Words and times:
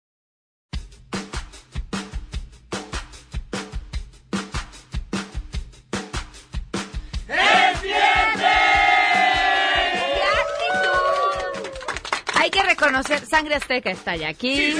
Conocer 12.84 13.25
Sangre 13.25 13.55
Azteca 13.55 13.91
está 13.91 14.15
ya 14.15 14.29
aquí. 14.29 14.73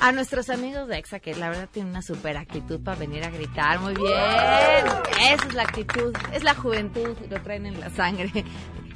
A 0.00 0.12
nuestros 0.12 0.50
amigos 0.50 0.88
de 0.88 0.98
EXA, 0.98 1.20
que 1.20 1.34
la 1.34 1.48
verdad 1.48 1.68
tienen 1.70 1.90
una 1.90 2.02
super 2.02 2.36
actitud 2.36 2.80
para 2.80 2.98
venir 2.98 3.24
a 3.24 3.30
gritar. 3.30 3.80
Muy 3.80 3.94
bien. 3.94 4.12
Esa 5.20 5.46
es 5.46 5.54
la 5.54 5.62
actitud, 5.62 6.14
es 6.32 6.44
la 6.44 6.54
juventud, 6.54 7.16
lo 7.28 7.42
traen 7.42 7.66
en 7.66 7.80
la 7.80 7.90
sangre. 7.90 8.44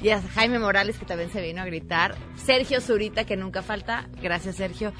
Y 0.00 0.10
a 0.10 0.20
Jaime 0.20 0.58
Morales, 0.58 0.98
que 0.98 1.06
también 1.06 1.30
se 1.30 1.40
vino 1.40 1.62
a 1.62 1.64
gritar. 1.64 2.14
Sergio 2.36 2.80
Zurita, 2.80 3.24
que 3.24 3.36
nunca 3.36 3.62
falta. 3.62 4.06
Gracias, 4.20 4.56
Sergio. 4.56 4.92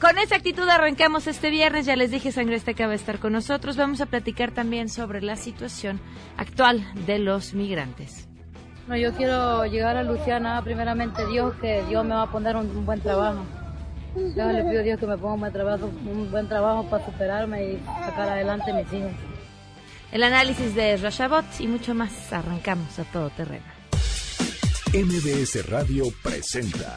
Con 0.00 0.16
esa 0.18 0.36
actitud 0.36 0.68
arrancamos 0.68 1.26
este 1.26 1.50
viernes. 1.50 1.86
Ya 1.86 1.96
les 1.96 2.10
dije, 2.10 2.30
Sangre 2.32 2.56
Azteca 2.56 2.86
va 2.86 2.92
a 2.92 2.96
estar 2.96 3.18
con 3.18 3.32
nosotros. 3.32 3.76
Vamos 3.76 4.00
a 4.00 4.06
platicar 4.06 4.52
también 4.52 4.88
sobre 4.88 5.22
la 5.22 5.36
situación 5.36 6.00
actual 6.36 6.86
de 7.06 7.18
los 7.18 7.54
migrantes. 7.54 8.28
No, 8.86 8.96
yo 8.96 9.12
quiero 9.14 9.64
llegar 9.64 9.96
a 9.96 10.02
Luciana, 10.02 10.60
primeramente 10.62 11.26
Dios, 11.26 11.54
que 11.60 11.82
Dios 11.88 12.04
me 12.04 12.14
va 12.14 12.22
a 12.22 12.30
poner 12.30 12.54
un, 12.56 12.84
buen 12.84 13.00
trabajo. 13.00 13.44
Yo 14.14 14.52
le 14.52 14.62
pido 14.64 14.80
a 14.80 14.82
Dios 14.82 15.00
que 15.00 15.06
me 15.06 15.16
ponga 15.16 15.34
un 15.34 15.40
buen 15.40 15.52
trabajo, 15.52 15.86
un 15.86 16.30
buen 16.30 16.48
trabajo 16.48 16.84
para 16.88 17.04
superarme 17.04 17.64
y 17.64 17.82
sacar 18.04 18.28
adelante 18.28 18.72
mis 18.72 18.92
hijos. 18.92 19.12
El 20.12 20.22
análisis 20.22 20.74
de 20.74 20.96
Rashabot 20.96 21.44
y 21.58 21.66
mucho 21.66 21.94
más. 21.94 22.32
Arrancamos 22.32 22.98
a 22.98 23.04
todo 23.04 23.30
terreno. 23.30 23.64
MBS 24.92 25.68
Radio 25.68 26.04
presenta 26.22 26.96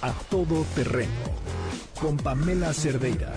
A 0.00 0.12
Todo 0.30 0.64
Terreno 0.74 1.12
con 2.00 2.16
Pamela 2.16 2.72
Cerdeira. 2.72 3.34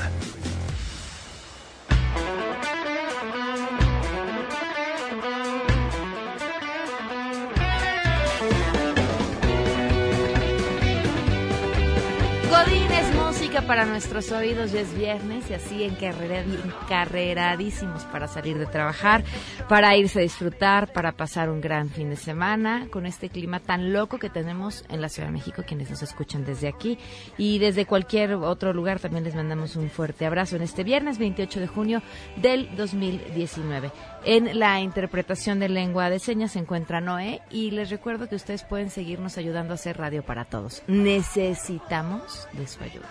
Para 13.66 13.86
nuestros 13.86 14.32
oídos 14.32 14.72
ya 14.72 14.82
es 14.82 14.94
viernes 14.94 15.50
y 15.50 15.54
así 15.54 15.84
encarreradísimos 15.84 18.04
para 18.04 18.28
salir 18.28 18.58
de 18.58 18.68
trabajar, 18.68 19.24
para 19.68 19.96
irse 19.96 20.20
a 20.20 20.22
disfrutar, 20.22 20.94
para 20.94 21.14
pasar 21.14 21.50
un 21.50 21.60
gran 21.60 21.90
fin 21.90 22.10
de 22.10 22.18
semana 22.18 22.88
con 22.92 23.06
este 23.06 23.30
clima 23.30 23.60
tan 23.60 23.94
loco 23.94 24.20
que 24.20 24.30
tenemos 24.30 24.86
en 24.90 25.02
la 25.02 25.10
Ciudad 25.10 25.30
de 25.30 25.34
México, 25.34 25.64
quienes 25.66 25.90
nos 25.90 26.04
escuchan 26.04 26.46
desde 26.46 26.68
aquí 26.68 27.00
y 27.38 27.58
desde 27.58 27.86
cualquier 27.86 28.34
otro 28.34 28.74
lugar 28.74 29.00
también 29.00 29.24
les 29.24 29.34
mandamos 29.34 29.76
un 29.76 29.90
fuerte 29.90 30.26
abrazo 30.26 30.56
en 30.56 30.62
este 30.62 30.84
viernes 30.84 31.18
28 31.18 31.60
de 31.60 31.68
junio 31.68 32.02
del 32.36 32.76
2019. 32.76 33.92
En 34.24 34.60
la 34.60 34.82
interpretación 34.82 35.60
de 35.60 35.70
lengua 35.70 36.10
de 36.10 36.20
señas 36.20 36.52
se 36.52 36.60
encuentra 36.60 37.02
Noé 37.02 37.42
y 37.50 37.72
les 37.72 37.90
recuerdo 37.90 38.28
que 38.28 38.36
ustedes 38.36 38.64
pueden 38.64 38.90
seguirnos 38.90 39.38
ayudando 39.38 39.74
a 39.74 39.76
hacer 39.76 39.98
radio 39.98 40.24
para 40.24 40.46
todos. 40.46 40.84
Necesitamos 40.88 42.48
de 42.54 42.68
su 42.68 42.84
ayuda. 42.84 43.10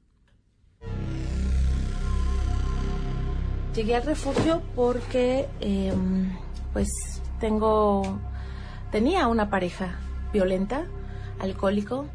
Llegué 3.73 3.95
al 3.95 4.03
refugio 4.03 4.61
porque, 4.75 5.47
em, 5.59 6.35
pues, 6.73 6.89
tengo, 7.39 8.19
tenía 8.91 9.27
una 9.27 9.49
pareja 9.49 9.99
violenta, 10.33 10.87
alcohólico, 11.39 12.05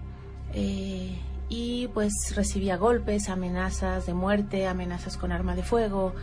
eh, 0.54 1.18
y 1.48 1.88
pues 1.88 2.12
recibía 2.34 2.76
golpes, 2.76 3.28
amenazas 3.28 4.06
de 4.06 4.14
muerte, 4.14 4.66
amenazas 4.66 5.16
con 5.16 5.32
arma 5.32 5.54
de 5.54 5.62
fuego 5.62 6.14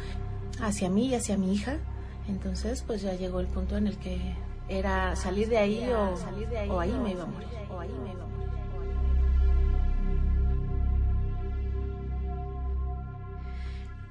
hacia 0.62 0.90
mí 0.90 1.08
y 1.08 1.16
hacia 1.16 1.38
mi 1.38 1.54
hija. 1.54 1.78
Entonces, 2.28 2.84
pues 2.86 3.02
ya 3.02 3.14
llegó 3.14 3.40
el 3.40 3.48
punto 3.48 3.78
en 3.78 3.88
el 3.88 3.98
que 3.98 4.36
era 4.68 5.16
salir 5.16 5.50
de 5.50 5.58
ahí 5.58 5.90
o, 5.92 6.74
o 6.74 6.80
ahí 6.80 6.92
me 6.92 7.12
iba 7.12 7.24
a 7.24 7.28
morir. 7.28 7.48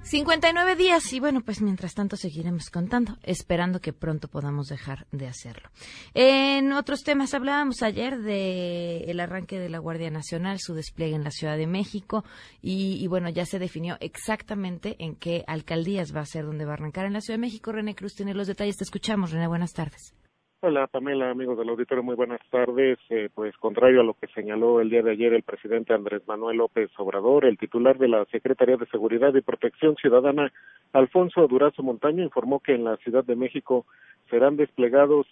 59 0.02 0.76
días 0.76 1.12
y 1.12 1.20
bueno, 1.20 1.42
pues 1.42 1.60
mientras 1.60 1.94
tanto 1.94 2.16
seguiremos 2.16 2.70
contando, 2.70 3.18
esperando 3.22 3.80
que 3.80 3.92
pronto 3.92 4.28
podamos 4.28 4.68
dejar 4.68 5.06
de 5.12 5.26
hacerlo. 5.26 5.68
En 6.14 6.72
otros 6.72 7.02
temas 7.02 7.34
hablábamos 7.34 7.82
ayer 7.82 8.18
de 8.18 9.04
el 9.08 9.20
arranque 9.20 9.58
de 9.58 9.68
la 9.68 9.78
Guardia 9.78 10.10
Nacional, 10.10 10.58
su 10.60 10.74
despliegue 10.74 11.14
en 11.14 11.24
la 11.24 11.30
Ciudad 11.30 11.58
de 11.58 11.66
México 11.66 12.24
y, 12.62 13.06
bueno, 13.08 13.28
ya 13.28 13.44
se 13.44 13.58
definió 13.58 13.98
exactamente 14.00 14.96
en 14.98 15.14
qué 15.14 15.44
alcaldías 15.46 16.14
va 16.14 16.20
a 16.20 16.26
ser 16.26 16.46
donde 16.46 16.64
va 16.64 16.72
a 16.72 16.74
arrancar 16.74 17.04
en 17.04 17.12
la 17.12 17.20
Ciudad 17.20 17.38
de 17.38 17.46
México. 17.46 17.72
René 17.72 17.94
Cruz 17.94 18.14
tiene 18.14 18.32
los 18.32 18.46
detalles, 18.46 18.76
te 18.76 18.84
escuchamos. 18.84 19.30
René, 19.30 19.46
buenas 19.46 19.72
tardes. 19.72 20.14
Hola 20.60 20.88
Pamela, 20.88 21.30
amigos 21.30 21.56
del 21.56 21.68
auditorio, 21.68 22.02
muy 22.02 22.16
buenas 22.16 22.40
tardes. 22.50 22.98
Eh, 23.10 23.28
pues 23.32 23.56
contrario 23.58 24.00
a 24.00 24.02
lo 24.02 24.14
que 24.14 24.26
señaló 24.26 24.80
el 24.80 24.90
día 24.90 25.02
de 25.02 25.12
ayer 25.12 25.32
el 25.32 25.44
presidente 25.44 25.94
Andrés 25.94 26.26
Manuel 26.26 26.56
López 26.56 26.90
Obrador, 26.98 27.44
el 27.44 27.56
titular 27.56 27.96
de 27.96 28.08
la 28.08 28.24
Secretaría 28.24 28.76
de 28.76 28.86
Seguridad 28.86 29.32
y 29.36 29.40
Protección 29.40 29.94
Ciudadana, 29.94 30.52
Alfonso 30.92 31.46
Durazo 31.46 31.84
Montaño, 31.84 32.24
informó 32.24 32.58
que 32.58 32.74
en 32.74 32.82
la 32.82 32.96
Ciudad 32.96 33.22
de 33.22 33.36
México 33.36 33.86
serán 34.30 34.56
desplegados 34.56 35.28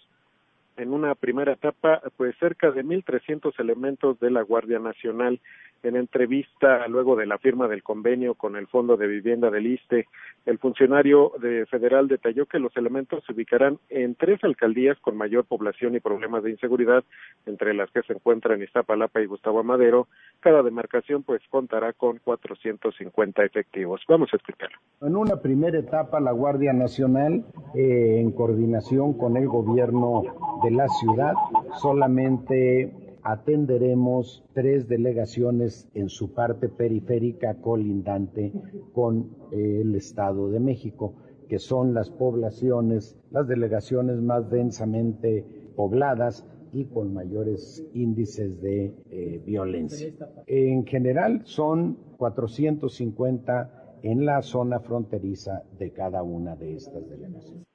en 0.77 0.93
una 0.93 1.13
primera 1.13 1.51
etapa 1.51 2.01
pues 2.15 2.33
cerca 2.39 2.71
de 2.71 2.85
1.300 2.85 3.51
elementos 3.59 4.17
de 4.21 4.31
la 4.31 4.43
Guardia 4.43 4.79
Nacional. 4.79 5.41
En 5.83 5.95
entrevista 5.95 6.87
luego 6.87 7.15
de 7.15 7.25
la 7.25 7.37
firma 7.37 7.67
del 7.67 7.83
convenio 7.83 8.35
con 8.35 8.55
el 8.55 8.67
Fondo 8.67 8.97
de 8.97 9.07
Vivienda 9.07 9.49
del 9.49 9.67
ISTE, 9.67 10.07
el 10.45 10.57
funcionario 10.57 11.33
de 11.39 11.65
federal 11.65 12.07
detalló 12.07 12.45
que 12.45 12.59
los 12.59 12.75
elementos 12.77 13.23
se 13.25 13.33
ubicarán 13.33 13.79
en 13.89 14.15
tres 14.15 14.43
alcaldías 14.43 14.97
con 14.99 15.17
mayor 15.17 15.45
población 15.45 15.95
y 15.95 15.99
problemas 15.99 16.43
de 16.43 16.51
inseguridad, 16.51 17.03
entre 17.45 17.73
las 17.73 17.91
que 17.91 18.01
se 18.03 18.13
encuentran 18.13 18.61
Iztapalapa 18.61 19.21
y 19.21 19.25
Gustavo 19.25 19.59
Amadero. 19.59 20.07
Cada 20.39 20.63
demarcación 20.63 21.23
pues 21.23 21.41
contará 21.49 21.93
con 21.93 22.19
450 22.19 23.43
efectivos. 23.43 24.01
Vamos 24.07 24.29
a 24.33 24.37
explicarlo. 24.37 24.77
En 25.01 25.15
una 25.15 25.37
primera 25.41 25.79
etapa 25.79 26.19
la 26.19 26.31
Guardia 26.31 26.73
Nacional 26.73 27.45
eh, 27.75 28.19
en 28.19 28.31
coordinación 28.31 29.17
con 29.17 29.37
el 29.37 29.47
gobierno 29.47 30.23
de 30.63 30.71
la 30.71 30.87
ciudad 30.87 31.33
solamente 31.79 33.06
atenderemos 33.27 34.45
tres 34.53 34.87
delegaciones 34.87 35.89
en 35.93 36.07
su 36.07 36.33
parte 36.33 36.69
periférica 36.69 37.55
colindante 37.55 38.53
con 38.93 39.35
el 39.51 39.93
Estado 39.95 40.49
de 40.49 40.61
México, 40.61 41.13
que 41.49 41.59
son 41.59 41.93
las 41.93 42.09
poblaciones, 42.09 43.19
las 43.31 43.45
delegaciones 43.45 44.21
más 44.21 44.49
densamente 44.49 45.45
pobladas 45.75 46.45
y 46.71 46.85
con 46.85 47.13
mayores 47.13 47.85
índices 47.93 48.61
de 48.61 48.95
eh, 49.11 49.41
violencia. 49.45 50.13
En 50.45 50.85
general 50.85 51.41
son 51.43 51.97
450 52.17 53.99
en 54.03 54.25
la 54.25 54.41
zona 54.41 54.79
fronteriza 54.79 55.63
de 55.77 55.91
cada 55.91 56.23
una 56.23 56.55
de 56.55 56.75
estas 56.75 57.09
delegaciones. 57.09 57.65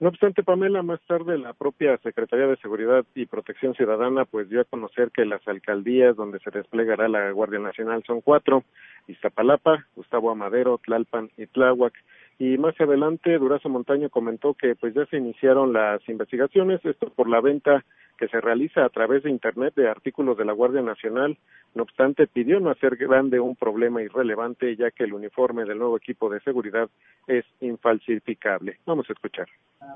No 0.00 0.08
obstante, 0.08 0.42
Pamela, 0.42 0.82
más 0.82 1.00
tarde 1.06 1.38
la 1.38 1.52
propia 1.52 1.96
Secretaría 1.98 2.48
de 2.48 2.56
Seguridad 2.56 3.04
y 3.14 3.26
Protección 3.26 3.74
Ciudadana 3.74 4.24
pues 4.24 4.48
dio 4.48 4.60
a 4.60 4.64
conocer 4.64 5.12
que 5.12 5.24
las 5.24 5.46
alcaldías 5.46 6.16
donde 6.16 6.40
se 6.40 6.50
desplegará 6.50 7.06
la 7.08 7.30
Guardia 7.30 7.60
Nacional 7.60 8.02
son 8.04 8.20
cuatro, 8.20 8.64
Iztapalapa, 9.06 9.86
Gustavo 9.94 10.32
Amadero, 10.32 10.78
Tlalpan 10.78 11.30
y 11.36 11.46
Tláhuac. 11.46 11.94
Y 12.38 12.58
más 12.58 12.78
adelante, 12.80 13.38
Durazo 13.38 13.68
Montaño 13.68 14.10
comentó 14.10 14.54
que 14.54 14.74
pues 14.74 14.94
ya 14.94 15.06
se 15.06 15.18
iniciaron 15.18 15.72
las 15.72 16.06
investigaciones, 16.08 16.84
esto 16.84 17.10
por 17.10 17.28
la 17.28 17.40
venta 17.40 17.84
que 18.18 18.28
se 18.28 18.40
realiza 18.40 18.84
a 18.84 18.88
través 18.88 19.24
de 19.24 19.30
Internet 19.30 19.74
de 19.74 19.88
artículos 19.88 20.36
de 20.36 20.44
la 20.44 20.52
Guardia 20.52 20.82
Nacional. 20.82 21.36
No 21.74 21.82
obstante, 21.82 22.26
pidió 22.26 22.60
no 22.60 22.70
hacer 22.70 22.96
grande 22.96 23.40
un 23.40 23.56
problema 23.56 24.02
irrelevante, 24.02 24.76
ya 24.76 24.90
que 24.90 25.04
el 25.04 25.14
uniforme 25.14 25.64
del 25.64 25.78
nuevo 25.78 25.96
equipo 25.96 26.30
de 26.30 26.40
seguridad 26.40 26.88
es 27.26 27.44
infalsificable. 27.60 28.78
Vamos 28.86 29.08
a 29.10 29.12
escuchar. 29.12 29.48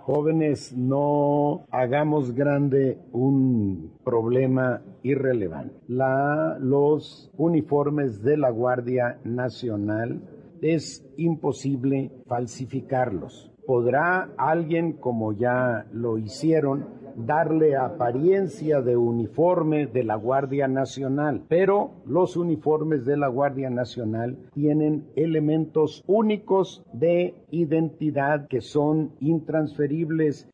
Jóvenes, 0.03 0.77
no 0.77 1.67
hagamos 1.71 2.35
grande 2.35 2.99
un 3.13 3.99
problema 4.05 4.83
irrelevante. 5.03 5.75
La, 5.87 6.59
los 6.61 7.31
uniformes 7.37 8.23
de 8.23 8.37
la 8.37 8.51
Guardia 8.51 9.19
Nacional 9.25 10.21
es 10.63 11.05
imposible 11.17 12.11
falsificarlos. 12.27 13.51
¿Podrá 13.67 14.31
alguien, 14.39 14.95
como 14.95 15.33
ya 15.33 15.87
lo 15.93 16.17
hicieron, 16.17 16.87
darle 17.27 17.77
apariencia 17.77 18.81
de 18.81 18.97
uniforme 18.97 19.87
de 19.87 20.05
la 20.05 20.15
Guardia 20.15 20.69
Nacional, 20.69 21.43
pero 21.49 21.91
los 22.07 22.37
uniformes 22.37 23.05
de 23.05 23.17
la 23.17 23.29
Guardia 23.29 23.71
Nacional 23.71 24.39
tienen 24.55 25.09
elementos 25.17 26.03
únicos 26.07 26.83
de 26.93 27.35
identidad 27.51 28.47
que 28.49 28.61
son 28.61 29.13
intransferibles 29.21 30.49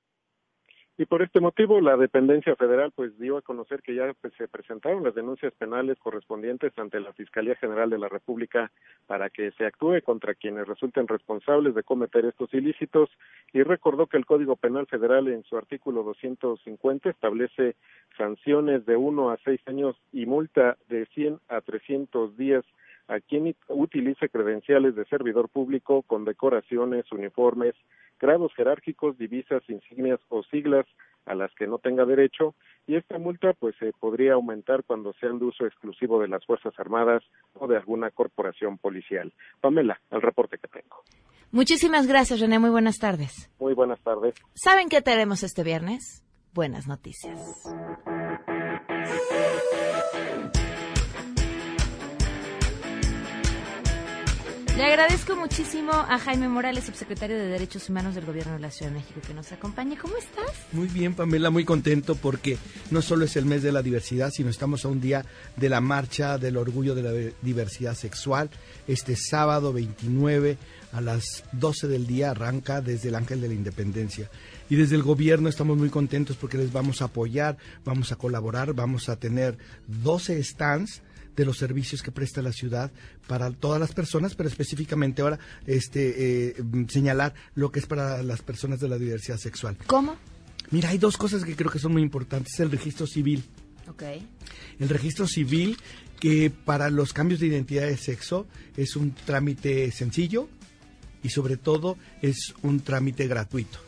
y 0.96 1.06
por 1.06 1.22
este 1.22 1.40
motivo, 1.40 1.80
la 1.80 1.96
dependencia 1.96 2.54
federal 2.54 2.92
pues 2.94 3.18
dio 3.18 3.36
a 3.36 3.42
conocer 3.42 3.82
que 3.82 3.96
ya 3.96 4.14
pues, 4.20 4.32
se 4.34 4.46
presentaron 4.46 5.02
las 5.02 5.14
denuncias 5.14 5.52
penales 5.54 5.98
correspondientes 5.98 6.72
ante 6.78 7.00
la 7.00 7.12
Fiscalía 7.12 7.56
General 7.56 7.90
de 7.90 7.98
la 7.98 8.08
República 8.08 8.70
para 9.08 9.28
que 9.28 9.50
se 9.52 9.66
actúe 9.66 10.02
contra 10.04 10.34
quienes 10.34 10.68
resulten 10.68 11.08
responsables 11.08 11.74
de 11.74 11.82
cometer 11.82 12.24
estos 12.24 12.54
ilícitos. 12.54 13.10
Y 13.52 13.64
recordó 13.64 14.06
que 14.06 14.18
el 14.18 14.26
Código 14.26 14.54
Penal 14.54 14.86
Federal 14.86 15.26
en 15.26 15.42
su 15.42 15.56
artículo 15.56 16.04
250 16.04 17.10
establece 17.10 17.74
sanciones 18.16 18.86
de 18.86 18.96
uno 18.96 19.30
a 19.30 19.38
seis 19.38 19.60
años 19.66 19.96
y 20.12 20.26
multa 20.26 20.76
de 20.88 21.06
100 21.06 21.40
a 21.48 21.60
300 21.60 22.36
días 22.36 22.64
a 23.08 23.20
quien 23.20 23.54
utilice 23.68 24.28
credenciales 24.28 24.94
de 24.94 25.04
servidor 25.06 25.48
público 25.48 26.02
con 26.02 26.24
decoraciones, 26.24 27.10
uniformes, 27.12 27.74
grados 28.20 28.52
jerárquicos, 28.54 29.18
divisas, 29.18 29.62
insignias 29.68 30.20
o 30.28 30.42
siglas 30.44 30.86
a 31.26 31.34
las 31.34 31.52
que 31.54 31.66
no 31.66 31.78
tenga 31.78 32.04
derecho 32.04 32.54
y 32.86 32.96
esta 32.96 33.18
multa 33.18 33.54
pues 33.54 33.74
se 33.78 33.92
podría 33.92 34.34
aumentar 34.34 34.84
cuando 34.84 35.12
sean 35.14 35.38
de 35.38 35.46
uso 35.46 35.66
exclusivo 35.66 36.20
de 36.20 36.28
las 36.28 36.44
Fuerzas 36.44 36.74
Armadas 36.78 37.22
o 37.54 37.66
de 37.66 37.76
alguna 37.76 38.10
corporación 38.10 38.78
policial. 38.78 39.32
Pamela, 39.60 40.00
el 40.10 40.20
reporte 40.20 40.58
que 40.58 40.68
tengo. 40.68 41.02
Muchísimas 41.50 42.06
gracias, 42.06 42.40
René. 42.40 42.58
Muy 42.58 42.70
buenas 42.70 42.98
tardes. 42.98 43.50
Muy 43.58 43.74
buenas 43.74 44.00
tardes. 44.02 44.34
¿Saben 44.54 44.88
qué 44.88 45.00
tenemos 45.02 45.42
este 45.42 45.62
viernes? 45.62 46.24
Buenas 46.52 46.86
noticias. 46.86 47.64
Le 54.76 54.82
agradezco 54.82 55.36
muchísimo 55.36 55.92
a 55.92 56.18
Jaime 56.18 56.48
Morales, 56.48 56.82
subsecretario 56.82 57.36
de 57.36 57.46
Derechos 57.46 57.88
Humanos 57.88 58.16
del 58.16 58.24
Gobierno 58.24 58.54
de 58.54 58.58
la 58.58 58.72
Ciudad 58.72 58.90
de 58.90 58.98
México, 58.98 59.20
que 59.24 59.32
nos 59.32 59.52
acompañe. 59.52 59.96
¿Cómo 59.96 60.16
estás? 60.16 60.50
Muy 60.72 60.88
bien, 60.88 61.14
Pamela, 61.14 61.50
muy 61.50 61.64
contento 61.64 62.16
porque 62.16 62.58
no 62.90 63.00
solo 63.00 63.24
es 63.24 63.36
el 63.36 63.46
mes 63.46 63.62
de 63.62 63.70
la 63.70 63.82
diversidad, 63.82 64.32
sino 64.32 64.50
estamos 64.50 64.84
a 64.84 64.88
un 64.88 65.00
día 65.00 65.24
de 65.54 65.68
la 65.68 65.80
marcha 65.80 66.38
del 66.38 66.56
orgullo 66.56 66.96
de 66.96 67.02
la 67.04 67.32
diversidad 67.40 67.94
sexual. 67.94 68.50
Este 68.88 69.14
sábado 69.14 69.72
29 69.72 70.58
a 70.92 71.00
las 71.00 71.44
12 71.52 71.86
del 71.86 72.08
día 72.08 72.32
arranca 72.32 72.80
desde 72.80 73.10
el 73.10 73.14
Ángel 73.14 73.40
de 73.40 73.48
la 73.48 73.54
Independencia. 73.54 74.28
Y 74.68 74.74
desde 74.74 74.96
el 74.96 75.04
gobierno 75.04 75.48
estamos 75.48 75.78
muy 75.78 75.88
contentos 75.88 76.36
porque 76.36 76.58
les 76.58 76.72
vamos 76.72 77.00
a 77.00 77.04
apoyar, 77.04 77.58
vamos 77.84 78.10
a 78.10 78.16
colaborar, 78.16 78.72
vamos 78.72 79.08
a 79.08 79.14
tener 79.14 79.56
12 79.86 80.42
stands 80.42 81.00
de 81.36 81.44
los 81.44 81.58
servicios 81.58 82.02
que 82.02 82.12
presta 82.12 82.42
la 82.42 82.52
ciudad 82.52 82.92
para 83.26 83.50
todas 83.50 83.80
las 83.80 83.92
personas, 83.92 84.34
pero 84.34 84.48
específicamente 84.48 85.22
ahora 85.22 85.38
este, 85.66 86.48
eh, 86.48 86.64
señalar 86.88 87.34
lo 87.54 87.70
que 87.72 87.80
es 87.80 87.86
para 87.86 88.22
las 88.22 88.42
personas 88.42 88.80
de 88.80 88.88
la 88.88 88.98
diversidad 88.98 89.38
sexual. 89.38 89.76
¿Cómo? 89.86 90.16
Mira, 90.70 90.90
hay 90.90 90.98
dos 90.98 91.16
cosas 91.16 91.44
que 91.44 91.56
creo 91.56 91.70
que 91.70 91.78
son 91.78 91.92
muy 91.92 92.02
importantes. 92.02 92.58
El 92.60 92.70
registro 92.70 93.06
civil. 93.06 93.44
Ok. 93.88 94.02
El 94.78 94.88
registro 94.88 95.26
civil 95.26 95.76
que 96.18 96.50
para 96.50 96.90
los 96.90 97.12
cambios 97.12 97.40
de 97.40 97.48
identidad 97.48 97.86
de 97.86 97.96
sexo 97.96 98.46
es 98.76 98.96
un 98.96 99.14
trámite 99.14 99.90
sencillo 99.92 100.48
y 101.22 101.28
sobre 101.28 101.56
todo 101.56 101.98
es 102.22 102.54
un 102.62 102.80
trámite 102.80 103.26
gratuito 103.26 103.78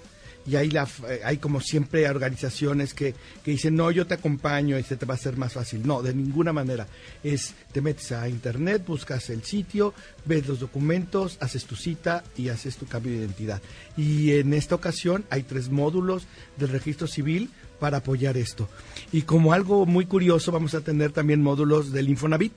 y 0.46 0.56
hay, 0.56 0.70
la, 0.70 0.88
eh, 1.08 1.20
hay 1.25 1.38
como 1.38 1.60
siempre 1.60 2.08
organizaciones 2.08 2.94
que, 2.94 3.14
que 3.44 3.50
dicen, 3.50 3.75
no, 3.75 3.90
yo 3.90 4.06
te 4.06 4.14
acompaño 4.14 4.78
y 4.78 4.82
se 4.84 4.96
te 4.96 5.04
va 5.04 5.14
a 5.14 5.16
hacer 5.16 5.37
más 5.37 5.54
fácil. 5.54 5.87
No, 5.87 6.02
de 6.02 6.14
ninguna 6.14 6.52
manera. 6.52 6.87
Es, 7.25 7.54
te 7.72 7.81
metes 7.81 8.12
a 8.12 8.28
internet, 8.28 8.84
buscas 8.87 9.28
el 9.31 9.43
sitio, 9.43 9.93
ves 10.25 10.46
los 10.46 10.60
documentos, 10.60 11.37
haces 11.40 11.64
tu 11.64 11.75
cita 11.75 12.22
y 12.37 12.48
haces 12.48 12.76
tu 12.76 12.87
cambio 12.87 13.12
de 13.12 13.19
identidad. 13.19 13.60
Y 13.96 14.32
en 14.32 14.54
esta 14.54 14.76
ocasión 14.76 15.25
hay 15.31 15.43
tres 15.43 15.69
módulos 15.69 16.26
del 16.56 16.69
registro 16.69 17.08
civil 17.08 17.50
para 17.81 17.98
apoyar 17.98 18.36
esto. 18.36 18.69
Y 19.12 19.22
como 19.22 19.53
algo 19.53 19.84
muy 19.84 20.06
curioso, 20.06 20.53
vamos 20.53 20.74
a 20.74 20.81
tener 20.81 21.10
también 21.12 21.43
módulos 21.43 21.93
del 21.93 22.08
Infonavit. 22.08 22.53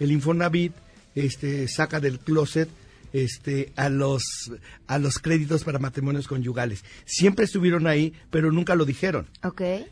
El 0.00 0.10
Infonavit 0.10 0.72
este, 1.14 1.68
saca 1.68 2.00
del 2.00 2.18
closet 2.18 2.68
este, 3.12 3.72
a 3.76 3.88
los 3.88 4.22
a 4.86 4.98
los 4.98 5.18
créditos 5.18 5.64
para 5.64 5.78
matrimonios 5.78 6.26
conyugales. 6.26 6.82
Siempre 7.04 7.44
estuvieron 7.44 7.86
ahí, 7.86 8.12
pero 8.30 8.50
nunca 8.52 8.74
lo 8.74 8.84
dijeron. 8.84 9.26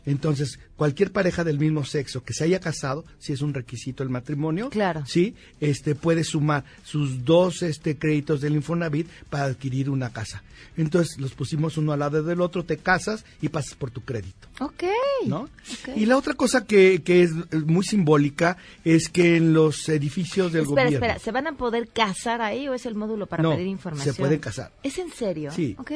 Entonces, 0.05 0.59
cualquier 0.75 1.11
pareja 1.11 1.43
del 1.43 1.59
mismo 1.59 1.85
sexo 1.85 2.23
que 2.23 2.33
se 2.33 2.43
haya 2.43 2.59
casado, 2.59 3.05
si 3.19 3.33
es 3.33 3.41
un 3.41 3.53
requisito 3.53 4.03
el 4.03 4.09
matrimonio, 4.09 4.69
Claro. 4.69 5.03
sí, 5.05 5.35
este 5.59 5.95
puede 5.95 6.23
sumar 6.23 6.63
sus 6.83 7.23
dos 7.25 7.61
este 7.61 7.97
créditos 7.97 8.41
del 8.41 8.55
Infonavit 8.55 9.07
para 9.29 9.45
adquirir 9.45 9.89
una 9.89 10.11
casa. 10.11 10.43
Entonces, 10.75 11.19
los 11.19 11.33
pusimos 11.33 11.77
uno 11.77 11.91
al 11.91 11.99
lado 11.99 12.23
del 12.23 12.41
otro, 12.41 12.63
te 12.63 12.77
casas 12.77 13.25
y 13.41 13.49
pasas 13.49 13.75
por 13.75 13.91
tu 13.91 14.01
crédito. 14.01 14.47
Ok. 14.59 14.83
¿no? 15.27 15.49
Y 15.95 16.05
la 16.05 16.17
otra 16.17 16.33
cosa 16.33 16.65
que, 16.65 17.01
que 17.03 17.23
es 17.23 17.31
muy 17.65 17.83
simbólica 17.85 18.57
es 18.83 19.09
que 19.09 19.37
en 19.37 19.53
los 19.53 19.87
edificios 19.89 20.51
del 20.51 20.63
espera, 20.63 20.85
gobierno... 20.85 21.05
espera, 21.05 21.19
¿se 21.19 21.31
van 21.31 21.47
a 21.47 21.53
poder 21.53 21.87
casar 21.89 22.41
ahí 22.41 22.67
o 22.67 22.73
es 22.73 22.85
el 22.85 22.95
módulo 23.07 23.25
para 23.27 23.43
No, 23.43 23.55
pedir 23.55 23.67
información? 23.67 24.13
se 24.15 24.19
pueden 24.19 24.39
casar. 24.39 24.71
¿Es 24.83 24.97
en 24.97 25.11
serio? 25.11 25.51
Sí. 25.51 25.75
Ok. 25.79 25.91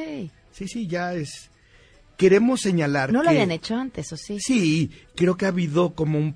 Sí, 0.52 0.68
sí, 0.68 0.88
ya 0.88 1.14
es... 1.14 1.50
Queremos 2.18 2.62
señalar 2.62 3.12
No 3.12 3.24
lo 3.24 3.30
habían 3.32 3.50
hecho 3.50 3.76
antes, 3.76 4.14
¿o 4.14 4.18
sí? 4.18 4.38
Sí, 4.40 4.92
creo 5.16 5.38
que 5.38 5.46
ha 5.46 5.48
habido 5.48 5.96
como 5.96 6.20
un- 6.20 6.36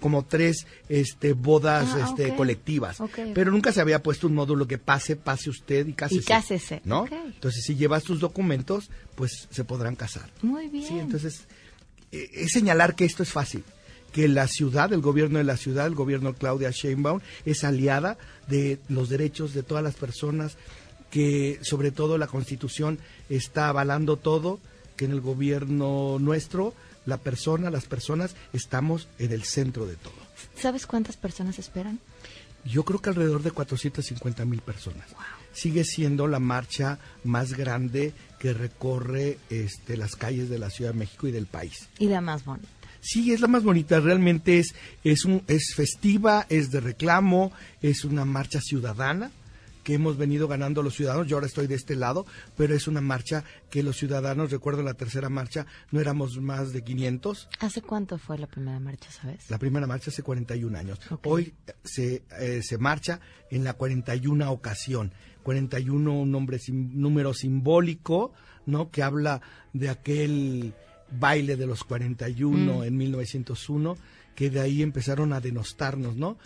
como 0.00 0.24
tres 0.24 0.64
este 0.88 1.32
bodas 1.32 1.88
Ah, 1.94 2.04
este 2.08 2.36
colectivas, 2.36 3.00
Ok, 3.00 3.10
ok. 3.18 3.28
pero 3.34 3.50
nunca 3.50 3.72
se 3.72 3.80
había 3.80 4.00
puesto 4.00 4.28
un 4.28 4.34
módulo 4.34 4.68
que 4.68 4.78
pase, 4.78 5.16
pase 5.16 5.50
usted 5.50 5.88
y 5.88 5.92
cásese. 5.94 6.20
Y 6.20 6.24
cásese, 6.24 6.80
¿no? 6.84 7.06
Entonces, 7.10 7.64
si 7.64 7.74
llevas 7.74 8.04
tus 8.04 8.20
documentos, 8.20 8.90
pues 9.16 9.48
se 9.50 9.64
podrán 9.64 9.96
casar. 9.96 10.30
Muy 10.42 10.68
bien. 10.68 10.86
Sí, 10.86 10.98
entonces 11.00 11.46
eh, 12.12 12.28
es 12.34 12.52
señalar 12.52 12.94
que 12.94 13.04
esto 13.04 13.24
es 13.24 13.32
fácil 13.32 13.64
que 14.14 14.28
la 14.28 14.46
ciudad, 14.46 14.92
el 14.92 15.00
gobierno 15.00 15.38
de 15.38 15.44
la 15.44 15.56
ciudad, 15.56 15.88
el 15.88 15.96
gobierno 15.96 16.32
de 16.32 16.38
Claudia 16.38 16.70
Sheinbaum, 16.70 17.20
es 17.44 17.64
aliada 17.64 18.16
de 18.46 18.78
los 18.88 19.08
derechos 19.08 19.54
de 19.54 19.64
todas 19.64 19.82
las 19.82 19.96
personas, 19.96 20.56
que 21.10 21.58
sobre 21.62 21.90
todo 21.90 22.16
la 22.16 22.28
Constitución 22.28 23.00
está 23.28 23.68
avalando 23.68 24.16
todo, 24.16 24.60
que 24.96 25.06
en 25.06 25.10
el 25.10 25.20
gobierno 25.20 26.18
nuestro, 26.20 26.74
la 27.06 27.16
persona, 27.18 27.70
las 27.70 27.86
personas, 27.86 28.36
estamos 28.52 29.08
en 29.18 29.32
el 29.32 29.42
centro 29.42 29.84
de 29.84 29.96
todo. 29.96 30.14
¿Sabes 30.56 30.86
cuántas 30.86 31.16
personas 31.16 31.58
esperan? 31.58 31.98
Yo 32.64 32.84
creo 32.84 33.02
que 33.02 33.10
alrededor 33.10 33.42
de 33.42 33.50
450 33.50 34.44
mil 34.44 34.60
personas. 34.60 35.08
Sigue 35.52 35.82
siendo 35.82 36.28
la 36.28 36.38
marcha 36.38 37.00
más 37.24 37.54
grande 37.54 38.12
que 38.38 38.52
recorre 38.52 39.38
este, 39.50 39.96
las 39.96 40.14
calles 40.14 40.48
de 40.48 40.60
la 40.60 40.70
Ciudad 40.70 40.92
de 40.92 41.00
México 41.00 41.26
y 41.26 41.32
del 41.32 41.46
país. 41.46 41.88
Y 41.98 42.06
la 42.06 42.20
más 42.20 42.44
bonita. 42.44 42.68
Sí, 43.04 43.32
es 43.32 43.40
la 43.40 43.48
más 43.48 43.62
bonita. 43.62 44.00
Realmente 44.00 44.58
es, 44.58 44.74
es, 45.04 45.26
un, 45.26 45.42
es 45.46 45.74
festiva, 45.76 46.46
es 46.48 46.70
de 46.70 46.80
reclamo, 46.80 47.52
es 47.82 48.04
una 48.04 48.24
marcha 48.24 48.60
ciudadana 48.62 49.30
que 49.82 49.94
hemos 49.94 50.16
venido 50.16 50.48
ganando 50.48 50.82
los 50.82 50.94
ciudadanos. 50.94 51.26
Yo 51.28 51.36
ahora 51.36 51.46
estoy 51.46 51.66
de 51.66 51.74
este 51.74 51.94
lado, 51.94 52.24
pero 52.56 52.74
es 52.74 52.88
una 52.88 53.02
marcha 53.02 53.44
que 53.68 53.82
los 53.82 53.98
ciudadanos, 53.98 54.50
recuerdo 54.50 54.82
la 54.82 54.94
tercera 54.94 55.28
marcha, 55.28 55.66
no 55.92 56.00
éramos 56.00 56.40
más 56.40 56.72
de 56.72 56.82
500. 56.82 57.50
¿Hace 57.60 57.82
cuánto 57.82 58.16
fue 58.16 58.38
la 58.38 58.46
primera 58.46 58.80
marcha, 58.80 59.10
sabes? 59.10 59.50
La 59.50 59.58
primera 59.58 59.86
marcha 59.86 60.10
hace 60.10 60.22
41 60.22 60.78
años. 60.78 60.98
Hoy 61.24 61.52
se, 61.84 62.22
eh, 62.40 62.62
se 62.62 62.78
marcha 62.78 63.20
en 63.50 63.62
la 63.62 63.74
41 63.74 64.50
ocasión. 64.50 65.12
41, 65.42 66.20
un 66.20 66.30
nombre, 66.30 66.58
número 66.68 67.34
simbólico, 67.34 68.32
¿no? 68.64 68.90
Que 68.90 69.02
habla 69.02 69.42
de 69.74 69.90
aquel 69.90 70.74
baile 71.18 71.56
de 71.56 71.66
los 71.66 71.84
41 71.84 72.78
mm. 72.78 72.84
en 72.84 72.96
1901, 72.96 73.96
que 74.34 74.50
de 74.50 74.60
ahí 74.60 74.82
empezaron 74.82 75.32
a 75.32 75.40
denostarnos, 75.40 76.16
¿no? 76.16 76.36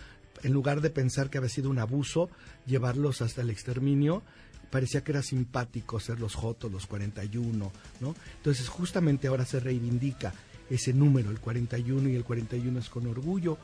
En 0.42 0.52
lugar 0.52 0.80
de 0.80 0.90
pensar 0.90 1.30
que 1.30 1.38
había 1.38 1.50
sido 1.50 1.70
un 1.70 1.78
abuso, 1.78 2.30
llevarlos 2.66 3.22
hasta 3.22 3.42
el 3.42 3.50
exterminio, 3.50 4.22
parecía 4.70 5.02
que 5.02 5.12
era 5.12 5.22
simpático 5.22 5.98
ser 5.98 6.20
los 6.20 6.34
Jotos, 6.34 6.70
los 6.70 6.87
41, 6.87 7.72
¿no? 8.00 8.14
Entonces 8.37 8.68
justamente 8.68 9.28
ahora 9.28 9.44
se 9.44 9.60
reivindica 9.60 10.32
ese 10.70 10.92
número, 10.92 11.30
el 11.30 11.40
41, 11.40 12.08
y 12.08 12.14
el 12.14 12.25
41 12.25 12.78
es 12.78 12.88
con 12.88 13.06
orgullo. 13.06 13.58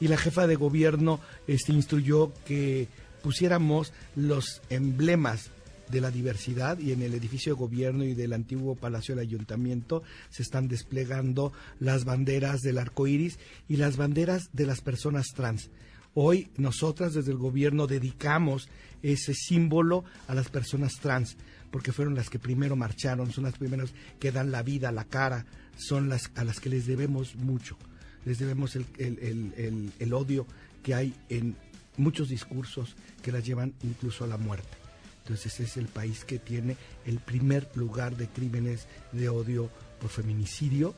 Y 0.00 0.08
la 0.08 0.16
jefa 0.16 0.46
de 0.46 0.56
gobierno 0.56 1.20
este, 1.46 1.72
instruyó 1.72 2.32
que 2.44 2.88
pusiéramos 3.22 3.92
los 4.16 4.62
emblemas 4.70 5.50
de 5.90 6.00
la 6.00 6.10
diversidad 6.10 6.78
y 6.78 6.92
en 6.92 7.02
el 7.02 7.14
edificio 7.14 7.54
de 7.54 7.60
gobierno 7.60 8.04
y 8.04 8.14
del 8.14 8.32
antiguo 8.32 8.74
Palacio 8.74 9.14
del 9.14 9.26
Ayuntamiento 9.26 10.02
se 10.30 10.42
están 10.42 10.68
desplegando 10.68 11.52
las 11.78 12.04
banderas 12.04 12.60
del 12.60 12.78
arco 12.78 13.06
iris 13.06 13.38
y 13.68 13.76
las 13.76 13.96
banderas 13.96 14.50
de 14.52 14.66
las 14.66 14.80
personas 14.80 15.26
trans. 15.34 15.70
Hoy 16.14 16.50
nosotras 16.56 17.14
desde 17.14 17.30
el 17.30 17.38
gobierno 17.38 17.86
dedicamos 17.86 18.68
ese 19.02 19.32
símbolo 19.34 20.04
a 20.26 20.34
las 20.34 20.48
personas 20.48 20.94
trans, 21.00 21.36
porque 21.70 21.92
fueron 21.92 22.14
las 22.14 22.28
que 22.28 22.38
primero 22.38 22.74
marcharon, 22.74 23.30
son 23.32 23.44
las 23.44 23.56
primeras 23.56 23.92
que 24.18 24.32
dan 24.32 24.50
la 24.50 24.62
vida, 24.62 24.90
la 24.90 25.04
cara, 25.04 25.46
son 25.76 26.08
las 26.08 26.30
a 26.34 26.44
las 26.44 26.58
que 26.58 26.68
les 26.68 26.86
debemos 26.86 27.36
mucho, 27.36 27.76
les 28.24 28.38
debemos 28.38 28.74
el, 28.74 28.86
el, 28.98 29.92
el 29.98 30.12
odio 30.12 30.46
que 30.82 30.94
hay 30.94 31.14
en 31.28 31.56
muchos 31.96 32.28
discursos 32.28 32.96
que 33.22 33.32
las 33.32 33.44
llevan 33.44 33.74
incluso 33.82 34.24
a 34.24 34.26
la 34.26 34.36
muerte. 34.36 34.89
Entonces 35.22 35.60
es 35.60 35.76
el 35.76 35.86
país 35.86 36.24
que 36.24 36.38
tiene 36.38 36.76
el 37.04 37.18
primer 37.20 37.68
lugar 37.74 38.16
de 38.16 38.28
crímenes 38.28 38.86
de 39.12 39.28
odio 39.28 39.70
por 40.00 40.10
feminicidio, 40.10 40.94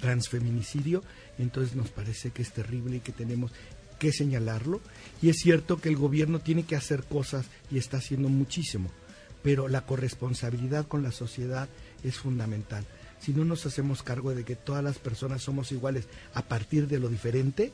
transfeminicidio. 0.00 1.02
Entonces 1.38 1.76
nos 1.76 1.90
parece 1.90 2.30
que 2.30 2.42
es 2.42 2.52
terrible 2.52 2.96
y 2.96 3.00
que 3.00 3.12
tenemos 3.12 3.52
que 3.98 4.12
señalarlo. 4.12 4.80
Y 5.20 5.28
es 5.28 5.36
cierto 5.36 5.76
que 5.76 5.88
el 5.88 5.96
gobierno 5.96 6.40
tiene 6.40 6.64
que 6.64 6.76
hacer 6.76 7.04
cosas 7.04 7.46
y 7.70 7.78
está 7.78 7.98
haciendo 7.98 8.28
muchísimo, 8.28 8.90
pero 9.42 9.68
la 9.68 9.86
corresponsabilidad 9.86 10.88
con 10.88 11.02
la 11.02 11.12
sociedad 11.12 11.68
es 12.02 12.16
fundamental. 12.16 12.84
Si 13.20 13.32
no 13.32 13.44
nos 13.44 13.64
hacemos 13.66 14.02
cargo 14.02 14.34
de 14.34 14.44
que 14.44 14.56
todas 14.56 14.82
las 14.82 14.98
personas 14.98 15.42
somos 15.42 15.70
iguales 15.70 16.08
a 16.34 16.42
partir 16.42 16.88
de 16.88 16.98
lo 16.98 17.08
diferente, 17.08 17.72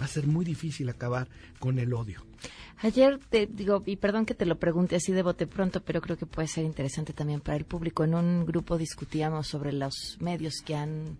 va 0.00 0.04
a 0.04 0.08
ser 0.08 0.26
muy 0.26 0.44
difícil 0.44 0.88
acabar 0.88 1.28
con 1.58 1.78
el 1.78 1.92
odio. 1.94 2.24
Ayer 2.78 3.18
te 3.30 3.46
digo, 3.46 3.82
y 3.86 3.96
perdón 3.96 4.26
que 4.26 4.34
te 4.34 4.46
lo 4.46 4.58
pregunte 4.58 4.96
así 4.96 5.12
de 5.12 5.22
bote 5.22 5.46
pronto, 5.46 5.82
pero 5.82 6.00
creo 6.00 6.16
que 6.16 6.26
puede 6.26 6.48
ser 6.48 6.64
interesante 6.64 7.12
también 7.12 7.40
para 7.40 7.56
el 7.56 7.64
público. 7.64 8.02
En 8.02 8.14
un 8.14 8.44
grupo 8.44 8.76
discutíamos 8.76 9.46
sobre 9.46 9.72
los 9.72 10.16
medios 10.20 10.54
que 10.64 10.74
han 10.74 11.16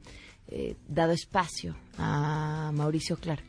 eh, 0.48 0.74
dado 0.88 1.12
espacio 1.12 1.76
a 1.98 2.72
Mauricio 2.74 3.16
Clark 3.16 3.44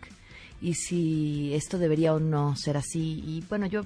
y 0.62 0.76
si 0.76 1.54
esto 1.54 1.78
debería 1.78 2.14
o 2.14 2.20
no 2.20 2.56
ser 2.56 2.78
así. 2.78 3.24
Y 3.26 3.44
bueno, 3.50 3.66
yo 3.66 3.82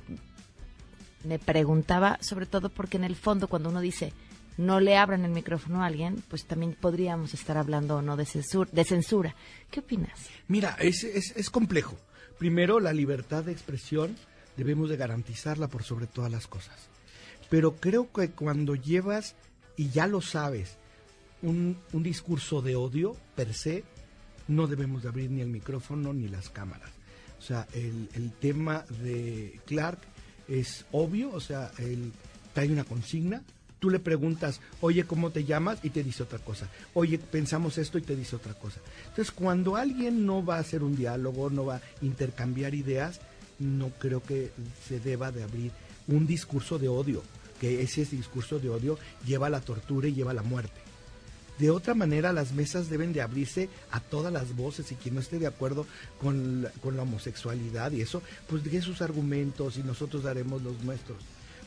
me 1.24 1.40
preguntaba, 1.40 2.20
sobre 2.22 2.46
todo 2.46 2.70
porque 2.70 2.98
en 2.98 3.04
el 3.04 3.16
fondo 3.16 3.48
cuando 3.48 3.70
uno 3.70 3.82
dice 3.82 4.14
no 4.58 4.80
le 4.80 4.98
abran 4.98 5.24
el 5.24 5.32
micrófono 5.32 5.84
a 5.84 5.86
alguien, 5.86 6.24
pues 6.28 6.46
también 6.46 6.76
podríamos 6.80 7.34
estar 7.34 7.58
hablando 7.58 7.98
o 7.98 8.02
no 8.02 8.18
de, 8.18 8.26
censura, 8.26 8.70
de 8.72 8.84
censura. 8.84 9.36
¿Qué 9.72 9.82
opinas? 9.82 10.30
Mira, 10.48 10.76
es, 10.80 11.04
es, 11.04 11.36
es 11.36 11.50
complejo. 11.50 11.98
Primero, 12.38 12.80
la 12.80 12.94
libertad 12.94 13.44
de 13.44 13.52
expresión 13.52 14.16
debemos 14.58 14.90
de 14.90 14.98
garantizarla 14.98 15.68
por 15.68 15.84
sobre 15.84 16.08
todas 16.08 16.32
las 16.32 16.48
cosas. 16.48 16.90
Pero 17.50 17.76
creo 17.76 18.12
que 18.12 18.32
cuando 18.32 18.76
llevas, 18.76 19.36
y 19.76 19.90
ya 19.90 20.08
lo 20.08 20.22
sabes, 20.22 20.78
un, 21.42 21.78
un 21.94 22.04
discurso 22.04 22.62
de 22.62 22.76
odio 22.76 23.16
per 23.36 23.54
se, 23.54 23.84
no 24.48 24.68
debemos 24.68 25.04
de 25.04 25.10
abrir 25.10 25.30
ni 25.30 25.42
el 25.42 25.50
micrófono 25.50 26.14
ni 26.14 26.28
las 26.28 26.50
cámaras. 26.50 26.90
O 27.38 27.42
sea, 27.42 27.68
el, 27.74 28.10
el 28.14 28.32
tema 28.32 28.86
de 29.04 29.60
Clark 29.66 30.00
es 30.48 30.86
obvio, 30.92 31.32
o 31.32 31.40
sea, 31.40 31.72
él 31.78 32.12
trae 32.54 32.72
una 32.72 32.84
consigna, 32.84 33.44
tú 33.80 33.90
le 33.90 34.00
preguntas, 34.00 34.60
oye, 34.82 35.06
¿cómo 35.06 35.32
te 35.32 35.46
llamas? 35.46 35.80
Y 35.84 35.90
te 35.90 36.04
dice 36.04 36.24
otra 36.24 36.40
cosa. 36.40 36.70
Oye, 36.94 37.18
pensamos 37.18 37.78
esto 37.78 37.98
y 37.98 38.02
te 38.02 38.16
dice 38.16 38.36
otra 38.36 38.54
cosa. 38.54 38.80
Entonces, 39.10 39.32
cuando 39.32 39.76
alguien 39.76 40.26
no 40.26 40.44
va 40.44 40.58
a 40.58 40.60
hacer 40.60 40.84
un 40.84 40.96
diálogo, 40.96 41.50
no 41.50 41.66
va 41.66 41.76
a 41.76 41.82
intercambiar 42.02 42.74
ideas, 42.76 43.20
no 43.60 43.90
creo 44.00 44.22
que 44.22 44.52
se 44.88 45.00
deba 45.00 45.32
de 45.32 45.44
abrir 45.44 45.72
un 46.08 46.26
discurso 46.26 46.80
de 46.80 46.88
odio, 46.88 47.24
que 47.60 47.82
ese 47.82 48.06
discurso 48.06 48.60
de 48.60 48.70
odio 48.70 48.98
lleva 49.26 49.48
a 49.48 49.52
la 49.52 49.62
tortura 49.62 50.08
y 50.08 50.14
lleva 50.14 50.32
a 50.32 50.36
la 50.36 50.44
muerte. 50.44 50.80
De 51.60 51.72
otra 51.72 51.96
manera, 51.96 52.34
las 52.34 52.52
mesas 52.54 52.88
deben 52.88 53.14
de 53.14 53.22
abrirse 53.22 53.68
a 53.90 54.00
todas 54.00 54.32
las 54.32 54.56
voces 54.56 54.92
y 54.92 54.96
quien 54.96 55.16
no 55.16 55.22
esté 55.22 55.40
de 55.40 55.48
acuerdo 55.48 55.88
con 56.22 56.62
la, 56.62 56.70
con 56.70 56.96
la 56.96 57.02
homosexualidad 57.02 57.92
y 57.94 58.02
eso, 58.02 58.22
pues 58.48 58.64
dé 58.64 58.80
sus 58.80 59.02
argumentos 59.02 59.78
y 59.78 59.82
nosotros 59.82 60.22
daremos 60.22 60.62
los 60.62 60.80
nuestros 60.84 61.18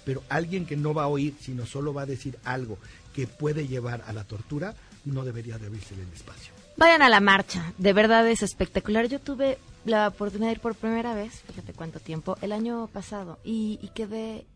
pero 0.04 0.22
alguien 0.28 0.66
que 0.66 0.76
no 0.76 0.94
va 0.94 1.04
a 1.04 1.08
oír, 1.08 1.34
sino 1.40 1.66
solo 1.66 1.92
va 1.92 2.02
a 2.02 2.06
decir 2.06 2.38
algo 2.44 2.78
que 3.14 3.26
puede 3.26 3.66
llevar 3.66 4.04
a 4.06 4.12
la 4.12 4.24
tortura, 4.24 4.74
no 5.04 5.24
debería 5.24 5.58
de 5.58 5.66
abrirse 5.66 5.94
el 5.94 6.00
espacio. 6.12 6.52
Vayan 6.76 7.02
a 7.02 7.08
la 7.08 7.20
marcha, 7.20 7.72
de 7.78 7.92
verdad 7.92 8.26
es 8.28 8.42
espectacular. 8.42 9.06
Yo 9.06 9.20
tuve 9.20 9.58
la 9.84 10.08
oportunidad 10.08 10.48
de 10.48 10.54
ir 10.54 10.60
por 10.60 10.74
primera 10.74 11.14
vez, 11.14 11.42
fíjate 11.46 11.72
cuánto 11.72 12.00
tiempo, 12.00 12.38
el 12.40 12.52
año 12.52 12.88
pasado, 12.92 13.38
y 13.44 13.76
quedé 13.94 14.46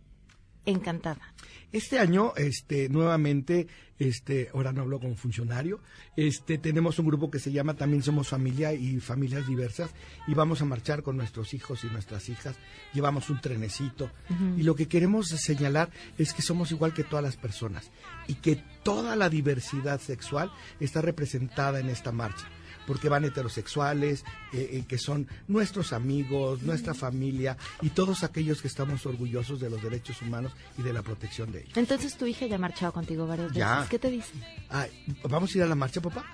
encantada. 0.66 1.33
Este 1.74 1.98
año, 1.98 2.34
este, 2.36 2.88
nuevamente, 2.88 3.66
este, 3.98 4.48
ahora 4.54 4.72
no 4.72 4.82
hablo 4.82 5.00
como 5.00 5.16
funcionario, 5.16 5.80
este, 6.16 6.56
tenemos 6.56 7.00
un 7.00 7.06
grupo 7.06 7.32
que 7.32 7.40
se 7.40 7.50
llama 7.50 7.74
También 7.74 8.00
Somos 8.00 8.28
Familia 8.28 8.72
y 8.72 9.00
Familias 9.00 9.48
Diversas 9.48 9.90
y 10.28 10.34
vamos 10.34 10.62
a 10.62 10.66
marchar 10.66 11.02
con 11.02 11.16
nuestros 11.16 11.52
hijos 11.52 11.82
y 11.82 11.88
nuestras 11.88 12.28
hijas, 12.28 12.54
llevamos 12.92 13.28
un 13.28 13.40
trenecito. 13.40 14.08
Y 14.56 14.62
lo 14.62 14.76
que 14.76 14.86
queremos 14.86 15.30
señalar 15.30 15.90
es 16.16 16.32
que 16.32 16.42
somos 16.42 16.70
igual 16.70 16.94
que 16.94 17.02
todas 17.02 17.24
las 17.24 17.36
personas 17.36 17.90
y 18.28 18.34
que 18.34 18.62
toda 18.84 19.16
la 19.16 19.28
diversidad 19.28 20.00
sexual 20.00 20.52
está 20.78 21.02
representada 21.02 21.80
en 21.80 21.88
esta 21.88 22.12
marcha 22.12 22.48
porque 22.86 23.08
van 23.08 23.24
heterosexuales, 23.24 24.24
eh, 24.52 24.68
eh, 24.72 24.84
que 24.86 24.98
son 24.98 25.28
nuestros 25.48 25.92
amigos, 25.92 26.62
nuestra 26.62 26.94
familia 26.94 27.56
y 27.82 27.90
todos 27.90 28.24
aquellos 28.24 28.62
que 28.62 28.68
estamos 28.68 29.04
orgullosos 29.06 29.60
de 29.60 29.70
los 29.70 29.82
derechos 29.82 30.20
humanos 30.22 30.52
y 30.78 30.82
de 30.82 30.92
la 30.92 31.02
protección 31.02 31.52
de 31.52 31.60
ellos. 31.60 31.76
Entonces 31.76 32.16
tu 32.16 32.26
hija 32.26 32.46
ya 32.46 32.56
ha 32.56 32.58
marchado 32.58 32.92
contigo 32.92 33.26
varias 33.26 33.52
veces. 33.52 33.88
¿Qué 33.88 33.98
te 33.98 34.10
dice? 34.10 34.32
¿Vamos 35.28 35.54
a 35.54 35.58
ir 35.58 35.64
a 35.64 35.66
la 35.66 35.74
marcha, 35.74 36.00
papá? 36.00 36.24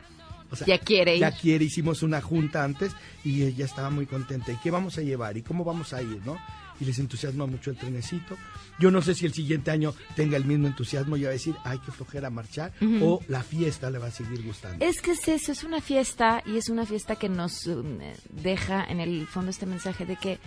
ya 0.66 0.78
quiere 0.78 1.14
ir. 1.14 1.20
Ya 1.20 1.32
quiere, 1.32 1.64
hicimos 1.64 2.02
una 2.02 2.20
junta 2.20 2.64
antes 2.64 2.92
y 3.24 3.44
ella 3.44 3.64
estaba 3.64 3.90
muy 3.90 4.06
contenta. 4.06 4.52
¿Y 4.52 4.56
qué 4.56 4.70
vamos 4.70 4.98
a 4.98 5.02
llevar? 5.02 5.36
¿Y 5.36 5.42
cómo 5.42 5.64
vamos 5.64 5.92
a 5.92 6.02
ir? 6.02 6.20
¿no? 6.24 6.38
Y 6.80 6.84
les 6.84 6.98
entusiasma 6.98 7.46
mucho 7.46 7.70
el 7.70 7.76
trenecito. 7.76 8.36
Yo 8.78 8.90
no 8.90 9.02
sé 9.02 9.14
si 9.14 9.26
el 9.26 9.34
siguiente 9.34 9.70
año 9.70 9.94
tenga 10.16 10.36
el 10.36 10.44
mismo 10.44 10.66
entusiasmo 10.66 11.16
y 11.16 11.22
va 11.22 11.28
a 11.28 11.32
decir, 11.32 11.54
hay 11.64 11.78
que 11.78 11.92
flojera 11.92 12.30
marchar, 12.30 12.72
o 13.02 13.20
la 13.28 13.42
fiesta 13.42 13.90
le 13.90 13.98
va 13.98 14.06
a 14.06 14.10
seguir 14.10 14.42
gustando. 14.42 14.84
Es 14.84 15.00
que 15.00 15.12
es 15.12 15.28
eso, 15.28 15.52
es 15.52 15.64
una 15.64 15.80
fiesta 15.80 16.42
y 16.46 16.56
es 16.56 16.68
una 16.68 16.86
fiesta 16.86 17.16
que 17.16 17.28
nos 17.28 17.66
um, 17.66 17.98
deja 18.42 18.84
en 18.84 19.00
el 19.00 19.26
fondo 19.26 19.50
este 19.50 19.66
mensaje 19.66 20.06
de 20.06 20.16
que 20.16 20.38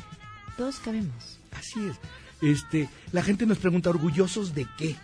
todos 0.58 0.80
cabemos. 0.80 1.40
Así 1.52 1.80
es. 1.86 1.98
Este, 2.42 2.90
la 3.12 3.24
gente 3.24 3.46
nos 3.46 3.60
pregunta, 3.60 3.90
¿orgullosos 3.90 4.54
de 4.54 4.68
qué? 4.78 4.96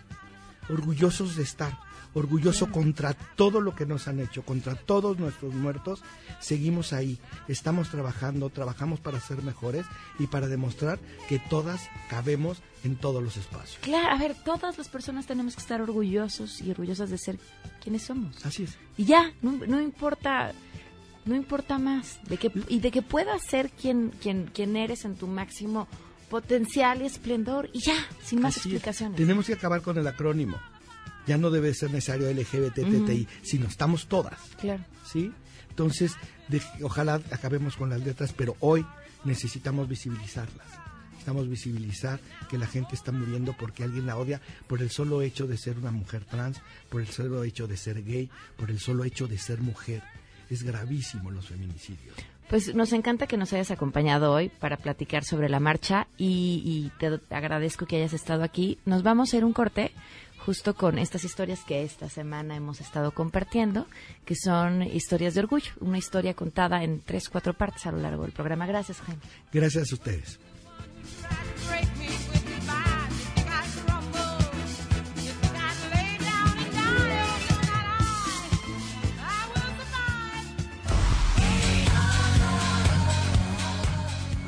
Orgullosos 0.68 1.36
de 1.36 1.42
estar 1.42 1.78
orgulloso 2.14 2.70
contra 2.70 3.14
todo 3.14 3.60
lo 3.60 3.74
que 3.74 3.86
nos 3.86 4.08
han 4.08 4.20
hecho, 4.20 4.42
contra 4.42 4.74
todos 4.74 5.18
nuestros 5.18 5.54
muertos, 5.54 6.02
seguimos 6.40 6.92
ahí, 6.92 7.18
estamos 7.48 7.90
trabajando, 7.90 8.50
trabajamos 8.50 9.00
para 9.00 9.20
ser 9.20 9.42
mejores 9.42 9.86
y 10.18 10.26
para 10.26 10.48
demostrar 10.48 10.98
que 11.28 11.38
todas 11.38 11.88
cabemos 12.08 12.62
en 12.84 12.96
todos 12.96 13.22
los 13.22 13.36
espacios. 13.36 13.78
Claro, 13.82 14.14
a 14.14 14.18
ver, 14.18 14.34
todas 14.44 14.78
las 14.78 14.88
personas 14.88 15.26
tenemos 15.26 15.54
que 15.54 15.60
estar 15.60 15.80
orgullosos 15.80 16.60
y 16.60 16.70
orgullosas 16.70 17.10
de 17.10 17.18
ser 17.18 17.38
quienes 17.82 18.02
somos. 18.02 18.44
Así 18.44 18.64
es. 18.64 18.76
Y 18.96 19.04
ya, 19.04 19.32
no, 19.42 19.52
no 19.52 19.80
importa 19.80 20.52
no 21.26 21.36
importa 21.36 21.78
más 21.78 22.18
de 22.28 22.38
que 22.38 22.50
y 22.68 22.80
de 22.80 22.90
que 22.90 23.02
puedas 23.02 23.42
ser 23.42 23.70
quien 23.70 24.10
quien 24.22 24.46
quien 24.46 24.74
eres 24.74 25.04
en 25.04 25.16
tu 25.16 25.26
máximo 25.26 25.86
potencial 26.30 27.02
y 27.02 27.06
esplendor 27.06 27.68
y 27.72 27.80
ya, 27.80 27.94
sin 28.22 28.40
más 28.40 28.56
explicaciones. 28.56 29.16
Tenemos 29.16 29.46
que 29.46 29.52
acabar 29.52 29.82
con 29.82 29.98
el 29.98 30.06
acrónimo. 30.06 30.58
Ya 31.30 31.38
no 31.38 31.50
debe 31.50 31.72
ser 31.74 31.92
necesario 31.92 32.28
LGBTTI, 32.28 33.28
sino 33.42 33.68
estamos 33.68 34.08
todas. 34.08 34.36
Claro. 34.60 34.84
¿Sí? 35.04 35.30
Entonces, 35.68 36.16
ojalá 36.82 37.20
acabemos 37.30 37.76
con 37.76 37.88
las 37.88 38.00
letras, 38.00 38.34
pero 38.36 38.56
hoy 38.58 38.84
necesitamos 39.22 39.88
visibilizarlas. 39.88 40.66
Necesitamos 41.12 41.48
visibilizar 41.48 42.18
que 42.48 42.58
la 42.58 42.66
gente 42.66 42.96
está 42.96 43.12
muriendo 43.12 43.54
porque 43.56 43.84
alguien 43.84 44.06
la 44.06 44.16
odia 44.16 44.40
por 44.66 44.82
el 44.82 44.90
solo 44.90 45.22
hecho 45.22 45.46
de 45.46 45.56
ser 45.56 45.78
una 45.78 45.92
mujer 45.92 46.24
trans, 46.24 46.60
por 46.88 47.00
el 47.00 47.06
solo 47.06 47.44
hecho 47.44 47.68
de 47.68 47.76
ser 47.76 48.02
gay, 48.02 48.28
por 48.56 48.68
el 48.68 48.80
solo 48.80 49.04
hecho 49.04 49.28
de 49.28 49.38
ser 49.38 49.60
mujer. 49.60 50.02
Es 50.50 50.64
gravísimo 50.64 51.30
los 51.30 51.46
feminicidios. 51.46 52.16
Pues 52.50 52.74
nos 52.74 52.92
encanta 52.92 53.28
que 53.28 53.36
nos 53.36 53.52
hayas 53.52 53.70
acompañado 53.70 54.32
hoy 54.32 54.48
para 54.48 54.76
platicar 54.76 55.22
sobre 55.22 55.48
la 55.48 55.60
marcha 55.60 56.08
y, 56.18 56.90
te 56.98 57.20
agradezco 57.30 57.86
que 57.86 57.94
hayas 57.94 58.12
estado 58.12 58.42
aquí. 58.42 58.78
Nos 58.84 59.04
vamos 59.04 59.28
a 59.28 59.30
hacer 59.30 59.44
un 59.44 59.52
corte 59.52 59.92
justo 60.44 60.74
con 60.74 60.98
estas 60.98 61.24
historias 61.24 61.60
que 61.64 61.82
esta 61.82 62.08
semana 62.08 62.56
hemos 62.56 62.80
estado 62.80 63.12
compartiendo, 63.12 63.86
que 64.24 64.34
son 64.34 64.82
historias 64.82 65.34
de 65.34 65.40
orgullo, 65.40 65.72
una 65.80 65.98
historia 65.98 66.34
contada 66.34 66.82
en 66.82 67.00
tres, 67.00 67.28
cuatro 67.28 67.54
partes 67.54 67.86
a 67.86 67.92
lo 67.92 67.98
largo 67.98 68.22
del 68.22 68.32
programa. 68.32 68.66
Gracias, 68.66 68.98
Jaime. 69.00 69.22
Gracias 69.52 69.92
a 69.92 69.94
ustedes. 69.94 70.40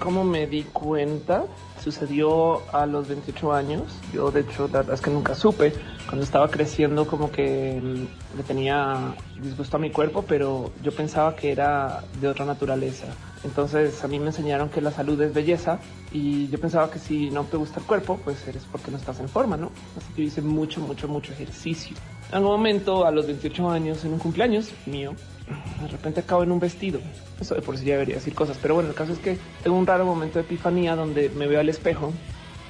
'Cómo 0.02 0.25
me 0.25 0.49
di 0.49 0.64
cuenta? 0.64 1.46
Sucedió 1.82 2.62
a 2.72 2.86
los 2.86 3.08
28 3.08 3.52
años. 3.52 3.82
Yo, 4.12 4.30
de 4.30 4.40
hecho, 4.40 4.68
la 4.68 4.78
verdad 4.78 4.94
es 4.94 5.00
que 5.00 5.10
nunca 5.10 5.34
supe. 5.34 5.72
Cuando 6.06 6.22
estaba 6.22 6.48
creciendo, 6.48 7.06
como 7.06 7.32
que 7.32 7.80
mm, 7.82 8.36
le 8.36 8.42
tenía 8.44 9.14
disgusto 9.40 9.78
a 9.78 9.80
mi 9.80 9.90
cuerpo, 9.90 10.24
pero 10.26 10.70
yo 10.82 10.92
pensaba 10.92 11.34
que 11.34 11.50
era 11.50 12.04
de 12.20 12.28
otra 12.28 12.44
naturaleza. 12.44 13.06
Entonces 13.44 14.04
a 14.04 14.08
mí 14.08 14.20
me 14.20 14.26
enseñaron 14.26 14.68
que 14.68 14.80
la 14.80 14.92
salud 14.92 15.20
es 15.20 15.34
belleza 15.34 15.80
y 16.12 16.48
yo 16.48 16.60
pensaba 16.60 16.90
que 16.90 17.00
si 17.00 17.30
no 17.30 17.44
te 17.44 17.56
gusta 17.56 17.80
el 17.80 17.86
cuerpo, 17.86 18.20
pues 18.22 18.46
eres 18.46 18.64
porque 18.70 18.90
no 18.90 18.96
estás 18.96 19.18
en 19.18 19.28
forma, 19.28 19.56
¿no? 19.56 19.72
Así 19.96 20.12
que 20.14 20.22
hice 20.22 20.42
mucho, 20.42 20.80
mucho, 20.80 21.08
mucho 21.08 21.32
ejercicio. 21.32 21.96
En 22.28 22.36
algún 22.36 22.52
momento, 22.52 23.04
a 23.04 23.10
los 23.10 23.26
28 23.26 23.70
años, 23.70 24.04
en 24.04 24.12
un 24.12 24.18
cumpleaños 24.18 24.72
mío, 24.86 25.14
de 25.80 25.88
repente 25.88 26.20
acabo 26.20 26.42
en 26.42 26.52
un 26.52 26.61
vestido. 26.61 27.00
Eso 27.40 27.54
de 27.54 27.62
por 27.62 27.76
sí 27.76 27.84
ya 27.84 27.94
debería 27.94 28.16
decir 28.16 28.34
cosas, 28.34 28.58
pero 28.61 28.75
bueno, 28.75 28.90
el 28.90 28.94
caso 28.94 29.12
es 29.12 29.18
que 29.18 29.38
tengo 29.62 29.76
un 29.76 29.87
raro 29.87 30.04
momento 30.04 30.38
de 30.38 30.44
epifanía 30.44 30.94
donde 30.96 31.28
me 31.30 31.46
veo 31.46 31.61
al 31.61 31.68
espejo 31.68 32.12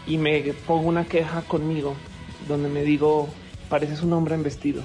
y 0.07 0.19
me 0.19 0.41
pongo 0.67 0.89
una 0.89 1.05
queja 1.05 1.43
conmigo, 1.43 1.95
donde 2.49 2.69
me 2.69 2.83
digo, 2.83 3.29
pareces 3.69 4.03
un 4.03 4.13
hombre 4.13 4.35
en 4.35 4.43
vestido. 4.43 4.83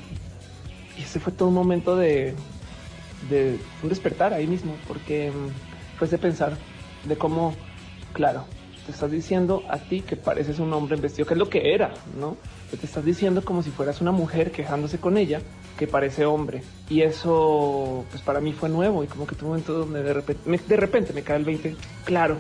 Y 0.98 1.03
ese 1.03 1.20
fue 1.20 1.32
todo 1.32 1.50
un 1.50 1.56
momento 1.56 1.96
de, 1.96 2.34
de 3.29 3.60
un 3.84 3.89
despertar 3.89 4.34
ahí 4.34 4.48
mismo, 4.48 4.75
porque 4.88 5.32
mm, 5.32 5.98
fue 5.98 6.08
de 6.08 6.17
pensar 6.17 6.58
de 7.06 7.17
cómo, 7.17 7.56
claro, 8.13 8.46
te 8.86 8.91
estás 8.91 9.12
diciendo 9.12 9.63
a 9.70 9.77
ti 9.77 10.01
que 10.01 10.15
pareces 10.15 10.60
un 10.60 10.74
hombre 10.74 10.96
en 10.96 11.01
vestido, 11.01 11.25
que 11.25 11.34
es 11.34 11.39
lo 11.39 11.50
que 11.50 11.74
era, 11.74 11.94
¿no? 12.20 12.38
Te 12.75 12.86
estás 12.86 13.05
diciendo 13.05 13.45
como 13.45 13.63
si 13.63 13.69
fueras 13.69 14.01
una 14.01 14.12
mujer 14.12 14.51
quejándose 14.51 14.97
con 14.97 15.17
ella 15.17 15.39
que 15.77 15.88
parece 15.88 16.25
hombre. 16.25 16.63
Y 16.89 17.01
eso, 17.01 18.03
pues 18.09 18.21
para 18.21 18.41
mí 18.41 18.51
fue 18.51 18.67
nuevo 18.67 19.03
y 19.03 19.07
como 19.07 19.25
que 19.25 19.36
tuve 19.36 19.45
un 19.45 19.51
momento 19.51 19.74
donde 19.74 20.03
de 20.03 20.13
repente 20.13 20.41
me, 20.50 20.57
de 20.57 20.75
repente 20.75 21.13
me 21.13 21.21
cae 21.21 21.38
el 21.38 21.45
20. 21.45 21.75
Claro, 22.03 22.38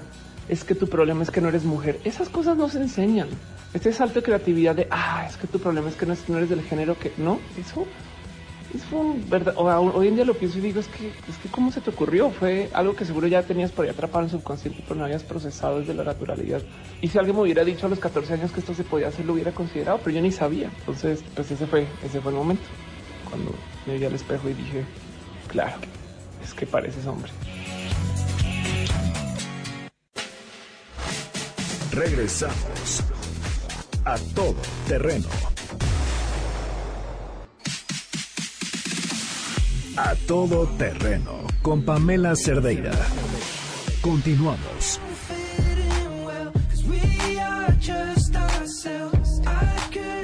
es 0.49 0.63
que 0.63 0.75
tu 0.75 0.87
problema 0.87 1.23
es 1.23 1.31
que 1.31 1.39
no 1.39 1.47
eres 1.47 1.63
mujer. 1.63 1.99
Esas 2.03 2.27
cosas 2.27 2.57
no 2.57 2.67
se 2.67 2.79
enseñan. 2.79 3.29
Este 3.73 3.93
salto 3.93 4.15
de 4.15 4.23
creatividad 4.23 4.75
de, 4.75 4.87
ah, 4.91 5.25
es 5.29 5.37
que 5.37 5.47
tu 5.47 5.59
problema 5.59 5.89
es 5.89 5.95
que 5.95 6.05
no, 6.05 6.15
no 6.27 6.37
eres 6.37 6.49
del 6.49 6.63
género 6.63 6.97
que 6.97 7.13
no, 7.17 7.39
eso 7.57 7.85
es 8.73 8.91
un 8.91 9.29
verdad. 9.29 9.53
Hoy 9.57 10.07
en 10.07 10.15
día 10.15 10.25
lo 10.25 10.33
pienso 10.33 10.57
y 10.57 10.61
digo, 10.61 10.79
es 10.79 10.87
que, 10.87 11.07
es 11.07 11.37
que, 11.41 11.49
¿cómo 11.49 11.71
se 11.71 11.81
te 11.81 11.89
ocurrió? 11.89 12.29
Fue 12.29 12.69
algo 12.73 12.95
que 12.95 13.05
seguro 13.05 13.27
ya 13.27 13.43
tenías 13.43 13.71
por 13.71 13.85
ahí 13.85 13.91
atrapado 13.91 14.19
en 14.19 14.25
el 14.25 14.31
subconsciente, 14.31 14.83
pero 14.87 14.99
no 14.99 15.05
habías 15.05 15.23
procesado 15.23 15.79
desde 15.79 15.93
la 15.93 16.03
naturalidad. 16.03 16.61
Y 17.01 17.07
si 17.07 17.17
alguien 17.17 17.35
me 17.35 17.43
hubiera 17.43 17.63
dicho 17.63 17.85
a 17.85 17.89
los 17.89 17.99
14 17.99 18.33
años 18.33 18.51
que 18.51 18.59
esto 18.59 18.73
se 18.73 18.83
podía 18.83 19.07
hacer, 19.07 19.25
lo 19.25 19.33
hubiera 19.33 19.51
considerado, 19.51 19.99
pero 20.03 20.15
yo 20.15 20.21
ni 20.21 20.31
sabía. 20.31 20.69
Entonces, 20.79 21.23
pues 21.35 21.51
ese 21.51 21.67
fue, 21.67 21.87
ese 22.03 22.21
fue 22.21 22.31
el 22.31 22.37
momento 22.37 22.63
cuando 23.29 23.51
me 23.85 23.97
vi 23.97 24.05
al 24.05 24.13
espejo 24.13 24.49
y 24.49 24.53
dije, 24.53 24.85
claro, 25.47 25.77
es 26.43 26.53
que 26.53 26.65
pareces 26.65 27.05
hombre. 27.05 27.31
Regresamos 31.91 33.03
a 34.05 34.17
todo 34.35 34.55
terreno. 34.87 35.27
A 39.97 40.13
todo 40.27 40.67
terreno 40.77 41.41
con 41.63 41.83
Pamela 41.83 42.35
Cerdeira. 42.35 42.91
Continuamos. 44.01 45.01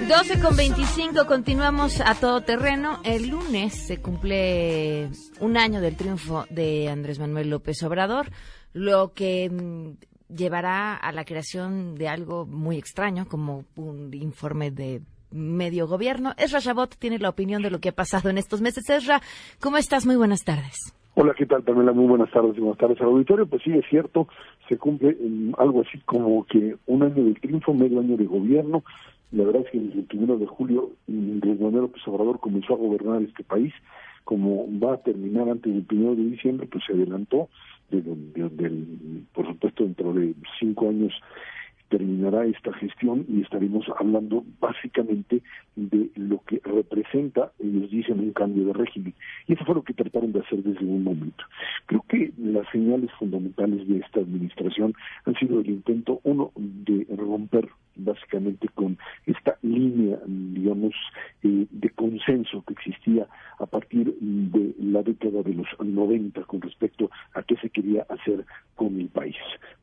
12 0.08 0.40
con 0.42 0.56
25, 0.56 1.26
continuamos 1.26 2.02
a 2.02 2.14
todo 2.14 2.42
terreno. 2.42 3.00
El 3.04 3.30
lunes 3.30 3.74
se 3.74 3.98
cumple 3.98 5.10
un 5.40 5.58
año 5.58 5.82
del 5.82 5.96
triunfo 5.96 6.46
de 6.52 6.90
Andrés 6.90 7.18
Manuel 7.18 7.50
López 7.50 7.82
Obrador, 7.82 8.30
lo 8.74 9.14
que 9.14 9.50
mm, 9.50 10.34
llevará 10.36 10.96
a 10.96 11.12
la 11.12 11.26
creación 11.26 11.96
de 11.96 12.10
algo 12.10 12.46
muy 12.46 12.78
extraño, 12.78 13.28
como 13.28 13.66
un 13.76 14.14
informe 14.14 14.70
de 14.70 15.02
medio 15.34 15.88
gobierno. 15.88 16.34
Esra 16.38 16.62
Chabot 16.62 16.96
tiene 16.98 17.20
la 17.20 17.30
opinión 17.30 17.62
de 17.62 17.72
lo 17.72 17.80
que 17.80 17.90
ha 17.90 17.94
pasado 17.94 18.30
en 18.30 18.38
estos 18.38 18.62
meses. 18.62 18.90
Esra, 18.90 19.22
¿cómo 19.60 19.78
estás? 19.78 20.06
Muy 20.06 20.16
buenas 20.16 20.44
tardes. 20.44 20.94
Hola, 21.16 21.36
¿qué 21.38 21.46
tal, 21.46 21.62
Pamela? 21.62 21.92
Muy 21.92 22.08
buenas 22.08 22.32
tardes 22.32 22.58
y 22.58 22.60
buenas 22.60 22.80
tardes 22.80 23.00
al 23.02 23.08
auditorio. 23.08 23.46
Pues 23.46 23.62
sí, 23.64 23.72
es 23.72 23.86
cierto, 23.88 24.28
se 24.68 24.78
cumple 24.78 25.16
algo 25.60 25.82
así 25.82 26.00
como 26.06 26.44
que 26.46 26.76
un 26.88 27.04
año 27.04 27.24
del 27.24 27.40
triunfo, 27.40 27.74
medio 27.74 28.00
año 28.00 28.18
de 28.18 28.26
gobierno. 28.26 28.84
La 29.32 29.44
verdad 29.44 29.64
es 29.66 29.72
que 29.72 29.78
el 29.78 30.06
primero 30.08 30.38
de 30.38 30.48
julio, 30.48 30.92
Andrés 31.08 31.60
Manuel 31.60 31.84
López 31.84 32.02
Obrador 32.08 32.40
comenzó 32.40 32.74
a 32.74 32.78
gobernar 32.78 33.22
este 33.22 33.44
país. 33.44 33.74
Como 34.24 34.68
va 34.80 34.94
a 34.94 34.98
terminar 34.98 35.50
antes 35.50 35.72
del 35.72 35.84
primero 35.84 36.16
de 36.16 36.24
diciembre, 36.24 36.68
pues 36.72 36.84
se 36.88 36.94
adelantó, 36.94 37.50
por 39.34 39.48
supuesto, 39.48 39.84
dentro 39.84 40.14
de 40.14 40.34
cinco 40.60 40.90
años 40.90 41.14
terminará 41.94 42.44
esta 42.48 42.74
gestión 42.74 43.24
y 43.30 43.42
estaremos 43.42 43.86
hablando 44.00 44.44
básicamente 44.60 45.44
de 45.76 46.10
lo 46.16 46.40
que 46.40 46.60
representa, 46.64 47.52
ellos 47.60 47.92
dicen, 47.92 48.20
un 48.20 48.32
cambio 48.32 48.66
de 48.66 48.74
régimen. 48.74 49.14
Y 49.48 49.54
eso 49.54 49.64
fue 49.64 49.76
lo 49.76 49.84
que 49.84 49.94
trataron 49.94 50.32
de 50.32 50.40
hacer 50.40 50.64
desde 50.64 50.84
un 50.84 51.04
momento. 51.04 51.44
Creo 51.86 52.04
que 52.10 52.32
las 52.40 52.68
señales 52.72 53.12
fundamentales 53.20 53.88
de 53.88 54.00
esta 54.00 54.22
administración 54.22 54.96
han 55.26 55.36
sido 55.36 55.60
el 55.60 55.70
intento, 55.70 56.20
uno, 56.24 56.52
de 56.56 57.06
romper 57.16 57.70
básicamente 57.96 58.68
con 58.70 58.98
esta 59.26 59.58
línea, 59.62 60.18
digamos, 60.26 60.96
eh, 61.44 61.68
de 61.70 61.90
consenso 61.92 62.64
que 62.66 62.74
existía 62.74 63.28
a 63.60 63.66
partir 63.66 64.16
de 64.20 64.74
la 64.80 65.04
década 65.04 65.44
de 65.44 65.54
los 65.54 65.68
90 65.80 66.44
con 66.46 66.62
respecto 66.62 67.12
a 67.36 67.44
qué 67.44 67.56
se 67.58 67.70
quería 67.70 68.06
hacer 68.10 68.46
con 68.76 69.00
el 69.00 69.10
país. 69.10 69.36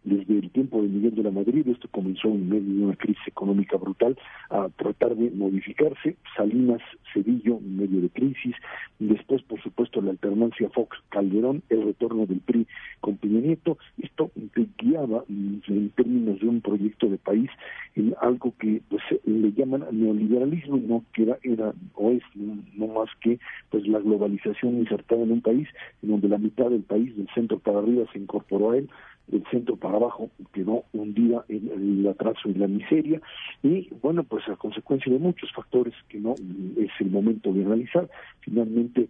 Desde 0.03 0.39
el 0.39 0.51
tiempo 0.51 0.83
de 0.83 0.89
Miguel 0.89 1.15
de 1.15 1.23
la 1.23 1.31
Madrid, 1.31 1.67
esto 1.69 1.89
comenzó 2.01 2.29
en 2.29 2.49
medio 2.49 2.75
de 2.75 2.85
una 2.85 2.97
crisis 2.97 3.27
económica 3.27 3.77
brutal 3.77 4.17
a 4.49 4.71
tratar 4.71 5.15
de 5.15 5.31
modificarse. 5.33 6.17
Salinas, 6.35 6.81
Cedillo, 7.13 7.59
en 7.59 7.77
medio 7.77 8.01
de 8.01 8.09
crisis. 8.09 8.57
Después, 8.99 9.43
por 9.43 9.63
supuesto, 9.63 10.01
la 10.01 10.13
alternancia 10.13 10.71
Fox-Calderón, 10.71 11.63
el 11.69 11.83
retorno 11.85 12.25
del 12.25 12.41
PRI 12.41 12.67
con 13.01 13.19
Peña 13.19 13.41
Nieto. 13.41 13.77
Esto 13.99 14.31
guiaba 14.79 15.25
en 15.29 15.91
términos 15.95 16.41
de 16.41 16.49
un 16.49 16.63
proyecto 16.63 17.09
de 17.09 17.19
país 17.19 17.51
en 17.97 18.15
algo 18.23 18.55
que 18.59 18.81
pues 18.89 19.03
le 19.27 19.53
llaman 19.53 19.85
neoliberalismo, 19.91 20.79
no 20.79 21.05
que 21.13 21.25
era, 21.25 21.39
era 21.43 21.75
o 21.95 22.11
es 22.13 22.23
no 22.35 22.87
más 22.87 23.11
que 23.21 23.39
pues 23.69 23.87
la 23.87 23.99
globalización 23.99 24.79
insertada 24.79 25.23
en 25.23 25.33
un 25.33 25.43
país 25.43 25.69
en 26.03 26.11
donde 26.11 26.29
la 26.29 26.39
mitad 26.39 26.71
del 26.71 26.83
país 26.83 27.15
del 27.17 27.29
centro 27.35 27.59
para 27.59 27.81
arriba 27.81 28.05
se 28.13 28.19
incorporó 28.19 28.71
a 28.71 28.79
él 28.79 28.89
del 29.31 29.45
centro 29.51 29.77
para 29.77 29.97
abajo 29.97 30.31
quedó 30.53 30.85
hundida 30.93 31.45
en 31.49 31.71
el 31.71 32.07
atraso 32.09 32.49
y 32.49 32.55
la 32.55 32.67
miseria. 32.67 33.21
Y 33.63 33.89
bueno 34.03 34.25
pues 34.25 34.49
a 34.49 34.57
consecuencia 34.57 35.13
de 35.13 35.19
muchos 35.19 35.53
factores 35.53 35.95
que 36.09 36.19
no 36.19 36.35
es 36.35 36.91
el 37.01 37.11
momento 37.11 37.53
de 37.53 37.65
analizar 37.65 38.09
finalmente 38.41 39.09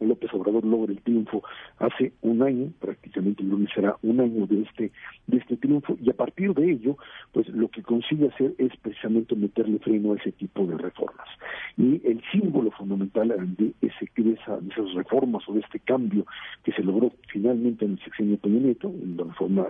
López 0.00 0.32
Obrador 0.34 0.64
logra 0.64 0.92
el 0.92 1.00
triunfo 1.00 1.42
hace 1.78 2.12
un 2.22 2.42
año, 2.42 2.72
prácticamente 2.80 3.42
el 3.42 3.50
lunes 3.50 3.70
será 3.74 3.96
un 4.02 4.20
año 4.20 4.46
de 4.46 4.62
este, 4.62 4.92
de 5.26 5.38
este 5.38 5.56
triunfo, 5.56 5.96
y 6.00 6.10
a 6.10 6.14
partir 6.14 6.52
de 6.54 6.72
ello, 6.72 6.96
pues 7.32 7.48
lo 7.48 7.68
que 7.68 7.82
consigue 7.82 8.28
hacer 8.28 8.54
es 8.58 8.76
precisamente 8.82 9.34
meterle 9.34 9.78
freno 9.78 10.12
a 10.12 10.16
ese 10.16 10.32
tipo 10.32 10.66
de 10.66 10.76
reformas. 10.76 11.28
Y 11.76 12.00
el 12.06 12.22
símbolo 12.32 12.70
fundamental 12.72 13.28
de, 13.56 13.72
ese, 13.80 14.10
de, 14.16 14.32
esas 14.32 14.94
reformas 14.94 15.48
o 15.48 15.54
de 15.54 15.60
este 15.60 15.80
cambio 15.80 16.26
que 16.62 16.72
se 16.72 16.82
logró 16.82 17.12
finalmente 17.28 17.84
en 17.84 17.92
el 17.92 18.00
sexenio 18.00 18.38
Peña 18.38 18.54
en 18.54 19.16
la 19.16 19.24
reforma 19.24 19.66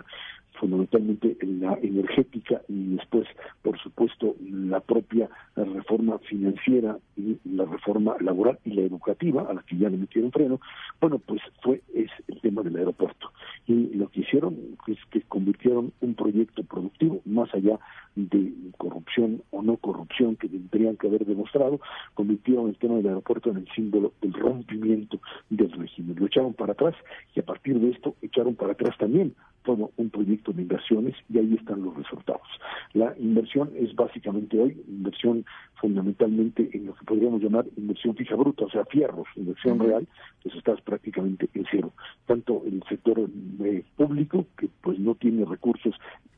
fundamentalmente 0.59 1.37
la 1.43 1.79
energética 1.83 2.63
y 2.69 2.97
después, 2.97 3.27
por 3.63 3.79
supuesto, 3.79 4.37
la 4.41 4.81
propia 4.81 5.29
reforma 5.57 6.19
financiera 6.19 6.99
y 7.17 7.39
la 7.45 7.65
reforma 7.65 8.17
laboral 8.21 8.59
y 8.65 8.71
la 8.71 8.83
educativa, 8.83 9.47
a 9.49 9.55
la 9.55 9.63
que 9.63 9.77
ya 9.77 9.89
le 9.89 9.97
metieron 9.97 10.33
freno, 10.33 10.61
bueno, 11.01 11.19
pues 11.19 11.41
fue 11.63 11.83
es 11.95 12.11
el 12.29 12.41
tema 12.41 12.63
del 12.63 12.77
aeropuerto. 12.77 13.31
Y 13.67 13.95
lo 13.95 14.09
que 14.09 14.21
hicieron 14.21 14.57
es 14.87 14.99
que 15.11 15.23
convirtieron 15.23 15.93
un 16.01 16.15
proyecto 16.15 16.63
productivo, 16.65 17.21
más 17.25 17.53
allá 17.55 17.79
de 18.15 18.53
corrupción 18.79 19.43
o 19.51 19.63
no 19.63 19.77
corrupción 19.77 20.37
que 20.37 20.49
tendrían 20.49 20.97
que 20.97 21.09
haber 21.09 21.25
demostrado, 21.25 21.81
convirtieron 22.15 22.69
el 22.69 22.77
tema 22.77 22.97
del 22.97 23.09
aeropuerto 23.09 23.51
en 23.51 23.59
el 23.59 23.69
símbolo 23.75 24.13
del 24.21 24.33
rompimiento 24.35 25.19
del 25.51 25.71
régimen. 25.73 26.17
Lo 26.19 26.27
echaron 26.27 26.55
para 26.55 26.73
atrás 26.73 26.95
y 27.35 27.41
a 27.41 27.45
partir 27.45 27.79
de 27.81 27.91
esto 27.91 28.15
echaron 28.23 28.55
para 28.55 28.73
atrás 28.73 28.97
también 28.99 29.35
todo 29.65 29.91
un 29.97 30.11
proyecto 30.11 30.44
de 30.53 30.63
inversiones 30.63 31.15
y 31.29 31.39
ahí 31.39 31.55
están 31.55 31.83
los 31.83 31.97
resultados. 31.97 32.47
La 32.93 33.15
inversión 33.19 33.71
es 33.77 33.95
básicamente 33.95 34.61
hoy 34.61 34.83
inversión 34.89 35.45
fundamentalmente 35.81 36.71
en 36.73 36.87
lo 36.87 36.95
que 36.95 37.05
podríamos 37.05 37.43
llamar 37.43 37.67
inversión 37.77 38.15
fija 38.17 38.35
bruta, 38.37 38.65
o 38.65 38.71
sea, 38.71 38.85
fierros, 38.87 39.27
inversión 39.37 39.79
real, 39.79 40.07
pues 40.43 40.55
estás 40.55 40.81
prácticamente 40.83 41.49
en 41.55 41.67
cero. 41.71 41.93
Tanto 42.27 42.63
el 42.67 42.83
sector 42.89 43.29
eh, 43.65 43.85
público, 43.97 44.47
que 44.57 44.69
pues 44.83 44.99
no 44.99 45.15
tiene 45.15 45.45
recursos 45.45 45.95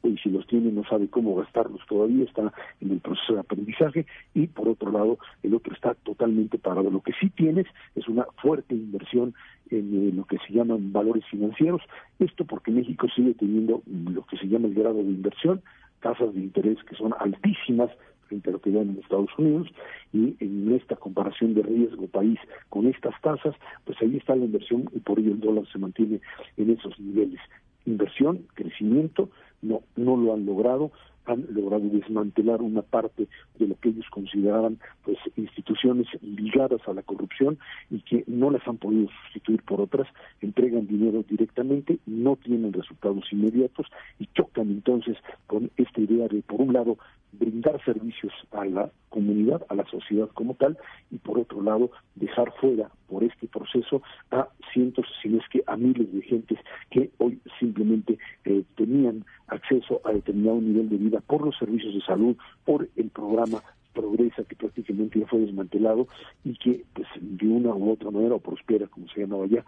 y 0.08 0.16
si 0.18 0.30
los 0.30 0.46
tiene 0.46 0.70
no 0.70 0.84
sabe 0.84 1.08
cómo 1.08 1.34
gastarlos 1.36 1.80
todavía, 1.88 2.24
está 2.24 2.52
en 2.80 2.90
el 2.90 3.00
proceso 3.00 3.34
de 3.34 3.40
aprendizaje, 3.40 4.06
y 4.34 4.46
por 4.46 4.68
otro 4.68 4.90
lado, 4.90 5.18
el 5.42 5.54
otro 5.54 5.74
está 5.74 5.94
totalmente 5.94 6.58
parado. 6.58 6.90
Lo 6.90 7.00
que 7.00 7.12
sí 7.20 7.30
tienes 7.30 7.66
es 7.94 8.06
una 8.08 8.24
fuerte 8.36 8.74
inversión 8.74 9.34
en 9.70 10.16
lo 10.16 10.24
que 10.24 10.38
se 10.46 10.52
llaman 10.52 10.92
valores 10.92 11.24
financieros, 11.26 11.82
esto 12.18 12.44
porque 12.44 12.70
México 12.70 13.06
sigue 13.14 13.34
teniendo 13.34 13.82
lo 13.86 14.24
que 14.26 14.36
se 14.36 14.48
llama 14.48 14.68
el 14.68 14.74
grado 14.74 14.96
de 14.96 15.10
inversión, 15.10 15.62
tasas 16.00 16.34
de 16.34 16.40
interés 16.40 16.78
que 16.84 16.96
son 16.96 17.14
altísimas 17.18 17.90
frente 18.28 18.50
a 18.50 18.52
lo 18.52 18.60
que 18.60 18.70
dan 18.70 18.90
en 18.90 18.98
Estados 18.98 19.30
Unidos 19.38 19.68
y 20.12 20.36
en 20.40 20.72
esta 20.74 20.96
comparación 20.96 21.54
de 21.54 21.62
riesgo 21.62 22.06
país 22.08 22.38
con 22.68 22.86
estas 22.86 23.20
tasas, 23.22 23.54
pues 23.84 24.00
ahí 24.02 24.16
está 24.16 24.34
la 24.34 24.44
inversión 24.44 24.90
y 24.94 25.00
por 25.00 25.18
ello 25.18 25.32
el 25.32 25.40
dólar 25.40 25.64
se 25.72 25.78
mantiene 25.78 26.20
en 26.56 26.70
esos 26.70 26.98
niveles. 26.98 27.40
Inversión, 27.84 28.44
crecimiento, 28.54 29.30
no, 29.62 29.82
no 29.96 30.16
lo 30.16 30.34
han 30.34 30.44
logrado, 30.44 30.90
han 31.26 31.46
logrado 31.50 31.88
desmantelar 31.88 32.62
una 32.62 32.82
parte 32.82 33.28
de 33.58 33.66
lo 33.66 33.78
que 33.80 33.90
ellos 33.90 34.06
consideraban 34.10 34.78
pues 35.04 35.18
instituciones 35.36 36.06
ligadas 36.22 36.80
a 36.86 36.94
la 36.94 37.02
corrupción 37.02 37.58
y 37.90 38.00
que 38.00 38.24
no 38.26 38.50
las 38.50 38.66
han 38.66 38.78
podido 38.78 39.08
sustituir 39.24 39.62
por 39.62 39.80
otras, 39.80 40.08
entregan 40.40 40.86
dinero 40.86 41.24
directamente, 41.28 41.98
no 42.06 42.36
tienen 42.36 42.72
resultados 42.72 43.24
inmediatos 43.32 43.86
y 44.18 44.28
chocan 44.34 44.68
entonces 44.70 45.16
con 45.46 45.70
esta 45.76 46.00
idea 46.00 46.28
de 46.28 46.42
por 46.42 46.60
un 46.60 46.72
lado 46.72 46.96
brindar 47.32 47.82
servicios 47.84 48.32
a 48.52 48.64
la 48.64 48.90
comunidad, 49.08 49.64
a 49.68 49.74
la 49.74 49.84
sociedad 49.86 50.28
como 50.34 50.54
tal, 50.54 50.76
y 51.10 51.18
por 51.18 51.38
otro 51.38 51.62
lado, 51.62 51.90
dejar 52.14 52.52
fuera 52.60 52.90
por 53.08 53.24
este 53.24 53.46
proceso 53.46 54.02
a 54.30 54.48
cientos, 54.72 55.06
si 55.22 55.28
no 55.28 55.38
es 55.38 55.48
que 55.48 55.62
a 55.66 55.76
miles 55.76 56.12
de 56.12 56.22
gentes 56.22 56.58
que 56.90 57.10
hoy 57.18 57.40
simplemente 57.58 58.18
eh, 58.44 58.64
tenían 58.76 59.24
acceso 59.46 60.00
a 60.04 60.12
determinado 60.12 60.60
nivel 60.60 60.88
de 60.88 60.96
vida 60.96 61.15
por 61.20 61.44
los 61.44 61.56
servicios 61.56 61.94
de 61.94 62.00
salud, 62.02 62.36
por 62.64 62.88
el 62.96 63.10
programa 63.10 63.62
progresa, 63.96 64.44
que 64.44 64.54
prácticamente 64.54 65.18
ya 65.18 65.26
fue 65.26 65.40
desmantelado 65.40 66.06
y 66.44 66.56
que 66.58 66.84
pues 66.92 67.08
de 67.18 67.48
una 67.48 67.74
u 67.74 67.90
otra 67.92 68.10
manera 68.10 68.34
o 68.34 68.38
prospera 68.38 68.86
como 68.88 69.08
se 69.08 69.20
llamaba 69.20 69.46
ya 69.46 69.64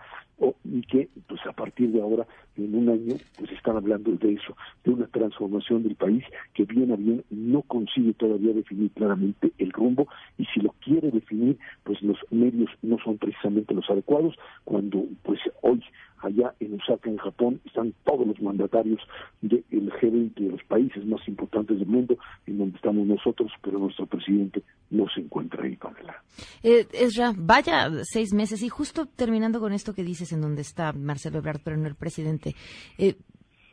y 0.65 0.83
que 0.83 1.09
pues 1.27 1.41
a 1.47 1.53
partir 1.53 1.91
de 1.93 2.01
ahora 2.03 2.27
en 2.57 2.75
un 2.75 2.89
año 2.91 3.15
pues 3.39 3.51
están 3.53 3.77
hablando 3.77 4.13
de 4.13 4.35
eso 4.35 4.55
de 4.85 4.93
una 4.93 5.07
transformación 5.07 5.83
del 5.83 5.97
país 5.97 6.25
que 6.53 6.65
bien 6.65 6.93
a 6.93 6.97
bien 6.97 7.25
no 7.31 7.63
consigue 7.63 8.13
todavía 8.13 8.53
definir 8.53 8.91
claramente 8.91 9.53
el 9.59 9.73
rumbo 9.73 10.09
y 10.37 10.45
si 10.47 10.61
lo 10.61 10.75
quiere 10.85 11.11
definir 11.11 11.59
pues 11.85 12.03
los 12.03 12.19
medios 12.31 12.71
no 12.83 12.99
son 13.03 13.17
precisamente 13.17 13.75
los 13.75 13.89
adecuados 13.89 14.35
cuando 14.65 15.05
pues 15.23 15.41
hoy 15.63 15.83
allá 16.21 16.55
en 16.61 16.81
Osaka, 16.81 17.11
en 17.11 17.17
Japón, 17.19 17.61
están 17.65 17.95
todos 18.05 18.27
los 18.27 18.41
mandatarios 18.41 19.01
del 19.41 19.65
G20 19.71 20.35
de 20.35 20.51
los 20.51 20.63
países 20.65 21.05
más 21.07 21.27
importantes 21.29 21.79
del 21.79 21.89
mundo, 21.89 22.17
en 22.47 22.59
donde 22.59 22.77
estamos 22.77 23.07
nosotros, 23.07 23.51
pero 23.63 23.79
nuestro 23.79 24.07
presidente 24.07 24.63
no 24.91 25.07
se 25.15 25.21
encuentra 25.21 25.65
ahí, 25.65 25.77
Pamela. 25.77 26.23
Eh, 26.63 26.87
Esra, 26.93 27.33
vaya 27.37 27.91
seis 28.03 28.33
meses, 28.33 28.63
y 28.63 28.69
justo 28.69 29.07
terminando 29.07 29.61
con 29.61 29.73
esto 29.73 29.95
que 29.95 30.05
dices, 30.05 30.33
en 30.33 30.41
donde 30.41 30.63
está 30.63 30.93
Marcelo 30.93 31.39
Ebrard, 31.39 31.61
pero 31.65 31.77
no 31.77 31.87
el 31.87 31.97
presidente, 31.97 32.55
eh, 32.99 33.17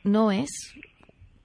no 0.03 0.31
es 0.31 0.75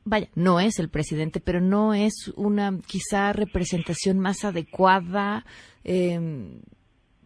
vaya, 0.04 0.28
no 0.34 0.60
es 0.60 0.78
el 0.78 0.88
presidente, 0.88 1.40
pero 1.40 1.60
no 1.60 1.94
es 1.94 2.32
una 2.36 2.78
quizá 2.86 3.32
representación 3.32 4.18
más 4.18 4.44
adecuada 4.44 5.44
eh, 5.84 6.60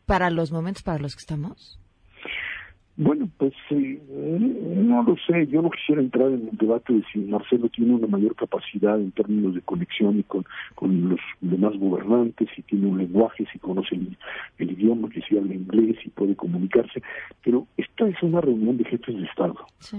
para 0.06 0.30
los 0.30 0.52
momentos 0.52 0.82
para 0.82 0.98
los 0.98 1.14
que 1.14 1.20
estamos? 1.20 1.78
Bueno, 2.96 3.28
pues 3.38 3.52
eh, 3.70 4.00
no 4.08 5.02
lo 5.02 5.16
sé, 5.26 5.48
yo 5.48 5.62
no 5.62 5.70
quisiera 5.70 6.00
entrar 6.00 6.28
en 6.28 6.48
el 6.48 6.56
debate 6.56 6.92
de 6.92 7.02
si 7.12 7.18
Marcelo 7.18 7.68
tiene 7.68 7.94
una 7.94 8.06
mayor 8.06 8.36
capacidad 8.36 8.96
en 9.00 9.10
términos 9.10 9.54
de 9.54 9.62
conexión 9.62 10.20
y 10.20 10.22
con, 10.22 10.44
con 10.76 11.08
los 11.08 11.20
demás 11.40 11.76
gobernantes, 11.76 12.48
si 12.54 12.62
tiene 12.62 12.86
un 12.86 12.98
lenguaje, 12.98 13.46
si 13.52 13.58
conoce 13.58 13.96
el, 13.96 14.70
idioma, 14.70 15.08
que 15.08 15.22
si 15.22 15.36
habla 15.36 15.54
inglés 15.54 15.96
y 16.04 16.10
puede 16.10 16.36
comunicarse, 16.36 17.02
pero 17.42 17.66
esta 17.76 18.06
es 18.06 18.22
una 18.22 18.40
reunión 18.40 18.76
de 18.76 18.84
jefes 18.84 19.16
de 19.16 19.24
Estado. 19.24 19.56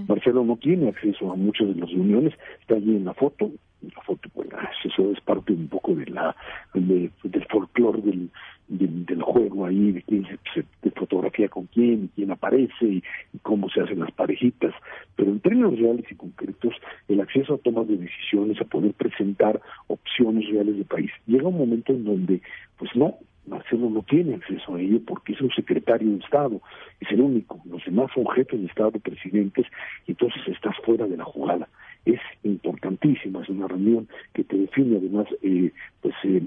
Marcelo 0.08 0.42
no 0.44 0.56
tiene 0.56 0.88
acceso 0.88 1.30
a 1.30 1.36
muchas 1.36 1.68
de 1.68 1.74
las 1.74 1.90
reuniones, 1.90 2.32
está 2.62 2.76
allí 2.76 2.96
en 2.96 3.04
la 3.04 3.12
foto, 3.12 3.50
la 3.82 4.02
foto, 4.02 4.28
pues 4.34 4.48
eso 4.84 5.12
es 5.12 5.20
parte 5.20 5.52
un 5.52 5.68
poco 5.68 5.94
de 5.94 6.06
la 6.06 6.34
del 6.72 7.12
folclore 7.50 8.00
del 8.00 8.30
del, 8.68 9.22
juego 9.22 9.66
ahí, 9.66 9.92
de 9.92 10.02
quién 10.02 10.26
se, 10.54 10.90
fotografía 10.90 11.48
con 11.48 11.66
quién, 11.66 12.04
y 12.04 12.08
quién 12.08 12.30
aparece 12.30 12.84
y, 12.84 13.02
cómo 13.42 13.68
se 13.70 13.80
hacen 13.80 14.00
las 14.00 14.12
parejitas. 14.12 14.74
Pero 15.14 15.30
en 15.30 15.40
términos 15.40 15.78
reales 15.78 16.04
y 16.10 16.14
concretos, 16.14 16.74
el 17.08 17.20
acceso 17.20 17.54
a 17.54 17.58
tomas 17.58 17.88
de 17.88 17.96
decisiones, 17.96 18.60
a 18.60 18.64
poder 18.64 18.92
presentar 18.94 19.60
opciones 19.88 20.48
reales 20.50 20.78
de 20.78 20.84
país, 20.84 21.10
llega 21.26 21.48
un 21.48 21.58
momento 21.58 21.92
en 21.92 22.04
donde, 22.04 22.42
pues 22.78 22.90
no, 22.94 23.16
Marcelo 23.46 23.88
no 23.90 24.02
tiene 24.02 24.34
acceso 24.34 24.74
a 24.74 24.80
ello 24.80 25.00
porque 25.06 25.32
es 25.32 25.40
un 25.40 25.50
secretario 25.50 26.10
de 26.10 26.18
Estado, 26.18 26.60
es 27.00 27.10
el 27.10 27.20
único. 27.20 27.60
Los 27.64 27.84
demás 27.84 28.10
son 28.14 28.26
jefes 28.28 28.60
de 28.60 28.66
Estado, 28.66 28.98
presidentes, 28.98 29.66
y 30.06 30.12
entonces 30.12 30.42
estás 30.48 30.74
fuera 30.84 31.06
de 31.06 31.16
la 31.16 31.24
jugada. 31.24 31.68
Es 32.06 32.20
importantísima, 32.44 33.42
es 33.42 33.48
una 33.50 33.68
reunión 33.68 34.08
que 34.32 34.44
te 34.44 34.56
define 34.56 34.96
además 34.96 35.26
eh, 35.42 35.72
pues 36.00 36.14
eh, 36.24 36.40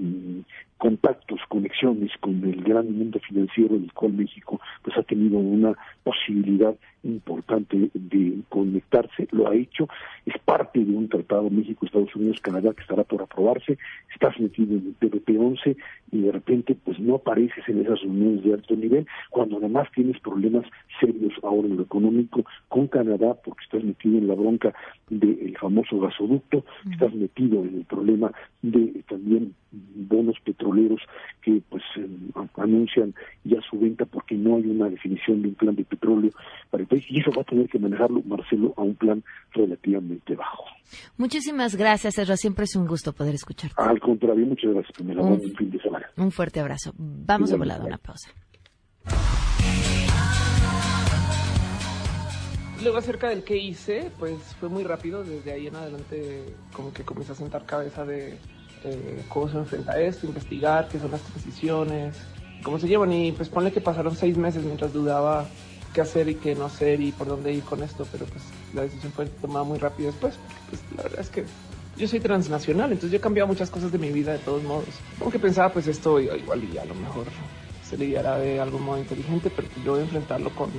contactos, 0.80 1.40
conexiones 1.48 2.10
con 2.20 2.42
el 2.42 2.62
gran 2.64 2.90
mundo 2.90 3.20
financiero 3.20 3.74
del 3.74 3.92
cual 3.92 4.14
México 4.14 4.58
pues 4.82 4.96
ha 4.96 5.02
tenido 5.02 5.38
una 5.38 5.74
posibilidad 6.02 6.74
importante 7.02 7.90
de 7.92 8.38
conectarse, 8.48 9.28
lo 9.30 9.48
ha 9.48 9.54
hecho, 9.54 9.88
es 10.24 10.34
parte 10.42 10.80
de 10.82 10.92
un 10.92 11.08
tratado 11.08 11.50
México, 11.50 11.84
Estados 11.84 12.14
Unidos, 12.16 12.40
Canadá 12.40 12.72
que 12.72 12.80
estará 12.80 13.04
por 13.04 13.20
aprobarse, 13.20 13.78
estás 14.12 14.38
metido 14.40 14.76
en 14.76 14.94
el 14.98 15.10
TPP-11 15.10 15.76
y 16.12 16.22
de 16.22 16.32
repente 16.32 16.74
pues 16.82 16.98
no 16.98 17.16
apareces 17.16 17.62
en 17.68 17.82
esas 17.82 18.00
reuniones 18.00 18.42
de 18.42 18.54
alto 18.54 18.74
nivel, 18.74 19.06
cuando 19.28 19.58
además 19.58 19.88
tienes 19.94 20.18
problemas 20.20 20.64
serios 20.98 21.34
ahora 21.42 21.68
en 21.68 21.76
lo 21.76 21.82
económico 21.82 22.44
con 22.68 22.88
Canadá 22.88 23.34
porque 23.44 23.64
estás 23.64 23.84
metido 23.84 24.16
en 24.16 24.28
la 24.28 24.34
bronca 24.34 24.74
famoso 25.54 25.98
gasoducto, 25.98 26.64
estás 26.90 27.14
metido 27.14 27.64
en 27.64 27.76
el 27.76 27.84
problema 27.84 28.32
de 28.62 29.02
también 29.08 29.54
bonos 29.70 30.36
petroleros 30.44 31.00
que 31.42 31.62
pues 31.68 31.82
eh, 31.96 32.08
anuncian 32.56 33.14
ya 33.44 33.58
su 33.68 33.78
venta 33.78 34.04
porque 34.04 34.34
no 34.34 34.56
hay 34.56 34.66
una 34.66 34.88
definición 34.88 35.42
de 35.42 35.48
un 35.48 35.54
plan 35.54 35.74
de 35.76 35.84
petróleo 35.84 36.30
para 36.70 36.82
el 36.82 36.88
país 36.88 37.04
y 37.08 37.20
eso 37.20 37.30
va 37.36 37.42
a 37.42 37.44
tener 37.44 37.68
que 37.68 37.78
manejarlo 37.78 38.22
Marcelo 38.24 38.74
a 38.76 38.82
un 38.82 38.94
plan 38.94 39.22
relativamente 39.52 40.34
bajo. 40.34 40.64
Muchísimas 41.16 41.76
gracias, 41.76 42.18
Ezra. 42.18 42.36
Siempre 42.36 42.64
es 42.64 42.76
un 42.76 42.86
gusto 42.86 43.12
poder 43.12 43.34
escucharte. 43.34 43.74
Al 43.80 44.00
contrario, 44.00 44.46
muchas 44.46 44.72
gracias. 44.72 44.98
Un, 45.00 45.40
fin 45.56 45.70
de 45.70 45.80
semana. 45.80 46.06
Un 46.16 46.30
fuerte 46.30 46.60
abrazo. 46.60 46.92
Vamos 46.96 47.52
a 47.52 47.56
volar 47.56 47.80
una 47.82 47.98
pausa. 47.98 48.30
Luego 52.82 52.98
acerca 52.98 53.28
del 53.28 53.42
que 53.42 53.56
hice, 53.56 54.10
pues 54.18 54.38
fue 54.58 54.68
muy 54.68 54.84
rápido. 54.84 55.22
Desde 55.24 55.52
ahí 55.52 55.66
en 55.66 55.76
adelante 55.76 56.54
como 56.72 56.92
que 56.92 57.04
comencé 57.04 57.32
a 57.32 57.34
sentar 57.34 57.66
cabeza 57.66 58.04
de 58.04 58.38
eh, 58.84 59.24
cómo 59.28 59.48
se 59.48 59.58
enfrenta 59.58 60.00
esto, 60.00 60.26
investigar 60.26 60.88
qué 60.88 60.98
son 60.98 61.10
las 61.10 61.20
transiciones, 61.22 62.16
cómo 62.62 62.78
se 62.78 62.88
llevan. 62.88 63.12
Y 63.12 63.32
pues 63.32 63.48
ponle 63.48 63.72
que 63.72 63.80
pasaron 63.80 64.16
seis 64.16 64.36
meses 64.36 64.64
mientras 64.64 64.92
dudaba 64.92 65.46
qué 65.92 66.00
hacer 66.00 66.28
y 66.28 66.36
qué 66.36 66.54
no 66.54 66.66
hacer 66.66 67.00
y 67.00 67.12
por 67.12 67.26
dónde 67.26 67.52
ir 67.52 67.64
con 67.64 67.82
esto, 67.82 68.06
pero 68.12 68.24
pues 68.26 68.44
la 68.74 68.82
decisión 68.82 69.12
fue 69.12 69.26
tomada 69.26 69.64
muy 69.64 69.78
rápido 69.78 70.10
después. 70.10 70.34
Pues 70.68 70.82
la 70.96 71.02
verdad 71.02 71.20
es 71.20 71.30
que 71.30 71.44
yo 71.96 72.08
soy 72.08 72.20
transnacional, 72.20 72.92
entonces 72.92 73.10
yo 73.10 73.18
he 73.18 73.20
cambiado 73.20 73.48
muchas 73.48 73.70
cosas 73.70 73.92
de 73.92 73.98
mi 73.98 74.10
vida 74.10 74.32
de 74.32 74.38
todos 74.38 74.62
modos. 74.62 74.88
Como 75.18 75.30
que 75.30 75.38
pensaba, 75.38 75.72
pues 75.72 75.86
esto 75.86 76.20
igual 76.20 76.64
y 76.64 76.78
a 76.78 76.84
lo 76.84 76.94
mejor 76.94 77.26
se 77.84 77.98
lidiará 77.98 78.38
de 78.38 78.60
algún 78.60 78.84
modo 78.84 78.98
inteligente, 78.98 79.50
pero 79.54 79.68
yo 79.84 79.92
voy 79.92 80.00
a 80.00 80.04
enfrentarlo 80.04 80.50
con 80.50 80.70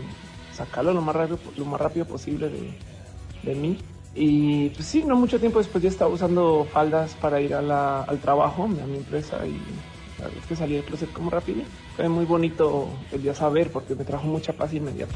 sacarlo 0.66 0.94
lo 0.94 1.02
más 1.02 1.16
rápido, 1.16 1.40
lo 1.58 1.66
más 1.66 1.82
rápido 1.82 2.06
posible 2.06 2.50
de, 2.50 2.74
de 3.44 3.56
mí. 3.56 3.78
Y 4.14 4.70
pues 4.70 4.88
sí, 4.88 5.04
no 5.06 5.16
mucho 5.16 5.40
tiempo 5.40 5.60
después 5.60 5.84
ya 5.84 5.90
estaba 5.90 6.12
usando 6.12 6.68
faldas 6.72 7.14
para 7.22 7.40
ir 7.40 7.54
a 7.54 8.04
al 8.04 8.20
trabajo, 8.20 8.64
a 8.64 8.68
mi 8.68 8.98
empresa 8.98 9.46
y 9.46 9.58
la 10.20 10.28
es 10.28 10.46
que 10.48 10.56
salí 10.56 10.76
del 10.76 10.84
closet 10.84 11.12
como 11.14 11.30
rápido. 11.30 11.62
Fue 11.96 12.08
muy 12.10 12.26
bonito 12.26 12.90
el 13.12 13.24
día 13.24 13.34
saber 13.34 13.72
porque 13.72 13.96
me 13.96 14.04
trajo 14.04 14.28
mucha 14.28 14.54
paz 14.54 14.74
inmediata. 14.74 15.16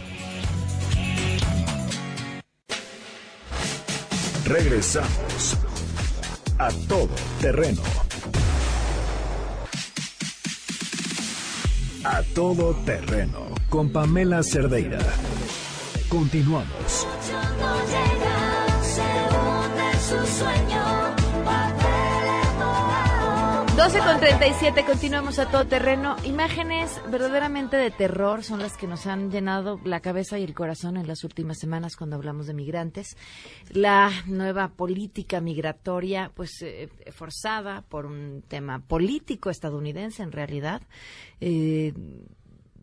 Regresamos 4.46 5.58
a 6.58 6.70
todo 6.88 7.10
terreno. 7.42 7.82
A 12.04 12.22
todo 12.36 12.76
terreno 12.86 13.48
con 13.70 13.92
Pamela 13.92 14.44
Cerdeira. 14.44 15.00
Continuamos. 16.16 17.08
12 23.76 24.00
con 24.00 24.20
37, 24.22 24.86
continuamos 24.86 25.40
a 25.40 25.52
todo 25.52 25.68
terreno. 25.68 26.16
Imágenes 26.24 27.02
verdaderamente 27.12 27.76
de 27.76 27.92
terror 27.92 28.46
son 28.46 28.60
las 28.62 28.78
que 28.78 28.88
nos 28.88 29.08
han 29.08 29.30
llenado 29.30 29.82
la 29.84 30.00
cabeza 30.00 30.40
y 30.40 30.44
el 30.44 30.54
corazón 30.54 30.96
en 30.96 31.06
las 31.06 31.26
últimas 31.26 31.60
semanas 31.60 31.98
cuando 31.98 32.16
hablamos 32.16 32.48
de 32.48 32.54
migrantes. 32.54 33.18
La 33.72 34.10
nueva 34.26 34.70
política 34.70 35.42
migratoria, 35.42 36.32
pues 36.34 36.62
eh, 36.62 36.88
forzada 37.12 37.82
por 37.82 38.06
un 38.06 38.42
tema 38.48 38.80
político 38.80 39.50
estadounidense 39.50 40.24
en 40.24 40.32
realidad, 40.32 40.82
eh, 41.42 41.92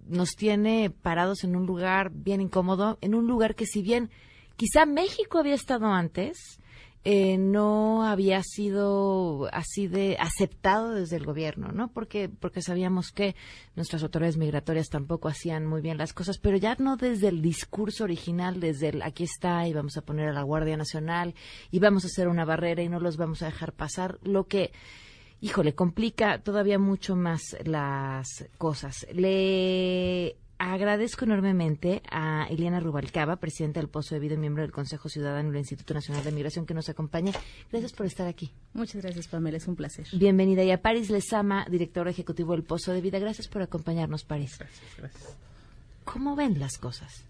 nos 0.06 0.30
tiene 0.30 0.90
parados 0.90 1.44
en 1.44 1.56
un 1.56 1.66
lugar 1.66 2.10
bien 2.12 2.40
incómodo, 2.40 2.98
en 3.00 3.14
un 3.14 3.26
lugar 3.26 3.54
que 3.54 3.66
si 3.66 3.82
bien 3.82 4.10
quizá 4.56 4.86
México 4.86 5.38
había 5.38 5.54
estado 5.54 5.86
antes, 5.86 6.58
eh, 7.04 7.36
no 7.36 8.04
había 8.04 8.40
sido 8.44 9.48
así 9.52 9.88
de 9.88 10.16
aceptado 10.20 10.94
desde 10.94 11.16
el 11.16 11.24
gobierno, 11.24 11.72
¿no? 11.72 11.88
Porque 11.88 12.28
porque 12.28 12.62
sabíamos 12.62 13.10
que 13.10 13.34
nuestras 13.74 14.04
autoridades 14.04 14.36
migratorias 14.36 14.88
tampoco 14.88 15.26
hacían 15.26 15.66
muy 15.66 15.80
bien 15.80 15.98
las 15.98 16.12
cosas, 16.12 16.38
pero 16.38 16.56
ya 16.58 16.76
no 16.78 16.96
desde 16.96 17.26
el 17.26 17.42
discurso 17.42 18.04
original, 18.04 18.60
desde 18.60 18.90
el 18.90 19.02
aquí 19.02 19.24
está 19.24 19.66
y 19.66 19.72
vamos 19.72 19.96
a 19.96 20.02
poner 20.02 20.28
a 20.28 20.32
la 20.32 20.42
Guardia 20.42 20.76
Nacional 20.76 21.34
y 21.72 21.80
vamos 21.80 22.04
a 22.04 22.06
hacer 22.06 22.28
una 22.28 22.44
barrera 22.44 22.84
y 22.84 22.88
no 22.88 23.00
los 23.00 23.16
vamos 23.16 23.42
a 23.42 23.46
dejar 23.46 23.72
pasar, 23.72 24.20
lo 24.22 24.44
que 24.44 24.70
híjole, 25.42 25.74
complica 25.74 26.38
todavía 26.38 26.78
mucho 26.78 27.16
más 27.16 27.56
las 27.64 28.48
cosas. 28.56 29.06
Le 29.12 30.36
agradezco 30.56 31.24
enormemente 31.24 32.00
a 32.10 32.46
Eliana 32.48 32.78
Rubalcaba, 32.78 33.36
presidenta 33.36 33.80
del 33.80 33.88
Pozo 33.88 34.14
de 34.14 34.20
Vida 34.20 34.34
y 34.34 34.38
miembro 34.38 34.62
del 34.62 34.70
Consejo 34.70 35.08
Ciudadano 35.08 35.50
del 35.50 35.58
Instituto 35.58 35.94
Nacional 35.94 36.22
de 36.22 36.30
Migración, 36.30 36.64
que 36.64 36.74
nos 36.74 36.88
acompaña. 36.88 37.32
Gracias 37.70 37.92
por 37.92 38.06
estar 38.06 38.28
aquí. 38.28 38.52
Muchas 38.72 39.02
gracias, 39.02 39.26
Pamela. 39.26 39.56
Es 39.56 39.66
un 39.66 39.74
placer. 39.74 40.06
Bienvenida. 40.12 40.62
Y 40.62 40.70
a 40.70 40.80
Paris 40.80 41.10
Lezama, 41.10 41.66
director 41.68 42.06
ejecutivo 42.06 42.52
del 42.52 42.62
Pozo 42.62 42.92
de 42.92 43.00
Vida. 43.00 43.18
Gracias 43.18 43.48
por 43.48 43.62
acompañarnos, 43.62 44.22
Paris. 44.22 44.56
Gracias, 44.58 44.96
gracias. 44.96 45.36
¿Cómo 46.04 46.36
ven 46.36 46.60
las 46.60 46.78
cosas? 46.78 47.24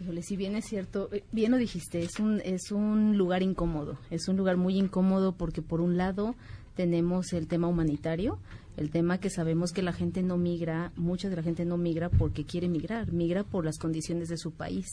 Híjole, 0.00 0.22
si 0.22 0.36
bien 0.36 0.54
es 0.54 0.64
cierto, 0.66 1.08
eh, 1.12 1.24
bien 1.32 1.50
lo 1.50 1.56
dijiste, 1.56 2.00
es 2.00 2.20
un, 2.20 2.40
es 2.44 2.70
un 2.70 3.18
lugar 3.18 3.42
incómodo. 3.42 3.98
Es 4.10 4.28
un 4.28 4.36
lugar 4.36 4.56
muy 4.56 4.78
incómodo 4.78 5.32
porque, 5.32 5.60
por 5.60 5.80
un 5.80 5.96
lado, 5.96 6.36
tenemos 6.78 7.32
el 7.32 7.48
tema 7.48 7.66
humanitario, 7.66 8.38
el 8.76 8.92
tema 8.92 9.18
que 9.18 9.30
sabemos 9.30 9.72
que 9.72 9.82
la 9.82 9.92
gente 9.92 10.22
no 10.22 10.36
migra, 10.36 10.92
mucha 10.94 11.28
de 11.28 11.34
la 11.34 11.42
gente 11.42 11.64
no 11.64 11.76
migra 11.76 12.08
porque 12.08 12.44
quiere 12.44 12.68
migrar, 12.68 13.12
migra 13.12 13.42
por 13.42 13.64
las 13.64 13.78
condiciones 13.78 14.28
de 14.28 14.36
su 14.36 14.52
país, 14.52 14.86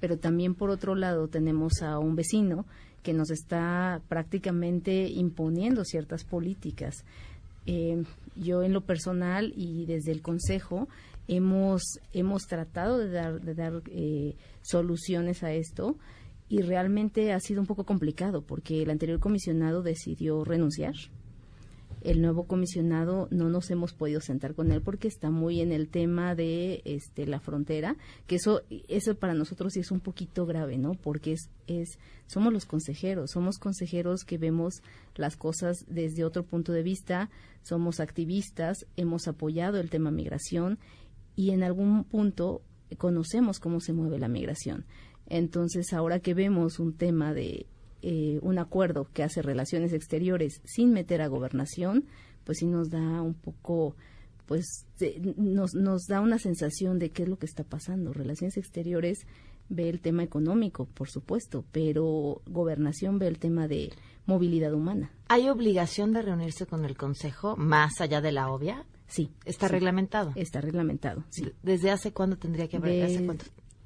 pero 0.00 0.18
también 0.18 0.56
por 0.56 0.68
otro 0.70 0.96
lado 0.96 1.28
tenemos 1.28 1.80
a 1.82 2.00
un 2.00 2.16
vecino 2.16 2.66
que 3.04 3.12
nos 3.12 3.30
está 3.30 4.02
prácticamente 4.08 5.06
imponiendo 5.06 5.84
ciertas 5.84 6.24
políticas. 6.24 7.04
Eh, 7.66 8.02
yo 8.34 8.64
en 8.64 8.72
lo 8.72 8.80
personal 8.80 9.52
y 9.54 9.86
desde 9.86 10.10
el 10.10 10.22
Consejo 10.22 10.88
hemos, 11.28 12.00
hemos 12.12 12.48
tratado 12.48 12.98
de 12.98 13.10
dar, 13.10 13.40
de 13.40 13.54
dar 13.54 13.82
eh, 13.92 14.34
soluciones 14.62 15.44
a 15.44 15.52
esto 15.52 15.94
y 16.48 16.62
realmente 16.62 17.32
ha 17.32 17.38
sido 17.38 17.60
un 17.60 17.68
poco 17.68 17.84
complicado 17.84 18.42
porque 18.42 18.82
el 18.82 18.90
anterior 18.90 19.20
comisionado 19.20 19.82
decidió 19.82 20.42
renunciar 20.42 20.94
el 22.02 22.20
nuevo 22.22 22.44
comisionado 22.44 23.28
no 23.30 23.48
nos 23.48 23.70
hemos 23.70 23.92
podido 23.92 24.20
sentar 24.20 24.54
con 24.54 24.72
él 24.72 24.82
porque 24.82 25.08
está 25.08 25.30
muy 25.30 25.60
en 25.60 25.72
el 25.72 25.88
tema 25.88 26.34
de 26.34 26.82
este 26.84 27.26
la 27.26 27.40
frontera 27.40 27.96
que 28.26 28.36
eso 28.36 28.62
eso 28.88 29.14
para 29.16 29.34
nosotros 29.34 29.72
sí 29.72 29.80
es 29.80 29.90
un 29.90 30.00
poquito 30.00 30.46
grave 30.46 30.78
no 30.78 30.94
porque 30.94 31.32
es 31.32 31.50
es 31.66 31.98
somos 32.26 32.52
los 32.52 32.66
consejeros 32.66 33.30
somos 33.32 33.58
consejeros 33.58 34.24
que 34.24 34.38
vemos 34.38 34.82
las 35.16 35.36
cosas 35.36 35.84
desde 35.88 36.24
otro 36.24 36.44
punto 36.44 36.72
de 36.72 36.82
vista 36.82 37.30
somos 37.62 38.00
activistas 38.00 38.86
hemos 38.96 39.28
apoyado 39.28 39.78
el 39.78 39.90
tema 39.90 40.10
migración 40.10 40.78
y 41.38 41.50
en 41.50 41.62
algún 41.62 42.02
punto 42.02 42.62
conocemos 42.96 43.60
cómo 43.60 43.80
se 43.80 43.92
mueve 43.92 44.18
la 44.18 44.26
migración. 44.26 44.86
Entonces 45.26 45.92
ahora 45.92 46.20
que 46.20 46.34
vemos 46.34 46.78
un 46.78 46.94
tema 46.94 47.34
de 47.34 47.66
eh, 48.02 48.38
un 48.42 48.58
acuerdo 48.58 49.08
que 49.12 49.22
hace 49.22 49.42
relaciones 49.42 49.92
exteriores 49.92 50.60
sin 50.64 50.92
meter 50.92 51.22
a 51.22 51.28
gobernación, 51.28 52.04
pues 52.44 52.58
sí 52.58 52.66
nos 52.66 52.90
da 52.90 53.22
un 53.22 53.34
poco, 53.34 53.96
pues 54.46 54.86
nos, 55.36 55.74
nos 55.74 56.06
da 56.06 56.20
una 56.20 56.38
sensación 56.38 56.98
de 56.98 57.10
qué 57.10 57.24
es 57.24 57.28
lo 57.28 57.38
que 57.38 57.46
está 57.46 57.64
pasando. 57.64 58.12
Relaciones 58.12 58.56
exteriores 58.56 59.26
ve 59.68 59.88
el 59.88 60.00
tema 60.00 60.22
económico, 60.22 60.86
por 60.86 61.10
supuesto, 61.10 61.64
pero 61.72 62.42
gobernación 62.46 63.18
ve 63.18 63.28
el 63.28 63.38
tema 63.38 63.68
de 63.68 63.92
movilidad 64.26 64.72
humana. 64.72 65.10
¿Hay 65.28 65.48
obligación 65.48 66.12
de 66.12 66.22
reunirse 66.22 66.66
con 66.66 66.84
el 66.84 66.96
Consejo 66.96 67.56
más 67.56 68.00
allá 68.00 68.20
de 68.20 68.32
la 68.32 68.50
obvia? 68.50 68.86
Sí. 69.06 69.30
¿Está 69.44 69.68
reglamentado? 69.68 70.32
Está 70.36 70.60
reglamentado, 70.60 71.24
sí. 71.30 71.50
¿Desde 71.62 71.90
hace 71.90 72.12
cuándo 72.12 72.36
tendría 72.36 72.68
que 72.68 72.76
haber? 72.76 73.08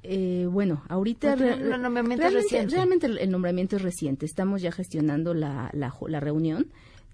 Eh, 0.03 0.47
bueno, 0.51 0.83
ahorita 0.89 1.35
realmente, 1.35 3.07
el 3.07 3.31
nombramiento 3.31 3.77
es 3.77 3.81
reciente. 3.81 4.25
Estamos 4.25 4.61
ya 4.61 4.71
gestionando 4.71 5.33
la, 5.33 5.71
la, 5.73 6.19
reunión. 6.19 6.67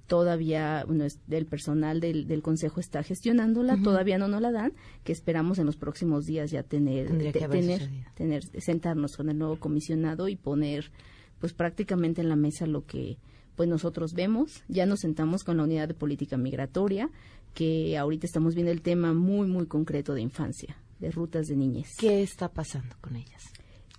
Todavía, 0.07 0.85
bueno, 0.87 1.05
del 1.27 1.45
personal 1.45 1.99
del, 1.99 2.27
del 2.27 2.41
consejo 2.41 2.79
está 2.79 3.03
gestionándola. 3.03 3.77
Todavía 3.83 4.17
no 4.17 4.27
nos 4.27 4.41
la 4.41 4.51
dan. 4.51 4.73
Que 5.03 5.11
esperamos 5.11 5.59
en 5.59 5.67
los 5.67 5.77
próximos 5.77 6.25
días 6.25 6.49
ya 6.49 6.63
tener, 6.63 7.09
tener, 7.31 7.89
tener, 8.15 8.43
sentarnos 8.59 9.15
con 9.15 9.29
el 9.29 9.37
nuevo 9.37 9.57
comisionado 9.57 10.27
y 10.27 10.35
poner, 10.35 10.91
pues 11.39 11.53
prácticamente 11.53 12.21
en 12.21 12.29
la 12.29 12.35
mesa 12.35 12.65
lo 12.65 12.87
que, 12.87 13.19
pues 13.55 13.69
nosotros 13.69 14.13
vemos. 14.13 14.63
Ya 14.67 14.87
nos 14.87 15.01
sentamos 15.01 15.43
con 15.43 15.57
la 15.57 15.63
unidad 15.63 15.87
de 15.87 15.93
política 15.93 16.37
migratoria, 16.37 17.11
que 17.53 17.99
ahorita 17.99 18.25
estamos 18.25 18.55
viendo 18.55 18.71
el 18.71 18.81
tema 18.81 19.13
muy, 19.13 19.47
muy 19.47 19.67
concreto 19.67 20.15
de 20.15 20.21
infancia 20.21 20.75
de 20.99 21.11
rutas 21.11 21.47
de 21.47 21.55
niñez. 21.55 21.95
¿Qué 21.97 22.21
está 22.21 22.49
pasando 22.49 22.95
con 23.01 23.15
ellas? 23.15 23.43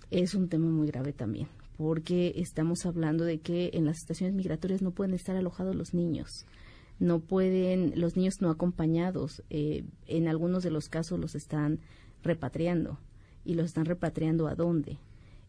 Es 0.09 0.35
un 0.35 0.49
tema 0.49 0.67
muy 0.69 0.87
grave 0.87 1.13
también, 1.13 1.47
porque 1.77 2.33
estamos 2.37 2.85
hablando 2.85 3.23
de 3.23 3.39
que 3.39 3.71
en 3.73 3.85
las 3.85 3.97
estaciones 3.97 4.35
migratorias 4.35 4.81
no 4.81 4.91
pueden 4.91 5.13
estar 5.13 5.35
alojados 5.35 5.75
los 5.75 5.93
niños, 5.93 6.45
no 6.99 7.19
pueden, 7.19 7.99
los 7.99 8.15
niños 8.15 8.41
no 8.41 8.49
acompañados, 8.49 9.43
eh, 9.49 9.83
en 10.07 10.27
algunos 10.27 10.63
de 10.63 10.71
los 10.71 10.89
casos 10.89 11.19
los 11.19 11.35
están 11.35 11.79
repatriando. 12.23 12.99
¿Y 13.43 13.55
los 13.55 13.65
están 13.65 13.85
repatriando 13.85 14.47
a 14.47 14.53
dónde? 14.53 14.99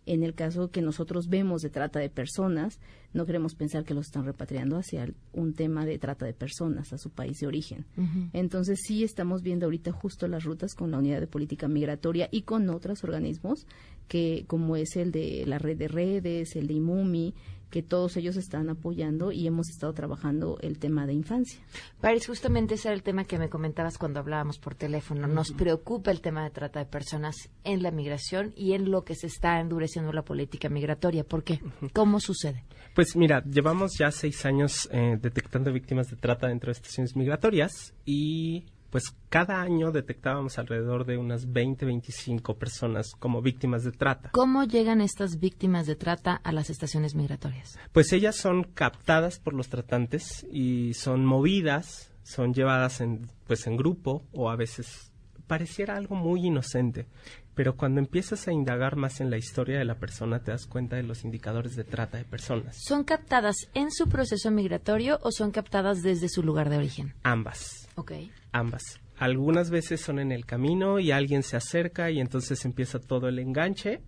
En 0.05 0.25
el 0.25 0.35
caso 0.35 0.71
que 0.71 0.83
nosotros 0.83 1.29
vemos 1.29 1.62
de 1.62 1.71
trata 1.71 2.01
de 2.01 2.11
personas, 2.11 2.81
no 3.12 3.25
queremos 3.25 3.55
pensar 3.55 3.85
que 3.85 3.95
los 3.95 4.07
están 4.07 4.25
repatriando 4.25 4.77
hacia 4.77 5.09
un 5.33 5.55
tema 5.55 5.87
de 5.87 5.99
trata 5.99 6.27
de 6.27 6.35
personas 6.35 6.93
a 6.93 6.99
su 6.99 7.11
país 7.11 7.38
de 7.38 7.47
origen. 7.47 7.85
Entonces 8.33 8.81
sí 8.83 9.05
estamos 9.05 9.43
viendo 9.43 9.67
ahorita 9.67 9.93
justo 9.93 10.27
las 10.27 10.43
rutas 10.43 10.75
con 10.75 10.91
la 10.91 10.99
Unidad 10.99 11.21
de 11.21 11.29
Política 11.29 11.69
Migratoria 11.69 12.29
y 12.33 12.43
con 12.43 12.69
otros 12.71 13.05
organismos 13.05 13.67
que 14.09 14.45
como 14.49 14.77
es 14.77 14.97
el 14.97 15.12
de 15.12 15.45
la 15.47 15.59
red 15.59 15.77
de 15.77 15.88
redes, 15.88 16.57
el 16.57 16.67
de 16.67 16.75
IMUMI, 16.75 17.35
que 17.73 17.83
todos 17.83 18.19
ellos 18.19 18.37
están 18.37 18.69
apoyando 18.69 19.33
y 19.33 19.47
hemos 19.47 19.71
estado 19.71 19.95
trabajando 19.95 20.59
el 20.61 20.79
tema 20.79 21.07
de 21.07 21.15
infancia. 21.15 21.59
Paris, 22.03 22.27
justamente 22.27 22.75
ese 22.75 22.89
era 22.89 22.95
el 22.95 23.03
tema 23.03 23.25
que 23.25 23.39
me 23.39 23.49
comentabas 23.49 23.97
cuando 23.97 24.21
hablábamos 24.21 24.59
por 24.59 24.75
teléfono. 24.75 25.27
Nos 25.27 25.53
preocupa 25.53 26.11
el 26.11 26.21
tema 26.21 26.45
de 26.45 26.51
trata 26.51 26.81
de 26.81 26.85
personas 26.85 27.35
en 27.65 27.83
la 27.83 27.91
migración 27.91 28.53
y 28.57 28.75
en 28.75 28.91
lo 28.91 29.05
que 29.05 29.15
se 29.15 29.27
está 29.27 29.59
endureciendo 29.59 30.13
la 30.13 30.23
política 30.23 30.69
migratoria. 30.69 31.25
¿Por 31.25 31.45
qué? 31.45 31.61
¿Cómo 31.95 32.21
sucede? 32.21 32.63
Pues 32.95 33.17
mira, 33.17 33.43
llevamos 33.43 33.93
ya 33.99 34.11
seis 34.11 34.45
años 34.45 34.87
eh, 34.93 35.17
detectando 35.19 35.73
víctimas 35.73 36.11
de 36.11 36.17
trata 36.17 36.49
dentro 36.49 36.67
de 36.67 36.73
estaciones 36.73 37.17
migratorias 37.17 37.95
y 38.05 38.67
pues 38.93 39.17
cada 39.31 39.63
año 39.63 39.91
detectábamos 39.91 40.59
alrededor 40.59 41.07
de 41.07 41.17
unas 41.17 41.51
20, 41.51 41.87
25 41.87 42.59
personas 42.59 43.13
como 43.19 43.41
víctimas 43.41 43.85
de 43.85 43.93
trata. 43.93 44.29
¿Cómo 44.33 44.65
llegan 44.65 45.01
estas 45.01 45.41
víctimas 45.41 45.87
de 45.87 45.97
trata 45.97 46.35
a 46.35 46.53
las 46.53 46.69
estaciones 46.69 47.15
migratorias? 47.15 47.79
Pues 47.93 48.13
ellas 48.13 48.37
son 48.37 48.65
captadas 48.65 49.39
por 49.39 49.55
los 49.55 49.71
tratantes 49.71 50.47
y 50.53 50.93
son 50.93 51.25
movidas, 51.25 52.13
son 52.23 52.53
llevadas 52.53 53.01
en, 53.01 53.31
pues 53.47 53.67
en 53.67 53.79
grupo 53.79 54.27
o 54.31 54.51
a 54.51 54.57
veces 54.57 55.11
pareciera 55.47 55.97
algo 55.97 56.15
muy 56.15 56.47
inocente, 56.47 57.07
pero 57.55 57.77
cuando 57.77 57.99
empiezas 57.99 58.47
a 58.47 58.53
indagar 58.53 58.97
más 58.97 59.23
en 59.23 59.31
la 59.31 59.39
historia 59.39 59.79
de 59.79 59.87
la 59.87 59.99
persona 59.99 60.43
te 60.43 60.51
das 60.51 60.67
cuenta 60.67 60.97
de 60.97 61.03
los 61.03 61.25
indicadores 61.25 61.77
de 61.77 61.85
trata 61.85 62.19
de 62.19 62.25
personas. 62.25 62.77
¿Son 62.79 63.05
captadas 63.05 63.57
en 63.73 63.91
su 63.91 64.07
proceso 64.11 64.51
migratorio 64.51 65.19
o 65.23 65.33
son 65.33 65.51
captadas 65.51 66.03
desde 66.03 66.29
su 66.29 66.43
lugar 66.43 66.69
de 66.69 66.77
origen? 66.77 67.15
Ambas. 67.23 67.82
Ok. 67.97 68.13
Ambas. 68.53 69.01
Algunas 69.19 69.71
veces 69.71 70.01
son 70.01 70.19
en 70.19 70.33
el 70.33 70.47
camino 70.47 70.99
y 70.99 71.11
alguien 71.11 71.43
se 71.43 71.57
acerca 71.57 72.11
y 72.11 72.21
entonces 72.21 72.65
empieza 72.65 72.99
todo 72.99 73.29
el 73.29 73.39
enganche 73.39 74.01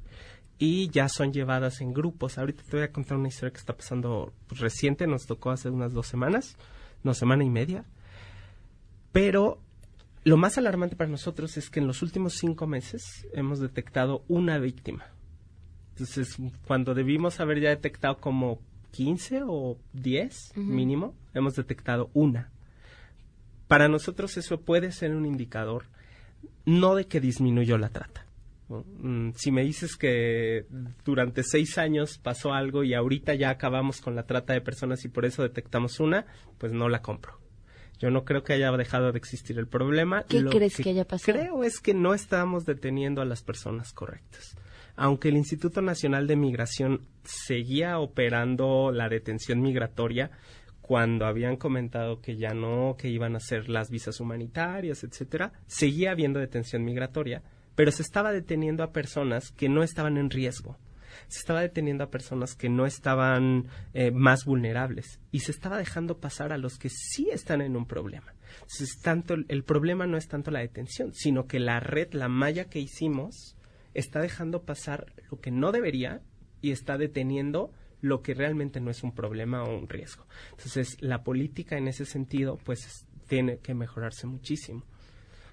y 0.59 0.88
ya 0.88 1.09
son 1.09 1.33
llevadas 1.33 1.81
en 1.81 1.92
grupos. 1.92 2.38
Ahorita 2.38 2.62
te 2.62 2.77
voy 2.77 2.85
a 2.85 2.92
contar 2.92 3.18
una 3.18 3.29
historia 3.29 3.53
que 3.53 3.59
está 3.61 3.77
pasando 3.77 4.33
reciente, 4.49 5.07
nos 5.07 5.27
tocó 5.27 5.51
hace 5.51 5.68
unas 5.68 5.92
dos 5.92 6.07
semanas, 6.07 6.57
no 7.03 7.14
semana 7.14 7.44
y 7.44 7.51
media. 7.51 7.85
Pero 9.12 9.61
lo 10.25 10.37
más 10.37 10.59
alarmante 10.59 10.97
para 10.97 11.11
nosotros 11.11 11.57
es 11.57 11.70
que 11.70 11.81
en 11.81 11.87
los 11.87 12.03
últimos 12.03 12.35
cinco 12.35 12.66
meses 12.66 13.27
hemos 13.35 13.61
detectado 13.61 14.25
una 14.27 14.59
víctima. 14.59 15.07
Entonces, 15.90 16.37
cuando 16.66 16.94
debimos 16.94 17.38
haber 17.38 17.61
ya 17.61 17.68
detectado 17.68 18.18
como 18.18 18.59
15 18.92 19.42
o 19.47 19.79
10 19.92 20.53
Ujú. 20.53 20.61
mínimo, 20.61 21.14
hemos 21.35 21.55
detectado 21.55 22.11
una. 22.14 22.51
Para 23.68 23.88
nosotros 23.88 24.37
eso 24.37 24.61
puede 24.61 24.92
ser 24.92 25.14
un 25.14 25.27
indicador 25.27 25.85
no 26.66 26.94
de 26.94 27.07
que 27.07 27.20
disminuyó 27.20 27.79
la 27.79 27.90
trata. 27.90 28.27
¿no? 28.68 28.85
Mm, 28.98 29.33
Si 29.37 29.50
me 29.50 29.62
dices 29.62 29.96
que 29.96 30.66
durante 31.05 31.42
seis 31.42 31.79
años 31.79 32.18
pasó 32.18 32.53
algo 32.53 32.85
y 32.85 32.94
ahorita 32.94 33.35
ya 33.35 33.50
acabamos 33.50 34.00
con 34.00 34.14
la 34.14 34.27
trata 34.27 34.53
de 34.53 34.61
personas 34.61 35.05
y 35.05 35.09
por 35.09 35.24
eso 35.24 35.42
detectamos 35.42 36.00
una, 36.00 36.27
pues 36.59 36.72
no 36.72 36.88
la 36.88 37.03
compro. 37.03 37.38
Yo 37.98 38.11
no 38.11 38.24
creo 38.24 38.42
que 38.42 38.53
haya 38.53 38.72
dejado 38.72 39.12
de 39.12 39.18
existir 39.18 39.59
el 39.59 39.68
problema. 39.68 40.24
¿Qué 40.24 40.40
Lo 40.40 40.50
crees 40.50 40.77
que 40.77 40.90
haya 40.90 41.07
pasado? 41.07 41.38
Creo 41.38 41.64
es 41.64 41.81
que 41.81 41.94
no 41.94 42.12
estamos 42.12 42.66
deteniendo 42.66 43.22
a 43.22 43.24
las 43.24 43.42
personas 43.42 43.92
correctas. 43.92 44.57
Aunque 44.96 45.29
el 45.29 45.37
Instituto 45.37 45.81
Nacional 45.81 46.27
de 46.27 46.37
Migración 46.37 47.07
seguía 47.24 47.98
operando 47.98 48.92
la 48.92 49.09
detención 49.09 49.61
migratoria 49.61 50.31
cuando 50.87 51.25
habían 51.25 51.57
comentado 51.57 52.20
que 52.20 52.37
ya 52.37 52.53
no, 52.53 52.97
que 52.99 53.09
iban 53.09 53.33
a 53.33 53.38
hacer 53.38 53.70
las 53.70 53.88
visas 53.88 54.20
humanitarias, 54.20 55.03
etcétera, 55.03 55.55
seguía 55.66 56.11
habiendo 56.11 56.40
detención 56.40 56.85
migratoria, 56.85 57.42
pero 57.75 57.90
se 57.90 58.03
estaba 58.03 58.33
deteniendo 58.33 58.85
a 58.85 58.92
personas 58.92 59.51
que 59.51 59.70
no 59.70 59.83
estaban 59.83 60.18
en 60.18 60.29
riesgo. 60.29 60.77
Se 61.29 61.38
estaba 61.38 61.62
deteniendo 61.62 62.05
a 62.05 62.11
personas 62.11 62.55
que 62.55 62.68
no 62.68 62.85
estaban 62.85 63.68
eh, 63.94 64.11
más 64.11 64.44
vulnerables 64.44 65.20
y 65.31 65.40
se 65.40 65.53
estaba 65.53 65.79
dejando 65.79 66.18
pasar 66.18 66.53
a 66.53 66.59
los 66.59 66.77
que 66.77 66.90
sí 66.90 67.31
están 67.33 67.62
en 67.62 67.77
un 67.77 67.87
problema. 67.87 68.35
Entonces, 68.57 69.01
tanto 69.01 69.33
el, 69.33 69.47
el 69.49 69.64
problema 69.64 70.07
no 70.07 70.18
es 70.18 70.29
tanto 70.29 70.51
la 70.51 70.61
detención, 70.61 71.14
sino 71.14 71.47
que 71.47 71.61
la 71.61 71.81
red, 71.81 72.12
la 72.12 72.29
malla 72.29 72.66
que 72.66 72.81
hicimos, 72.81 73.57
está 73.94 74.20
dejando 74.20 74.64
pasar 74.64 75.14
lo 75.31 75.40
que 75.40 75.51
no 75.51 75.73
debería 75.73 76.20
y 76.61 76.73
está 76.73 76.99
deteniendo 76.99 77.73
lo 78.04 78.20
que 78.20 78.34
realmente 78.34 78.80
no 78.80 78.90
es 78.90 79.02
un 79.02 79.14
problema 79.14 79.62
o 79.64 79.78
un 79.78 79.88
riesgo. 79.88 80.26
Entonces, 80.50 80.96
la 81.00 81.22
política 81.24 81.78
en 81.78 81.88
ese 81.88 82.04
sentido, 82.04 82.58
pues, 82.62 82.84
es- 82.86 83.06
tiene 83.28 83.58
que 83.58 83.72
mejorarse 83.72 84.26
muchísimo. 84.26 84.82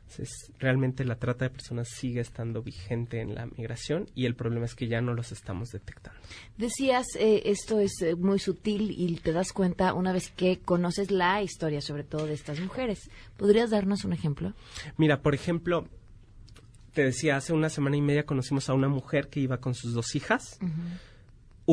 Entonces, 0.02 0.52
realmente 0.60 1.06
la 1.06 1.16
trata 1.16 1.46
de 1.46 1.52
personas 1.52 1.88
sigue 1.88 2.20
estando 2.20 2.62
vigente 2.62 3.22
en 3.22 3.34
la 3.36 3.46
migración 3.46 4.08
y 4.14 4.26
el 4.26 4.36
problema 4.36 4.66
es 4.66 4.76
que 4.76 4.90
ya 4.90 5.00
no 5.00 5.14
los 5.14 5.32
estamos 5.32 5.70
detectando. 5.70 6.20
Decías, 6.58 7.06
eh, 7.18 7.44
esto 7.46 7.80
es 7.80 7.94
eh, 8.02 8.16
muy 8.16 8.38
sutil 8.40 8.92
y 8.92 9.16
te 9.16 9.32
das 9.32 9.54
cuenta 9.54 9.94
una 9.94 10.12
vez 10.12 10.30
que 10.32 10.60
conoces 10.60 11.10
la 11.12 11.42
historia, 11.42 11.80
sobre 11.80 12.04
todo 12.04 12.26
de 12.26 12.34
estas 12.34 12.60
mujeres. 12.60 13.10
¿Podrías 13.38 13.70
darnos 13.70 14.04
un 14.04 14.12
ejemplo? 14.12 14.54
Mira, 14.98 15.22
por 15.22 15.34
ejemplo, 15.34 15.88
te 16.94 17.06
decía, 17.06 17.38
hace 17.38 17.54
una 17.54 17.70
semana 17.70 17.96
y 17.96 18.02
media 18.02 18.26
conocimos 18.26 18.68
a 18.70 18.74
una 18.74 18.90
mujer 18.90 19.30
que 19.30 19.40
iba 19.40 19.60
con 19.62 19.74
sus 19.74 19.94
dos 19.94 20.14
hijas. 20.16 20.60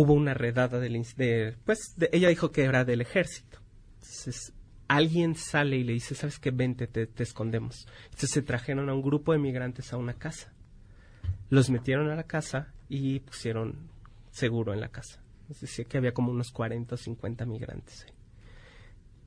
Hubo 0.01 0.13
una 0.13 0.33
redada 0.33 0.79
del, 0.79 1.03
de, 1.17 1.57
pues, 1.65 1.97
ella 2.13 2.29
dijo 2.29 2.53
que 2.53 2.63
era 2.63 2.85
del 2.85 3.01
ejército. 3.01 3.59
Entonces, 3.95 4.53
alguien 4.87 5.35
sale 5.35 5.77
y 5.77 5.83
le 5.83 5.95
dice, 5.95 6.15
¿sabes 6.15 6.39
qué? 6.39 6.53
Vente, 6.53 6.87
te, 6.87 7.09
te 7.09 7.23
escondemos. 7.25 7.87
Entonces 8.05 8.31
se 8.31 8.43
trajeron 8.43 8.89
a 8.89 8.95
un 8.95 9.03
grupo 9.03 9.33
de 9.33 9.39
migrantes 9.39 9.93
a 9.93 9.97
una 9.97 10.15
casa. 10.15 10.53
Los 11.51 11.69
metieron 11.69 12.11
a 12.11 12.15
la 12.15 12.23
casa 12.23 12.73
y 12.89 13.19
pusieron 13.19 13.91
seguro 14.31 14.73
en 14.73 14.81
la 14.81 14.89
casa. 14.89 15.21
Es 15.51 15.61
decir, 15.61 15.87
que 15.87 15.99
había 15.99 16.13
como 16.13 16.31
unos 16.31 16.53
40 16.53 16.95
o 16.95 16.99
50 16.99 17.45
migrantes 17.47 18.05
ahí. 18.05 18.13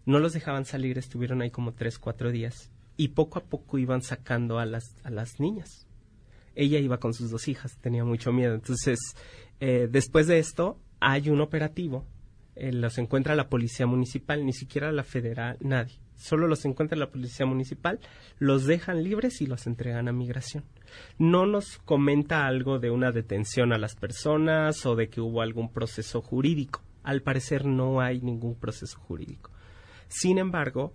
No 0.05 0.19
los 0.19 0.31
dejaban 0.31 0.63
salir, 0.63 0.97
estuvieron 0.97 1.41
ahí 1.41 1.51
como 1.51 1.73
tres, 1.73 1.99
cuatro 1.99 2.31
días 2.31 2.71
y 2.97 3.09
poco 3.09 3.39
a 3.39 3.43
poco 3.43 3.77
iban 3.77 4.01
sacando 4.01 4.57
a 4.57 4.65
las, 4.65 4.95
a 5.03 5.09
las 5.09 5.39
niñas. 5.39 5.87
Ella 6.55 6.79
iba 6.79 6.99
con 6.99 7.13
sus 7.13 7.31
dos 7.31 7.47
hijas, 7.47 7.77
tenía 7.81 8.03
mucho 8.03 8.31
miedo. 8.31 8.53
Entonces, 8.53 8.99
eh, 9.61 9.87
después 9.89 10.27
de 10.27 10.39
esto, 10.39 10.77
hay 10.99 11.29
un 11.29 11.39
operativo. 11.39 12.05
eh, 12.55 12.73
los 12.73 12.97
encuentra 12.97 13.35
la 13.35 13.47
policía 13.47 13.87
municipal, 13.87 14.45
ni 14.45 14.51
siquiera 14.51 14.91
la 14.91 15.03
federal, 15.03 15.57
nadie. 15.61 15.99
Solo 16.17 16.47
los 16.47 16.65
encuentra 16.65 16.97
la 16.97 17.09
policía 17.09 17.45
municipal, 17.45 17.99
los 18.37 18.65
dejan 18.65 19.03
libres 19.03 19.41
y 19.41 19.47
los 19.47 19.65
entregan 19.67 20.07
a 20.07 20.11
migración. 20.11 20.65
No 21.17 21.45
nos 21.45 21.77
comenta 21.77 22.45
algo 22.45 22.77
de 22.77 22.91
una 22.91 23.11
detención 23.11 23.71
a 23.71 23.77
las 23.77 23.95
personas 23.95 24.85
o 24.85 24.95
de 24.95 25.07
que 25.09 25.21
hubo 25.21 25.41
algún 25.41 25.71
proceso 25.71 26.21
jurídico. 26.21 26.83
Al 27.03 27.21
parecer 27.21 27.65
no 27.65 28.01
hay 28.01 28.21
ningún 28.21 28.55
proceso 28.55 28.99
jurídico. 28.99 29.49
Sin 30.09 30.37
embargo, 30.37 30.93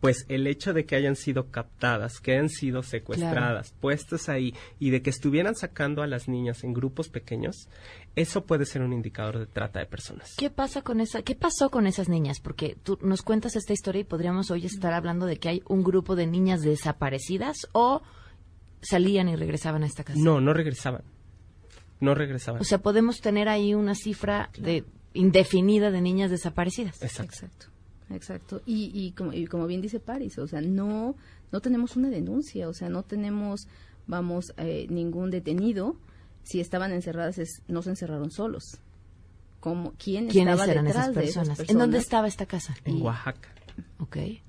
pues 0.00 0.26
el 0.28 0.46
hecho 0.46 0.72
de 0.72 0.84
que 0.84 0.96
hayan 0.96 1.16
sido 1.16 1.50
captadas, 1.50 2.20
que 2.20 2.32
hayan 2.32 2.48
sido 2.48 2.82
secuestradas, 2.82 3.72
puestas 3.80 4.28
ahí 4.28 4.54
y 4.78 4.90
de 4.90 5.02
que 5.02 5.10
estuvieran 5.10 5.54
sacando 5.54 6.02
a 6.02 6.06
las 6.06 6.28
niñas 6.28 6.64
en 6.64 6.74
grupos 6.74 7.08
pequeños, 7.08 7.68
eso 8.14 8.44
puede 8.44 8.66
ser 8.66 8.82
un 8.82 8.92
indicador 8.92 9.38
de 9.38 9.46
trata 9.46 9.80
de 9.80 9.86
personas. 9.86 10.34
¿Qué 10.36 10.50
pasa 10.50 10.82
con 10.82 11.00
esa, 11.00 11.22
qué 11.22 11.34
pasó 11.34 11.70
con 11.70 11.86
esas 11.86 12.08
niñas? 12.08 12.40
Porque 12.40 12.76
tú 12.82 12.98
nos 13.00 13.22
cuentas 13.22 13.56
esta 13.56 13.72
historia 13.72 14.00
y 14.00 14.04
podríamos 14.04 14.50
hoy 14.50 14.66
estar 14.66 14.92
hablando 14.92 15.26
de 15.26 15.38
que 15.38 15.48
hay 15.48 15.62
un 15.66 15.82
grupo 15.82 16.14
de 16.14 16.26
niñas 16.26 16.62
desaparecidas 16.62 17.56
o 17.72 18.02
salían 18.82 19.28
y 19.28 19.36
regresaban 19.36 19.82
a 19.82 19.86
esta 19.86 20.04
casa. 20.04 20.18
No, 20.20 20.40
no 20.40 20.52
regresaban. 20.52 21.02
No 22.00 22.14
regresaban. 22.14 22.60
O 22.60 22.64
sea, 22.64 22.78
podemos 22.78 23.20
tener 23.20 23.48
ahí 23.48 23.74
una 23.74 23.94
cifra 23.94 24.50
de 24.58 24.84
indefinida 25.14 25.90
de 25.90 26.02
niñas 26.02 26.30
desaparecidas. 26.30 27.02
Exacto. 27.02 27.32
Exacto. 27.32 27.75
Y, 28.66 28.90
y, 28.94 29.12
como, 29.12 29.32
y 29.32 29.46
como 29.46 29.66
bien 29.66 29.80
dice 29.80 29.98
Paris, 30.00 30.38
o 30.38 30.46
sea, 30.46 30.60
no, 30.60 31.16
no 31.52 31.60
tenemos 31.60 31.96
una 31.96 32.08
denuncia, 32.10 32.68
o 32.68 32.72
sea, 32.72 32.88
no 32.88 33.02
tenemos, 33.02 33.66
vamos, 34.06 34.52
eh, 34.58 34.86
ningún 34.90 35.30
detenido. 35.30 35.96
Si 36.44 36.60
estaban 36.60 36.92
encerradas, 36.92 37.38
es, 37.38 37.62
no 37.66 37.82
se 37.82 37.90
encerraron 37.90 38.30
solos. 38.30 38.78
¿Cómo, 39.58 39.94
¿Quién 39.98 40.28
¿Quiénes 40.28 40.52
estaba 40.54 40.70
eran 40.70 40.84
detrás 40.84 41.04
esas 41.06 41.14
de 41.16 41.20
personas? 41.22 41.46
esas 41.48 41.56
personas? 41.58 41.70
¿En 41.70 41.78
dónde 41.78 41.98
estaba 41.98 42.28
esta 42.28 42.46
casa? 42.46 42.76
En 42.84 43.02
Oaxaca. 43.02 43.48
Ok. 43.98 44.16
¿Y, 44.16 44.40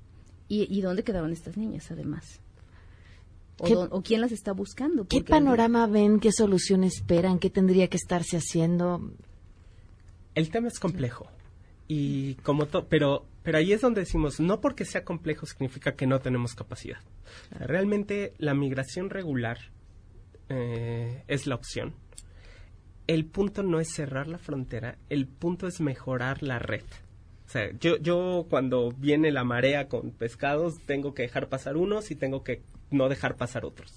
y 0.78 0.80
dónde 0.80 1.02
quedaban 1.02 1.32
estas 1.32 1.56
niñas, 1.56 1.90
además? 1.90 2.38
¿O, 3.58 3.64
¿Qué- 3.64 3.74
dó- 3.74 3.88
o 3.90 4.02
quién 4.02 4.20
las 4.20 4.30
está 4.30 4.52
buscando? 4.52 5.06
¿Qué 5.08 5.22
panorama 5.22 5.88
ven? 5.88 6.20
¿Qué 6.20 6.30
solución 6.30 6.84
esperan? 6.84 7.40
¿Qué 7.40 7.50
tendría 7.50 7.88
que 7.88 7.96
estarse 7.96 8.36
haciendo? 8.36 9.10
El 10.36 10.50
tema 10.50 10.68
es 10.68 10.78
complejo. 10.78 11.26
Y 11.88 12.34
como 12.44 12.66
to- 12.66 12.86
pero 12.86 13.24
pero 13.48 13.56
ahí 13.56 13.72
es 13.72 13.80
donde 13.80 14.02
decimos, 14.02 14.40
no 14.40 14.60
porque 14.60 14.84
sea 14.84 15.06
complejo 15.06 15.46
significa 15.46 15.92
que 15.96 16.06
no 16.06 16.20
tenemos 16.20 16.54
capacidad. 16.54 16.98
Realmente 17.50 18.34
la 18.36 18.52
migración 18.52 19.08
regular 19.08 19.56
eh, 20.50 21.24
es 21.28 21.46
la 21.46 21.54
opción. 21.54 21.94
El 23.06 23.24
punto 23.24 23.62
no 23.62 23.80
es 23.80 23.90
cerrar 23.90 24.26
la 24.26 24.36
frontera, 24.36 24.98
el 25.08 25.26
punto 25.26 25.66
es 25.66 25.80
mejorar 25.80 26.42
la 26.42 26.58
red. 26.58 26.84
O 27.46 27.48
sea, 27.48 27.70
yo, 27.80 27.96
yo 27.96 28.46
cuando 28.50 28.92
viene 28.92 29.32
la 29.32 29.44
marea 29.44 29.88
con 29.88 30.10
pescados 30.10 30.74
tengo 30.84 31.14
que 31.14 31.22
dejar 31.22 31.48
pasar 31.48 31.78
unos 31.78 32.10
y 32.10 32.16
tengo 32.16 32.44
que 32.44 32.60
no 32.90 33.08
dejar 33.08 33.36
pasar 33.36 33.64
otros. 33.64 33.96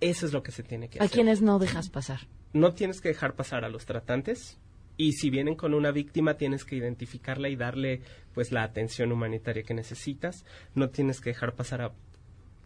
Eso 0.00 0.26
es 0.26 0.34
lo 0.34 0.42
que 0.42 0.52
se 0.52 0.62
tiene 0.62 0.90
que 0.90 0.98
¿A 0.98 1.04
hacer. 1.04 1.14
quiénes 1.14 1.40
no 1.40 1.58
dejas 1.58 1.88
pasar? 1.88 2.28
No 2.52 2.74
tienes 2.74 3.00
que 3.00 3.08
dejar 3.08 3.34
pasar 3.34 3.64
a 3.64 3.70
los 3.70 3.86
tratantes 3.86 4.58
Y 5.00 5.12
si 5.14 5.30
vienen 5.30 5.54
con 5.54 5.72
una 5.72 5.92
víctima, 5.92 6.34
tienes 6.34 6.66
que 6.66 6.76
identificarla 6.76 7.48
y 7.48 7.56
darle 7.56 8.02
pues 8.34 8.52
la 8.52 8.64
atención 8.64 9.12
humanitaria 9.12 9.62
que 9.62 9.72
necesitas. 9.72 10.44
No 10.74 10.90
tienes 10.90 11.22
que 11.22 11.30
dejar 11.30 11.54
pasar 11.54 11.80
a 11.80 11.94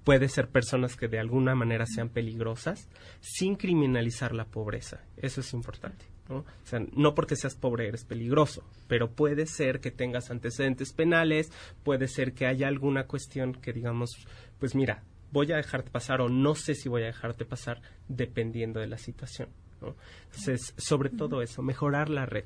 puede 0.03 0.29
ser 0.29 0.49
personas 0.49 0.97
que 0.97 1.07
de 1.07 1.21
alguna 1.21 1.55
manera 1.55 1.87
sean 1.87 2.09
peligrosas 2.09 2.89
sin 3.21 3.55
criminalizar 3.55 4.35
la 4.35 4.47
pobreza. 4.47 5.05
Eso 5.17 5.43
es 5.43 5.53
importante. 5.53 6.07
¿no? 6.29 6.39
O 6.39 6.45
sea, 6.65 6.81
no 6.97 7.15
porque 7.15 7.37
seas 7.37 7.55
pobre 7.55 7.87
eres 7.87 8.05
peligroso, 8.05 8.65
pero 8.89 9.13
puede 9.13 9.47
ser 9.47 9.79
que 9.79 9.93
tengas 9.93 10.33
antecedentes 10.33 10.93
penales, 10.93 11.53
puede 11.85 12.09
ser 12.09 12.33
que 12.33 12.47
haya 12.47 12.67
alguna 12.67 13.07
cuestión 13.07 13.53
que 13.53 13.73
digamos, 13.73 14.11
pues 14.59 14.75
mira, 14.75 15.05
voy 15.31 15.53
a 15.53 15.57
dejarte 15.57 15.93
pasar 15.93 16.21
o 16.21 16.29
no 16.29 16.57
sé 16.57 16.75
si 16.75 16.89
voy 16.89 17.05
a 17.05 17.07
dejarte 17.07 17.45
pasar 17.45 17.81
dependiendo 18.09 18.81
de 18.81 18.89
la 18.89 18.99
situación. 18.99 19.51
Entonces, 20.27 20.75
sobre 20.77 21.11
todo 21.11 21.43
eso, 21.43 21.63
mejorar 21.63 22.09
la 22.09 22.27
red. 22.27 22.45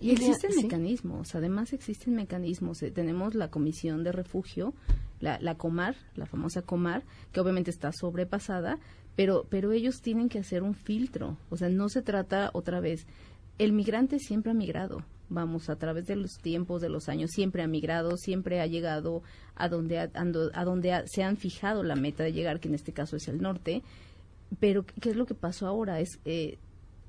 Y 0.00 0.10
existen 0.10 0.50
mecanismos, 0.56 1.34
además 1.34 1.72
existen 1.72 2.14
mecanismos. 2.14 2.82
Eh, 2.82 2.90
tenemos 2.90 3.34
la 3.34 3.48
Comisión 3.48 4.02
de 4.02 4.10
Refugio, 4.10 4.74
la, 5.20 5.38
la 5.40 5.54
Comar, 5.54 5.94
la 6.16 6.26
famosa 6.26 6.62
Comar, 6.62 7.04
que 7.32 7.40
obviamente 7.40 7.70
está 7.70 7.92
sobrepasada, 7.92 8.78
pero, 9.14 9.46
pero 9.48 9.72
ellos 9.72 10.02
tienen 10.02 10.28
que 10.28 10.40
hacer 10.40 10.62
un 10.62 10.74
filtro. 10.74 11.36
O 11.48 11.56
sea, 11.56 11.68
no 11.68 11.88
se 11.88 12.02
trata 12.02 12.50
otra 12.54 12.80
vez. 12.80 13.06
El 13.58 13.72
migrante 13.72 14.18
siempre 14.18 14.50
ha 14.50 14.54
migrado, 14.54 15.02
vamos, 15.28 15.70
a 15.70 15.76
través 15.76 16.06
de 16.06 16.16
los 16.16 16.38
tiempos, 16.38 16.82
de 16.82 16.88
los 16.88 17.08
años, 17.08 17.30
siempre 17.30 17.62
ha 17.62 17.66
migrado, 17.66 18.16
siempre 18.16 18.60
ha 18.60 18.66
llegado 18.66 19.22
a 19.54 19.68
donde, 19.68 19.98
a, 19.98 20.64
donde 20.64 21.02
se 21.06 21.22
han 21.22 21.36
fijado 21.36 21.82
la 21.82 21.96
meta 21.96 22.22
de 22.22 22.32
llegar, 22.32 22.60
que 22.60 22.68
en 22.68 22.74
este 22.74 22.92
caso 22.92 23.16
es 23.16 23.28
el 23.28 23.40
norte, 23.40 23.82
pero, 24.58 24.84
¿qué 24.86 25.10
es 25.10 25.16
lo 25.16 25.26
que 25.26 25.34
pasó 25.34 25.66
ahora? 25.66 26.00
Es, 26.00 26.20
eh, 26.24 26.58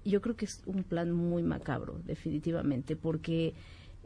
yo 0.04 0.22
creo 0.22 0.36
que 0.36 0.46
es 0.46 0.62
un 0.66 0.84
plan 0.84 1.12
muy 1.12 1.44
macabro, 1.44 2.00
definitivamente, 2.06 2.96
porque 2.96 3.54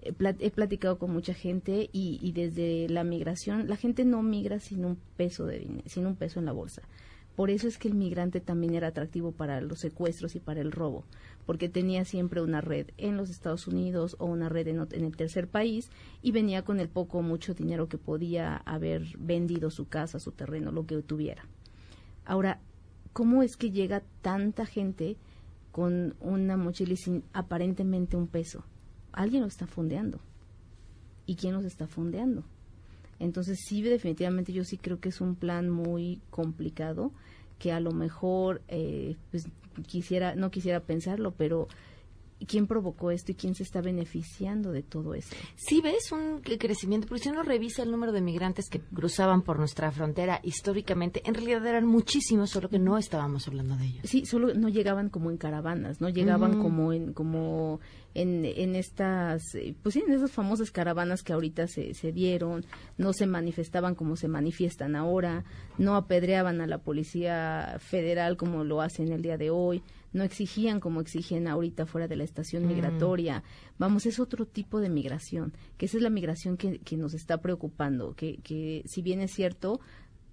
he 0.02 0.52
platicado 0.52 0.98
con 0.98 1.12
mucha 1.12 1.34
gente 1.34 1.90
y, 1.94 2.32
desde 2.32 2.90
la 2.90 3.04
migración, 3.04 3.70
la 3.70 3.76
gente 3.76 4.04
no 4.04 4.24
migra 4.24 4.60
sin 4.60 4.84
un 4.84 4.98
peso 5.16 5.46
de 5.46 5.84
sin 5.86 6.08
un 6.08 6.16
peso 6.16 6.40
en 6.40 6.46
la 6.46 6.52
bolsa. 6.52 6.82
Por 7.36 7.50
eso 7.50 7.68
es 7.68 7.78
que 7.78 7.88
el 7.88 7.94
migrante 7.94 8.42
también 8.42 8.74
era 8.74 8.88
atractivo 8.88 9.32
para 9.32 9.62
los 9.62 9.80
secuestros 9.80 10.36
y 10.36 10.40
para 10.40 10.60
el 10.60 10.72
robo, 10.72 11.06
porque 11.46 11.70
tenía 11.70 12.04
siempre 12.04 12.42
una 12.42 12.62
red 12.62 12.88
en 12.98 13.16
los 13.16 13.30
Estados 13.30 13.68
Unidos 13.68 14.16
o 14.20 14.26
una 14.26 14.50
red 14.50 14.68
en, 14.68 14.86
en 14.92 15.06
el 15.06 15.16
tercer 15.16 15.48
país 15.48 15.90
y 16.22 16.32
venía 16.32 16.64
con 16.64 16.80
el 16.80 16.90
poco 16.90 17.20
o 17.20 17.22
mucho 17.22 17.54
dinero 17.54 17.88
que 17.88 17.98
podía 17.98 18.58
haber 18.58 19.04
vendido 19.18 19.70
su 19.70 19.88
casa, 19.88 20.20
su 20.20 20.32
terreno, 20.32 20.72
lo 20.72 20.86
que 20.86 21.02
tuviera. 21.04 21.46
Ahora, 22.26 22.60
¿cómo 23.14 23.44
es 23.44 23.58
que 23.58 23.72
llega 23.72 24.04
tanta 24.22 24.66
gente 24.66 25.18
con 25.72 26.16
una 26.20 26.58
mochila 26.58 26.94
y 26.94 26.98
sin 26.98 27.24
aparentemente 27.34 28.18
un 28.18 28.28
peso? 28.28 28.64
Alguien 29.12 29.42
lo 29.42 29.48
está 29.48 29.68
fondeando. 29.68 30.20
¿Y 31.26 31.36
quién 31.36 31.54
los 31.54 31.66
está 31.66 31.88
fondeando? 31.88 32.44
Entonces 33.20 33.60
sí, 33.68 33.82
definitivamente 33.82 34.52
yo 34.52 34.64
sí 34.64 34.78
creo 34.78 35.00
que 35.00 35.10
es 35.10 35.22
un 35.22 35.36
plan 35.36 35.70
muy 35.70 36.22
complicado 36.30 37.12
que 37.60 37.72
a 37.72 37.80
lo 37.80 37.92
mejor 37.92 38.62
eh, 38.68 39.16
pues 39.30 39.48
quisiera 39.86 40.36
no 40.36 40.50
quisiera 40.50 40.80
pensarlo, 40.80 41.32
pero 41.32 41.68
quién 42.46 42.68
provocó 42.68 43.12
esto 43.12 43.32
y 43.32 43.36
quién 43.36 43.56
se 43.56 43.64
está 43.64 43.82
beneficiando 43.82 44.72
de 44.72 44.84
todo 44.84 45.14
esto. 45.14 45.36
Sí, 45.56 45.82
ves 45.82 46.12
un 46.12 46.42
crecimiento, 46.42 47.08
porque 47.08 47.24
si 47.24 47.30
uno 47.30 47.44
revisa 47.44 47.84
el 47.84 47.92
número 47.92 48.12
de 48.12 48.22
migrantes 48.22 48.70
que 48.70 48.80
cruzaban 48.80 49.42
por 49.42 49.60
nuestra 49.60 49.92
frontera 49.92 50.40
históricamente, 50.44 51.22
en 51.26 51.34
realidad 51.34 51.66
eran 51.66 51.86
muchísimos, 51.86 52.50
solo 52.50 52.70
que 52.70 52.80
no 52.80 52.98
estábamos 52.98 53.48
hablando 53.48 53.76
de 53.76 53.86
ellos. 53.86 54.10
Sí, 54.10 54.26
solo 54.26 54.54
no 54.54 54.70
llegaban 54.70 55.10
como 55.10 55.32
en 55.32 55.38
caravanas, 55.38 56.02
no 56.02 56.10
llegaban 56.10 56.62
como 56.62 56.94
en 56.94 57.14
como 57.14 57.80
en, 58.14 58.46
en 58.46 58.76
estas, 58.76 59.56
eh, 59.56 59.76
pues 59.82 59.94
sí, 59.94 60.04
en 60.06 60.14
esas 60.14 60.32
famosas 60.32 60.72
caravanas 60.72 61.24
que 61.24 61.34
ahorita 61.34 61.68
se, 61.68 61.94
se 61.94 62.12
dieron, 62.12 62.66
no 62.98 63.14
se 63.14 63.26
manifestaban 63.26 63.96
como 63.96 64.16
se 64.16 64.28
manifiestan 64.28 64.96
ahora, 64.96 65.44
no 65.78 65.96
apedreaban 65.96 66.62
a 66.62 66.68
la 66.68 66.80
policía 66.80 67.78
federal 67.80 68.38
como 68.38 68.64
lo 68.64 68.82
hacen 68.82 69.12
el 69.12 69.22
día 69.22 69.38
de 69.38 69.50
hoy, 69.50 69.84
no 70.14 70.24
exigían 70.24 70.80
como 70.80 71.02
exigen 71.02 71.48
ahorita 71.48 71.86
fuera 71.86 72.08
de 72.08 72.16
la 72.16 72.24
estación 72.24 72.66
mm. 72.66 72.68
migratoria. 72.68 73.44
Vamos, 73.78 74.06
es 74.06 74.20
otro 74.20 74.46
tipo 74.46 74.80
de 74.80 74.90
migración, 74.90 75.54
que 75.78 75.86
esa 75.86 75.98
es 75.98 76.04
la 76.04 76.10
migración 76.10 76.58
que, 76.58 76.80
que 76.80 76.98
nos 76.98 77.14
está 77.14 77.42
preocupando, 77.42 78.14
que, 78.14 78.38
que 78.44 78.84
si 78.86 79.02
bien 79.02 79.22
es 79.22 79.32
cierto, 79.32 79.80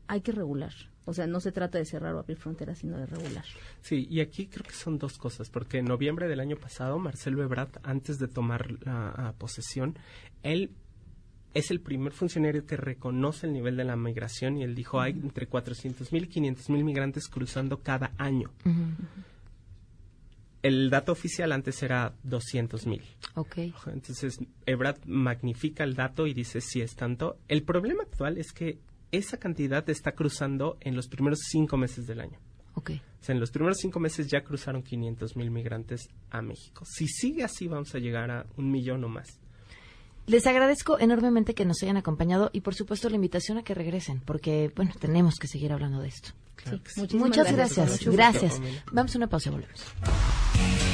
hay 0.07 0.21
que 0.21 0.33
regular. 0.33 0.73
O 1.05 1.15
sea, 1.15 1.27
no 1.27 1.41
se 1.41 1.53
trata 1.53 1.79
de 1.79 1.87
cerrar 1.87 2.15
o 2.15 2.19
abrir 2.19 2.37
fronteras, 2.37 2.79
sino 2.79 2.99
de 2.99 3.07
regular. 3.07 3.45
Sí, 3.81 4.07
y 4.11 4.21
aquí 4.21 4.47
creo 4.47 4.65
que 4.65 4.75
son 4.75 4.99
dos 4.99 5.17
cosas, 5.17 5.49
porque 5.49 5.79
en 5.79 5.87
noviembre 5.87 6.29
del 6.29 6.41
año 6.41 6.57
pasado, 6.57 6.99
Marcelo 6.99 7.43
Ebrard, 7.43 7.71
antes 7.83 8.19
de 8.19 8.29
tomar 8.29 8.73
la 8.85 9.35
posesión, 9.39 9.99
él 10.43 10.71
es 11.55 11.71
el 11.71 11.81
primer 11.81 12.13
funcionario 12.13 12.67
que 12.67 12.77
reconoce 12.77 13.47
el 13.47 13.55
nivel 13.55 13.77
de 13.77 13.85
la 13.85 13.97
migración 13.97 14.59
y 14.59 14.65
él 14.65 14.75
dijo, 14.75 15.01
hay 15.01 15.13
entre 15.13 15.47
400 15.47 16.13
mil 16.13 16.25
y 16.25 16.29
500 16.29 16.69
mil 16.71 16.85
migrantes 16.85 17.29
cruzando 17.29 17.83
cada 17.83 18.13
año 18.19 18.51
el 20.63 20.91
dato 20.91 21.13
oficial 21.13 21.53
antes 21.53 21.83
era 21.83 22.15
200 22.25 22.87
mil. 22.87 23.03
Ok. 23.35 23.59
Entonces, 23.87 24.39
Ebrad 24.67 24.97
magnifica 25.07 25.85
el 25.85 25.95
dato 25.95 26.27
y 26.27 26.35
dice 26.35 26.61
si 26.61 26.81
es 26.81 26.97
tanto. 26.97 27.39
El 27.49 27.63
problema 27.63 28.03
actual 28.03 28.39
es 28.39 28.53
que 28.53 28.79
esa 29.13 29.39
cantidad 29.39 29.89
está 29.89 30.13
cruzando 30.13 30.77
en 30.81 30.95
los 30.97 31.09
primeros 31.09 31.41
cinco 31.49 31.77
meses 31.77 32.07
del 32.07 32.21
año. 32.21 32.39
Ok. 32.75 32.91
O 33.21 33.25
sea, 33.25 33.35
en 33.35 33.41
los 33.41 33.51
primeros 33.51 33.79
cinco 33.79 34.01
meses 34.01 34.29
ya 34.29 34.43
cruzaron 34.43 34.83
500 34.83 35.37
mil 35.37 35.51
migrantes 35.51 36.09
a 36.31 36.43
México. 36.43 36.85
Si 36.85 37.07
sigue 37.09 37.43
así, 37.43 37.67
vamos 37.67 37.95
a 37.95 37.99
llegar 37.99 38.31
a 38.31 38.47
un 38.57 38.71
millón 38.71 39.05
o 39.05 39.09
más. 39.09 39.41
Les 40.29 40.47
agradezco 40.47 40.99
enormemente 40.99 41.55
que 41.55 41.65
nos 41.65 41.83
hayan 41.83 41.97
acompañado 41.97 42.51
y 42.53 42.61
por 42.61 42.75
supuesto 42.75 43.09
la 43.09 43.17
invitación 43.17 43.57
a 43.57 43.63
que 43.63 43.75
regresen, 43.75 44.21
porque 44.21 44.71
bueno, 44.77 44.93
tenemos 45.01 45.37
que 45.37 45.49
seguir 45.49 45.73
hablando 45.73 46.01
de 46.01 46.09
esto. 46.09 46.31
Muchas 47.15 47.51
gracias. 47.51 48.05
Gracias. 48.05 48.61
Vamos 48.93 49.15
a 49.15 49.19
una 49.19 49.29
pausa 49.29 49.49
y 49.49 49.53
volvemos. 49.53 50.88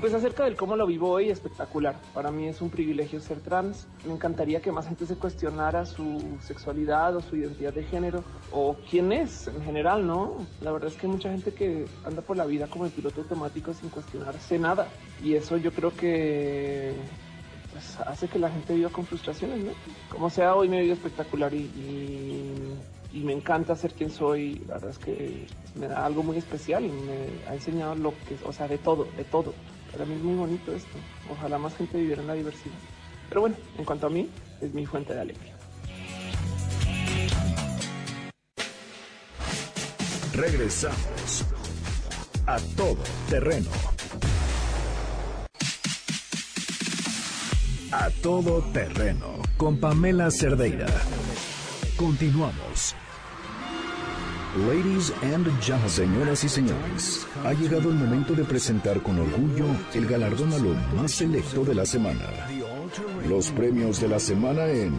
Pues 0.00 0.14
acerca 0.14 0.44
del 0.44 0.56
cómo 0.56 0.76
lo 0.76 0.86
vivo 0.86 1.10
hoy, 1.10 1.28
espectacular. 1.28 1.94
Para 2.14 2.30
mí 2.30 2.48
es 2.48 2.62
un 2.62 2.70
privilegio 2.70 3.20
ser 3.20 3.40
trans. 3.40 3.86
Me 4.06 4.14
encantaría 4.14 4.62
que 4.62 4.72
más 4.72 4.86
gente 4.86 5.04
se 5.04 5.16
cuestionara 5.16 5.84
su 5.84 6.38
sexualidad 6.40 7.14
o 7.16 7.20
su 7.20 7.36
identidad 7.36 7.74
de 7.74 7.84
género 7.84 8.24
o 8.50 8.76
quién 8.88 9.12
es 9.12 9.48
en 9.48 9.62
general, 9.62 10.06
¿no? 10.06 10.38
La 10.62 10.72
verdad 10.72 10.88
es 10.88 10.96
que 10.96 11.06
hay 11.06 11.12
mucha 11.12 11.30
gente 11.30 11.52
que 11.52 11.84
anda 12.06 12.22
por 12.22 12.38
la 12.38 12.46
vida 12.46 12.66
como 12.66 12.86
el 12.86 12.92
piloto 12.92 13.20
automático 13.20 13.74
sin 13.74 13.90
cuestionarse 13.90 14.58
nada. 14.58 14.88
Y 15.22 15.34
eso 15.34 15.58
yo 15.58 15.70
creo 15.70 15.94
que 15.94 16.94
pues, 17.70 18.00
hace 18.00 18.26
que 18.26 18.38
la 18.38 18.48
gente 18.48 18.74
viva 18.74 18.88
con 18.88 19.04
frustraciones, 19.04 19.62
¿no? 19.62 19.72
Como 20.08 20.30
sea, 20.30 20.54
hoy 20.54 20.70
me 20.70 20.80
vivo 20.80 20.94
espectacular 20.94 21.52
y, 21.52 21.66
me 23.12 23.34
encanta 23.34 23.76
ser 23.76 23.92
quien 23.92 24.10
soy. 24.10 24.62
La 24.66 24.74
verdad 24.74 24.90
es 24.90 24.98
que 24.98 25.46
me 25.74 25.88
da 25.88 26.06
algo 26.06 26.22
muy 26.22 26.38
especial 26.38 26.86
y 26.86 26.88
me 26.88 27.50
ha 27.50 27.54
enseñado 27.54 27.94
lo 27.96 28.12
que, 28.12 28.38
o 28.46 28.52
sea, 28.52 28.66
de 28.66 28.78
todo, 28.78 29.06
de 29.14 29.24
todo. 29.24 29.52
Para 29.92 30.04
mí 30.04 30.14
es 30.14 30.22
muy 30.22 30.34
bonito 30.34 30.72
esto. 30.74 30.96
Ojalá 31.30 31.58
más 31.58 31.74
gente 31.76 31.98
viviera 31.98 32.22
en 32.22 32.28
la 32.28 32.34
diversidad. 32.34 32.76
Pero 33.28 33.42
bueno, 33.42 33.56
en 33.78 33.84
cuanto 33.84 34.06
a 34.06 34.10
mí, 34.10 34.28
es 34.60 34.72
mi 34.74 34.86
fuente 34.86 35.14
de 35.14 35.20
alegría. 35.20 35.56
Regresamos 40.32 41.44
a 42.46 42.58
todo 42.76 43.02
terreno. 43.28 43.70
A 47.92 48.08
todo 48.22 48.62
terreno 48.72 49.42
con 49.56 49.78
Pamela 49.78 50.30
Cerdeira. 50.30 50.86
Continuamos. 51.96 52.94
Ladies 54.56 55.12
and 55.22 55.46
gentlemen, 55.60 55.88
señoras 55.88 56.42
y 56.42 56.48
señores, 56.48 57.24
ha 57.44 57.52
llegado 57.52 57.88
el 57.88 57.94
momento 57.94 58.34
de 58.34 58.42
presentar 58.42 59.00
con 59.00 59.20
orgullo 59.20 59.66
el 59.94 60.06
galardón 60.08 60.52
a 60.52 60.58
lo 60.58 60.74
más 61.00 61.12
selecto 61.12 61.64
de 61.64 61.72
la 61.72 61.86
semana. 61.86 62.24
Los 63.28 63.52
premios 63.52 64.00
de 64.00 64.08
la 64.08 64.18
semana 64.18 64.66
en 64.66 64.92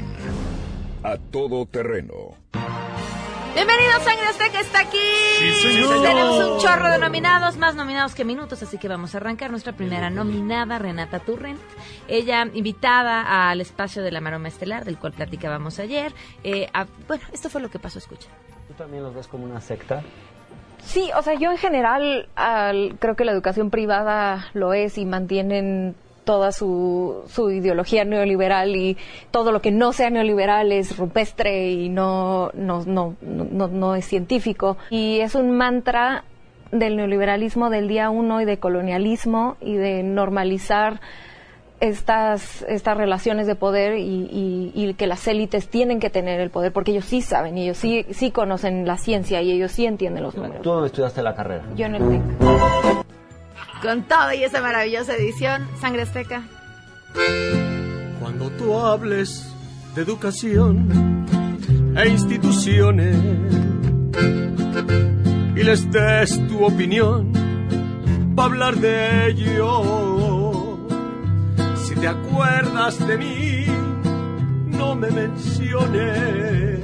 A 1.04 1.18
Todo 1.18 1.66
Terreno. 1.66 2.38
Bienvenidos, 3.54 4.04
Sangre 4.04 4.28
Azteca 4.28 4.62
está 4.62 4.80
aquí. 4.80 4.97
Tenemos 6.02 6.45
un 6.45 6.60
chorro 6.60 6.89
de 6.89 6.97
nominados, 6.97 7.58
más 7.58 7.76
nominados 7.76 8.16
que 8.16 8.24
minutos, 8.24 8.64
así 8.64 8.78
que 8.78 8.88
vamos 8.88 9.16
a 9.16 9.18
arrancar 9.18 9.52
nuestra 9.52 9.74
primera 9.74 10.10
nominada, 10.10 10.80
Renata 10.80 11.20
Turrent. 11.20 11.60
Ella 12.08 12.47
invitada 12.54 13.49
al 13.49 13.60
espacio 13.60 14.02
de 14.02 14.12
la 14.14 14.22
Maroma 14.22 14.47
Estelar, 14.47 14.86
del 14.86 14.97
cual 14.97 15.12
platicábamos 15.12 15.78
ayer. 15.80 16.14
Eh, 16.45 16.70
bueno, 17.06 17.26
esto 17.34 17.49
fue 17.49 17.60
lo 17.60 17.70
que 17.70 17.80
pasó, 17.80 17.99
escucha. 17.99 18.30
¿Tú 18.72 18.78
también 18.78 19.03
los 19.03 19.13
ves 19.13 19.28
como 19.28 19.43
una 19.43 19.59
secta? 19.59 20.01
Sí, 20.82 21.09
o 21.17 21.22
sea, 21.22 21.34
yo 21.34 21.51
en 21.51 21.57
general 21.57 22.30
creo 22.99 23.15
que 23.17 23.26
la 23.26 23.34
educación 23.34 23.69
privada 23.69 24.45
lo 24.53 24.74
es 24.74 24.97
y 24.97 25.03
mantienen 25.05 25.93
toda 26.24 26.53
su, 26.53 27.22
su 27.28 27.51
ideología 27.51 28.05
neoliberal 28.05 28.74
y 28.78 28.95
todo 29.30 29.51
lo 29.51 29.61
que 29.61 29.72
no 29.72 29.91
sea 29.91 30.09
neoliberal 30.09 30.72
es 30.72 30.95
rupestre 30.95 31.72
y 31.72 31.89
no, 31.89 32.51
no, 32.53 32.86
no, 32.86 33.17
no, 33.19 33.67
no 33.67 33.95
es 33.95 34.05
científico. 34.05 34.78
Y 34.89 35.19
es 35.19 35.36
un 35.36 35.51
mantra 35.51 36.24
del 36.72 36.95
neoliberalismo 36.95 37.69
del 37.69 37.89
día 37.89 38.09
uno 38.09 38.39
y 38.39 38.45
de 38.45 38.57
colonialismo 38.57 39.57
y 39.59 39.74
de 39.74 40.01
normalizar 40.01 41.01
estas, 41.82 42.62
estas 42.68 42.96
relaciones 42.96 43.48
de 43.48 43.56
poder 43.56 43.98
y, 43.98 44.72
y, 44.74 44.94
que 44.94 45.08
las 45.08 45.28
élites 45.28 45.68
tienen 45.68 46.00
que 46.00 46.12
tener 46.12 46.40
el 46.40 46.52
poder 46.52 46.72
porque 46.72 46.92
ellos 46.92 47.06
sí 47.06 47.22
saben 47.22 47.58
y 47.58 47.64
ellos 47.64 47.78
sí, 47.78 48.06
sí 48.12 48.30
conocen 48.30 48.86
la 48.86 48.98
ciencia 48.98 49.42
y 49.42 49.52
ellos 49.52 49.72
sí 49.72 49.88
entienden 49.88 50.24
los 50.24 50.36
números. 50.36 50.62
¿Tú 50.62 50.70
dónde 50.70 50.88
estudiaste 50.88 51.24
la 51.24 51.34
carrera? 51.34 51.64
Yo 51.76 51.88
en 51.88 51.96
el 51.96 52.08
TEC. 52.08 52.22
Con 53.82 54.04
todo 54.04 54.32
y 54.32 54.44
esa 54.44 54.62
maravillosa 54.62 55.16
edición, 55.16 55.68
Sangre 55.80 56.04
Azteca. 56.04 56.44
Cuando 58.20 58.52
tú 58.52 58.78
hables 58.78 59.52
de 59.96 60.04
educación 60.04 61.26
e 61.98 62.08
instituciones 62.10 63.18
y 65.56 65.64
les 65.64 65.92
des 65.92 66.48
tu 66.48 66.64
opinión 66.64 67.34
para 68.36 68.50
hablar 68.50 68.76
de 68.76 69.30
ello. 69.30 70.20
Te 72.02 72.08
acuerdas 72.08 72.97
de 73.08 73.16
mí, 73.16 73.66
no 74.76 74.95
me 74.95 75.12
menciones. 75.12 76.80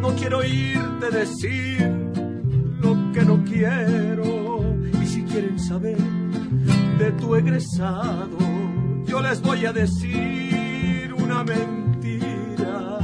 No 0.00 0.08
quiero 0.14 0.38
oírte 0.38 1.10
decir 1.10 1.92
lo 2.80 3.12
que 3.12 3.22
no 3.26 3.44
quiero. 3.44 4.64
Y 5.02 5.06
si 5.06 5.22
quieren 5.24 5.58
saber 5.58 5.98
de 6.98 7.12
tu 7.20 7.36
egresado, 7.36 8.38
yo 9.04 9.20
les 9.20 9.42
voy 9.42 9.66
a 9.66 9.72
decir 9.74 11.12
una 11.18 11.44
mentira. 11.44 13.00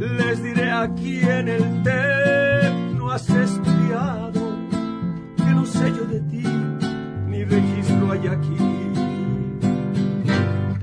Les 0.00 0.42
diré 0.42 0.72
aquí 0.72 1.20
en 1.20 1.46
el 1.46 1.82
TEC 1.84 2.74
no 2.98 3.12
has 3.12 3.30
estudiado, 3.30 4.52
que 5.36 5.44
no 5.44 5.64
sé 5.64 5.92
yo 5.96 6.06
de 6.06 6.20
ti, 6.22 6.44
ni 7.28 7.44
registro 7.44 8.10
hay 8.10 8.26
aquí. 8.26 8.79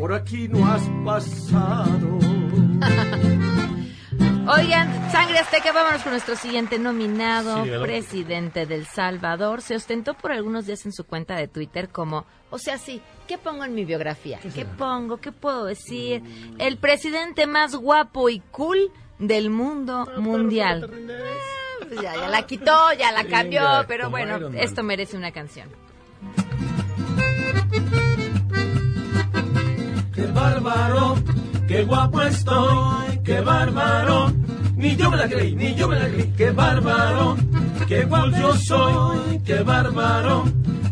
Por 0.08 0.16
aquí 0.16 0.48
no 0.48 0.66
has 0.66 0.84
pasado. 1.04 2.18
Oigan, 4.58 5.12
Sangre 5.12 5.40
Azteca, 5.40 5.74
vámonos 5.74 6.02
con 6.02 6.14
nuestro 6.14 6.38
siguiente 6.38 6.80
nominado, 6.80 7.66
presidente 7.82 8.66
del 8.66 8.86
Salvador. 8.86 9.62
Se 9.62 9.76
ostentó 9.76 10.14
por 10.14 10.32
algunos 10.32 10.66
días 10.66 10.86
en 10.86 10.94
su 10.94 11.04
cuenta 11.04 11.36
de 11.36 11.50
Twitter 11.50 11.90
como, 11.90 12.26
o 12.52 12.58
sea, 12.58 12.78
sí, 12.78 13.02
¿qué 13.28 13.38
pongo 13.38 13.66
en 13.66 13.76
mi 13.76 13.84
biografía? 13.84 14.40
¿Qué, 14.40 14.64
pongo? 14.64 15.18
¿Qué 15.18 15.34
puedo 15.34 15.66
decir? 15.66 16.24
El 16.58 16.78
presidente 16.78 17.46
más 17.46 17.76
guapo 17.76 18.30
y 18.30 18.40
cool 18.52 18.90
del 19.20 19.50
mundo 19.50 20.08
mundial. 20.20 20.90
Eh, 20.90 21.86
pues 21.86 22.00
ya, 22.00 22.16
ya 22.16 22.30
la 22.30 22.46
quitó, 22.46 22.94
ya 22.98 23.12
la 23.12 23.26
cambió, 23.26 23.84
pero 23.90 24.10
bueno, 24.10 24.52
esto 24.54 24.84
merece 24.84 25.18
una 25.18 25.34
canción. 25.34 25.68
¡Qué 30.18 30.26
bárbaro! 30.26 31.16
¡Qué 31.68 31.84
guapo 31.84 32.22
estoy! 32.24 33.20
¡Qué 33.24 33.40
bárbaro! 33.40 34.32
Ni 34.76 34.96
yo 34.96 35.12
me 35.12 35.18
la 35.18 35.30
creí, 35.30 35.56
ni 35.56 35.76
yo 35.76 35.88
me 35.88 36.00
la 36.00 36.08
creí. 36.08 36.34
¡Qué 36.36 36.50
bárbaro! 36.50 37.38
¡Qué 37.88 38.04
guapo 38.06 38.36
yo 38.36 38.56
soy! 38.56 39.40
¡Qué 39.46 39.62
bárbaro! 39.62 40.46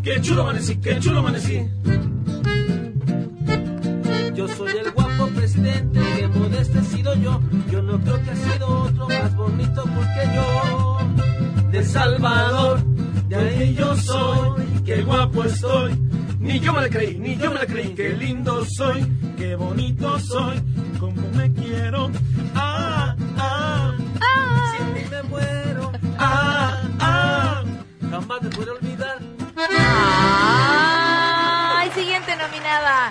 ¡Qué 0.04 0.20
chulo 0.20 0.42
amanecí! 0.42 0.76
¡Qué 0.76 1.00
chulo 1.00 1.18
amanecí! 1.18 1.58
Yo 4.36 4.46
soy 4.46 4.72
el 4.78 4.92
guapo 4.92 5.26
presidente, 5.34 6.00
que 6.18 6.28
modesto 6.28 6.78
he 6.78 6.84
sido 6.84 7.14
yo. 7.16 7.40
Yo 7.68 7.82
no 7.82 7.98
creo 7.98 8.22
que 8.22 8.30
ha 8.30 8.36
sido 8.36 8.68
otro 8.82 9.08
más 9.08 9.34
bonito 9.34 9.82
porque 9.82 10.36
yo. 10.36 10.98
De 11.72 11.84
Salvador, 11.84 12.78
de 13.28 13.34
ahí 13.34 13.74
yo 13.74 13.96
soy, 13.96 14.62
qué 14.84 15.02
guapo 15.02 15.42
estoy. 15.42 16.05
Ni 16.46 16.60
yo 16.60 16.72
me 16.72 16.80
la 16.80 16.88
creí, 16.88 17.18
ni 17.18 17.36
yo 17.36 17.50
me 17.50 17.58
la 17.58 17.66
creí, 17.66 17.92
qué 17.92 18.10
lindo 18.10 18.64
soy, 18.64 19.04
qué 19.36 19.56
bonito 19.56 20.16
soy, 20.20 20.62
como 21.00 21.20
me 21.32 21.52
quiero. 21.52 22.08
Ah, 22.54 23.16
ah, 23.36 23.92
ah. 24.20 24.76
Si 24.78 24.84
me 25.10 25.22
muero, 25.24 25.90
ah, 26.18 26.82
ah, 27.00 27.64
jamás 28.10 28.42
me 28.42 28.50
puedo 28.50 28.74
olvidar. 28.74 29.18
¡Ay! 29.68 29.90
Siguiente 31.96 32.36
nominada. 32.36 33.10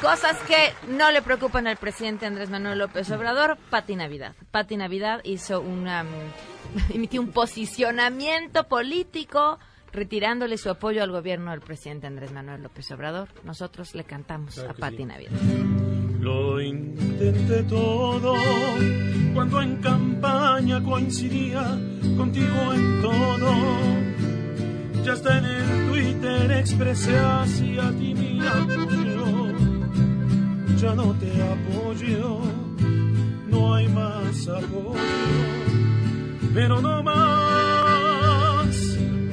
Cosas 0.00 0.38
que 0.48 0.72
no 0.88 1.10
le 1.10 1.20
preocupan 1.20 1.66
al 1.66 1.76
presidente 1.76 2.24
Andrés 2.24 2.48
Manuel 2.48 2.78
López 2.78 3.10
Obrador, 3.10 3.58
Pati 3.68 3.94
Navidad. 3.94 4.34
Pati 4.50 4.78
Navidad 4.78 5.20
hizo 5.24 5.60
una, 5.60 6.06
emitió 6.88 7.20
un 7.20 7.30
posicionamiento 7.30 8.66
político 8.68 9.58
retirándole 9.92 10.56
su 10.58 10.70
apoyo 10.70 11.02
al 11.02 11.10
gobierno 11.10 11.50
del 11.50 11.60
presidente 11.60 12.06
Andrés 12.06 12.32
Manuel 12.32 12.62
López 12.62 12.90
Obrador. 12.92 13.28
Nosotros 13.44 13.94
le 13.94 14.04
cantamos 14.04 14.58
a 14.58 14.72
Pati 14.72 15.04
Navidad. 15.04 15.32
Lo 16.20 16.60
intenté 16.60 17.62
todo 17.64 18.34
cuando 19.34 19.62
en 19.62 19.76
campaña 19.76 20.82
coincidía 20.82 21.62
contigo 22.16 22.72
en 22.74 23.00
todo. 23.00 23.52
Ya 25.04 25.12
está 25.14 25.38
en 25.38 25.44
el 25.44 25.88
Twitter 25.88 26.50
expresé 26.52 27.18
hacia 27.18 27.90
ti 27.92 28.14
mi 28.14 28.40
apoyo. 28.46 29.54
Ya 30.76 30.94
no 30.94 31.14
te 31.14 31.30
apoyo, 31.42 32.40
no 33.48 33.74
hay 33.74 33.88
más 33.88 34.48
apoyo, 34.48 34.94
pero 36.54 36.80
no 36.80 37.02
más 37.02 37.69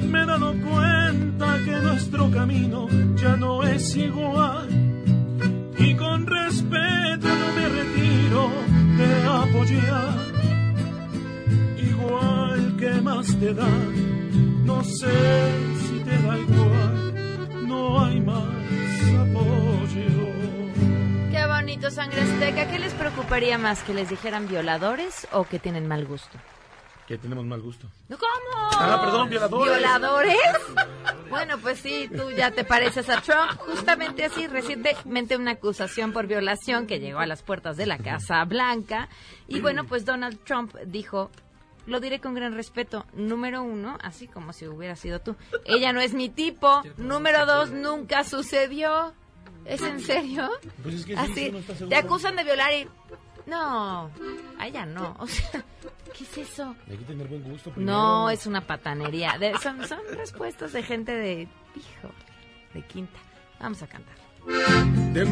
me 0.08 0.22
he 0.22 0.26
dado 0.26 0.54
cuenta 0.60 1.58
que 1.64 1.72
nuestro 1.72 2.30
camino 2.30 2.88
ya 3.16 3.36
no 3.36 3.62
es 3.62 3.96
igual. 3.96 4.68
Y 5.78 5.94
con 5.94 6.26
respeto 6.26 7.28
no 7.28 7.52
me 7.54 7.68
retiro 7.68 8.50
de 8.96 9.26
apoyar. 9.26 10.18
Igual 11.76 12.76
que 12.78 12.90
más 13.00 13.26
te 13.38 13.54
da, 13.54 13.68
no 14.64 14.82
sé 14.82 15.52
si 15.82 16.00
te 16.00 16.22
da 16.22 16.38
igual, 16.38 17.66
no 17.68 18.04
hay 18.04 18.20
más 18.20 18.44
apoyo. 19.20 20.28
Qué 21.30 21.46
bonito, 21.46 21.90
sangre 21.90 22.22
azteca. 22.22 22.68
¿Qué 22.70 22.78
les 22.78 22.94
preocuparía 22.94 23.58
más? 23.58 23.82
¿Que 23.82 23.94
les 23.94 24.08
dijeran 24.08 24.48
violadores 24.48 25.28
o 25.32 25.44
que 25.44 25.58
tienen 25.58 25.86
mal 25.86 26.06
gusto? 26.06 26.38
Que 27.08 27.16
tenemos 27.16 27.46
mal 27.46 27.62
gusto. 27.62 27.88
¿Cómo? 28.06 28.18
Ah, 28.54 29.00
perdón, 29.02 29.30
violadores. 29.30 29.78
¿Violadores? 29.78 30.36
Bueno, 31.30 31.58
pues 31.58 31.78
sí, 31.80 32.08
tú 32.08 32.30
ya 32.30 32.50
te 32.52 32.64
pareces 32.64 33.06
a 33.10 33.20
Trump. 33.20 33.52
Justamente 33.58 34.24
así, 34.24 34.46
recientemente 34.46 35.36
una 35.36 35.52
acusación 35.52 36.14
por 36.14 36.26
violación 36.26 36.86
que 36.86 37.00
llegó 37.00 37.18
a 37.18 37.26
las 37.26 37.42
puertas 37.42 37.76
de 37.76 37.84
la 37.84 37.98
Casa 37.98 38.42
Blanca. 38.46 39.10
Y 39.46 39.60
bueno, 39.60 39.84
pues 39.84 40.06
Donald 40.06 40.38
Trump 40.44 40.74
dijo, 40.86 41.30
lo 41.86 42.00
diré 42.00 42.18
con 42.20 42.34
gran 42.34 42.54
respeto. 42.54 43.04
Número 43.12 43.62
uno, 43.62 43.98
así 44.02 44.26
como 44.26 44.54
si 44.54 44.66
hubiera 44.66 44.96
sido 44.96 45.20
tú. 45.20 45.36
Ella 45.66 45.92
no 45.92 46.00
es 46.00 46.14
mi 46.14 46.30
tipo. 46.30 46.82
Número 46.96 47.44
dos, 47.44 47.72
nunca 47.72 48.24
sucedió. 48.24 49.12
¿Es 49.66 49.82
en 49.82 50.00
serio? 50.00 50.50
Pues 50.82 50.94
es 50.94 51.04
que 51.04 51.14
sí, 51.14 51.20
Así, 51.20 51.52
no 51.52 51.88
te 51.88 51.96
acusan 51.96 52.36
de 52.36 52.44
violar 52.44 52.72
y... 52.72 52.88
No, 53.48 54.10
a 54.58 54.66
ella 54.66 54.84
no. 54.86 55.16
O 55.18 55.26
sea, 55.26 55.64
¿qué 56.16 56.24
es 56.24 56.38
eso? 56.38 56.74
Hay 56.90 56.96
que 56.98 57.04
tener 57.04 57.26
buen 57.28 57.42
gusto. 57.44 57.70
primero. 57.70 57.92
No, 57.96 58.30
es 58.30 58.46
una 58.46 58.60
patanería. 58.66 59.38
De- 59.38 59.54
son, 59.62 59.86
son 59.88 60.00
respuestas 60.16 60.72
de 60.72 60.82
gente 60.82 61.12
de... 61.12 61.42
Hijo, 61.74 62.10
de 62.74 62.82
quinta. 62.82 63.18
Vamos 63.60 63.82
a 63.82 63.86
cantar. 63.86 64.14
De, 65.12 65.24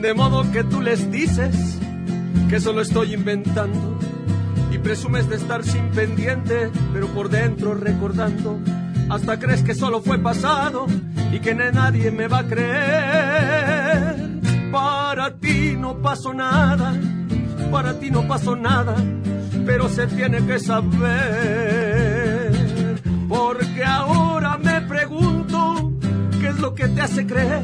de 0.00 0.14
modo 0.14 0.50
que 0.52 0.64
tú 0.64 0.80
les 0.80 1.10
dices 1.10 1.78
que 2.48 2.60
solo 2.60 2.80
estoy 2.82 3.14
inventando 3.14 3.98
y 4.70 4.78
presumes 4.78 5.28
de 5.28 5.36
estar 5.36 5.64
sin 5.64 5.88
pendiente, 5.90 6.70
pero 6.92 7.08
por 7.08 7.28
dentro 7.28 7.74
recordando. 7.74 8.58
Hasta 9.08 9.38
crees 9.38 9.62
que 9.62 9.74
solo 9.74 10.00
fue 10.02 10.18
pasado 10.18 10.86
y 11.32 11.38
que 11.40 11.54
na- 11.54 11.70
nadie 11.70 12.10
me 12.10 12.26
va 12.28 12.38
a 12.40 12.46
creer. 12.46 13.75
Para 14.76 15.34
ti 15.38 15.74
no 15.78 16.02
pasó 16.02 16.34
nada, 16.34 16.92
para 17.70 17.98
ti 17.98 18.10
no 18.10 18.28
pasó 18.28 18.54
nada, 18.54 18.94
pero 19.64 19.88
se 19.88 20.06
tiene 20.06 20.44
que 20.44 20.58
saber. 20.58 20.92
Porque 23.26 23.82
ahora 23.82 24.58
me 24.58 24.82
pregunto 24.82 25.94
qué 26.38 26.48
es 26.48 26.58
lo 26.58 26.74
que 26.74 26.88
te 26.88 27.00
hace 27.00 27.26
creer. 27.26 27.62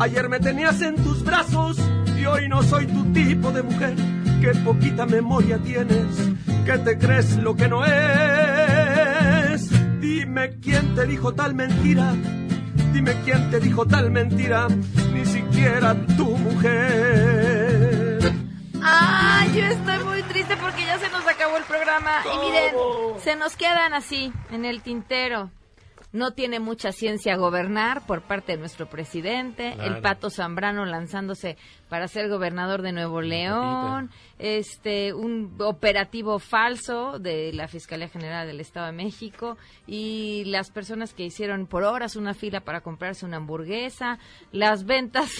Ayer 0.00 0.28
me 0.28 0.40
tenías 0.40 0.82
en 0.82 0.96
tus 0.96 1.22
brazos 1.22 1.78
y 2.20 2.24
hoy 2.24 2.48
no 2.48 2.64
soy 2.64 2.88
tu 2.88 3.04
tipo 3.12 3.52
de 3.52 3.62
mujer. 3.62 3.94
Qué 4.40 4.56
poquita 4.64 5.06
memoria 5.06 5.58
tienes, 5.58 6.32
que 6.66 6.78
te 6.78 6.98
crees 6.98 7.36
lo 7.36 7.54
que 7.54 7.68
no 7.68 7.84
es. 7.84 9.70
Dime 10.00 10.58
quién 10.60 10.96
te 10.96 11.06
dijo 11.06 11.32
tal 11.32 11.54
mentira. 11.54 12.12
Dime 12.92 13.12
quién 13.24 13.50
te 13.50 13.60
dijo 13.60 13.86
tal 13.86 14.10
mentira, 14.10 14.66
ni 15.58 15.64
siquiera 15.64 15.94
tu 16.16 16.24
mujer. 16.36 18.32
Ay, 18.82 19.52
yo 19.54 19.64
estoy 19.66 19.98
muy 20.04 20.22
triste 20.24 20.56
porque 20.56 20.82
ya 20.86 20.98
se 20.98 21.08
nos 21.10 21.26
acabó 21.26 21.56
el 21.56 21.64
programa 21.64 22.22
y 22.24 22.38
miren, 22.46 22.74
se 23.20 23.34
nos 23.36 23.56
quedan 23.56 23.92
así 23.92 24.32
en 24.52 24.64
el 24.64 24.82
tintero. 24.82 25.50
No 26.10 26.30
tiene 26.32 26.58
mucha 26.58 26.90
ciencia 26.92 27.36
gobernar 27.36 28.06
por 28.06 28.22
parte 28.22 28.52
de 28.52 28.58
nuestro 28.58 28.88
presidente, 28.88 29.74
Claro. 29.74 29.96
el 29.96 30.00
Pato 30.00 30.30
Zambrano 30.30 30.86
lanzándose 30.86 31.58
para 31.88 32.08
ser 32.08 32.28
gobernador 32.28 32.82
de 32.82 32.92
Nuevo 32.92 33.20
León, 33.20 34.10
este 34.38 35.12
un 35.12 35.56
operativo 35.60 36.38
falso 36.38 37.18
de 37.18 37.52
la 37.52 37.68
Fiscalía 37.68 38.08
General 38.08 38.46
del 38.46 38.60
Estado 38.60 38.86
de 38.86 38.92
México 38.92 39.56
y 39.86 40.44
las 40.46 40.70
personas 40.70 41.14
que 41.14 41.24
hicieron 41.24 41.66
por 41.66 41.84
horas 41.84 42.16
una 42.16 42.34
fila 42.34 42.60
para 42.60 42.80
comprarse 42.80 43.26
una 43.26 43.38
hamburguesa, 43.38 44.18
las 44.52 44.84
ventas 44.84 45.30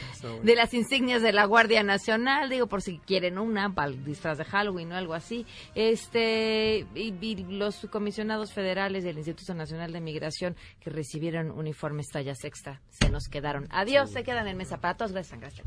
de 0.42 0.54
las 0.54 0.74
insignias 0.74 1.22
de 1.22 1.32
la 1.32 1.44
Guardia 1.44 1.82
Nacional, 1.82 2.48
digo 2.48 2.66
por 2.66 2.82
si 2.82 2.98
quieren 2.98 3.38
una 3.38 3.74
para 3.74 3.88
el 3.88 4.04
disfraz 4.04 4.38
de 4.38 4.44
Halloween 4.44 4.92
o 4.92 4.96
algo 4.96 5.14
así, 5.14 5.46
este 5.74 6.86
y, 6.94 7.14
y 7.20 7.36
los 7.48 7.86
comisionados 7.90 8.52
federales 8.52 9.04
del 9.04 9.18
Instituto 9.18 9.54
Nacional 9.54 9.92
de 9.92 10.00
Migración 10.00 10.56
que 10.80 10.90
recibieron 10.90 11.50
uniformes 11.50 12.06
tallas 12.12 12.44
extra 12.44 12.80
se 12.90 13.10
nos 13.10 13.28
quedaron. 13.28 13.66
Adiós, 13.70 14.10
se 14.10 14.22
quedan 14.22 14.46
en 14.48 14.56
mesa 14.56 14.78
para 14.78 14.96
todos. 14.96 15.12
Gracias, 15.12 15.38
Gracias. 15.38 15.66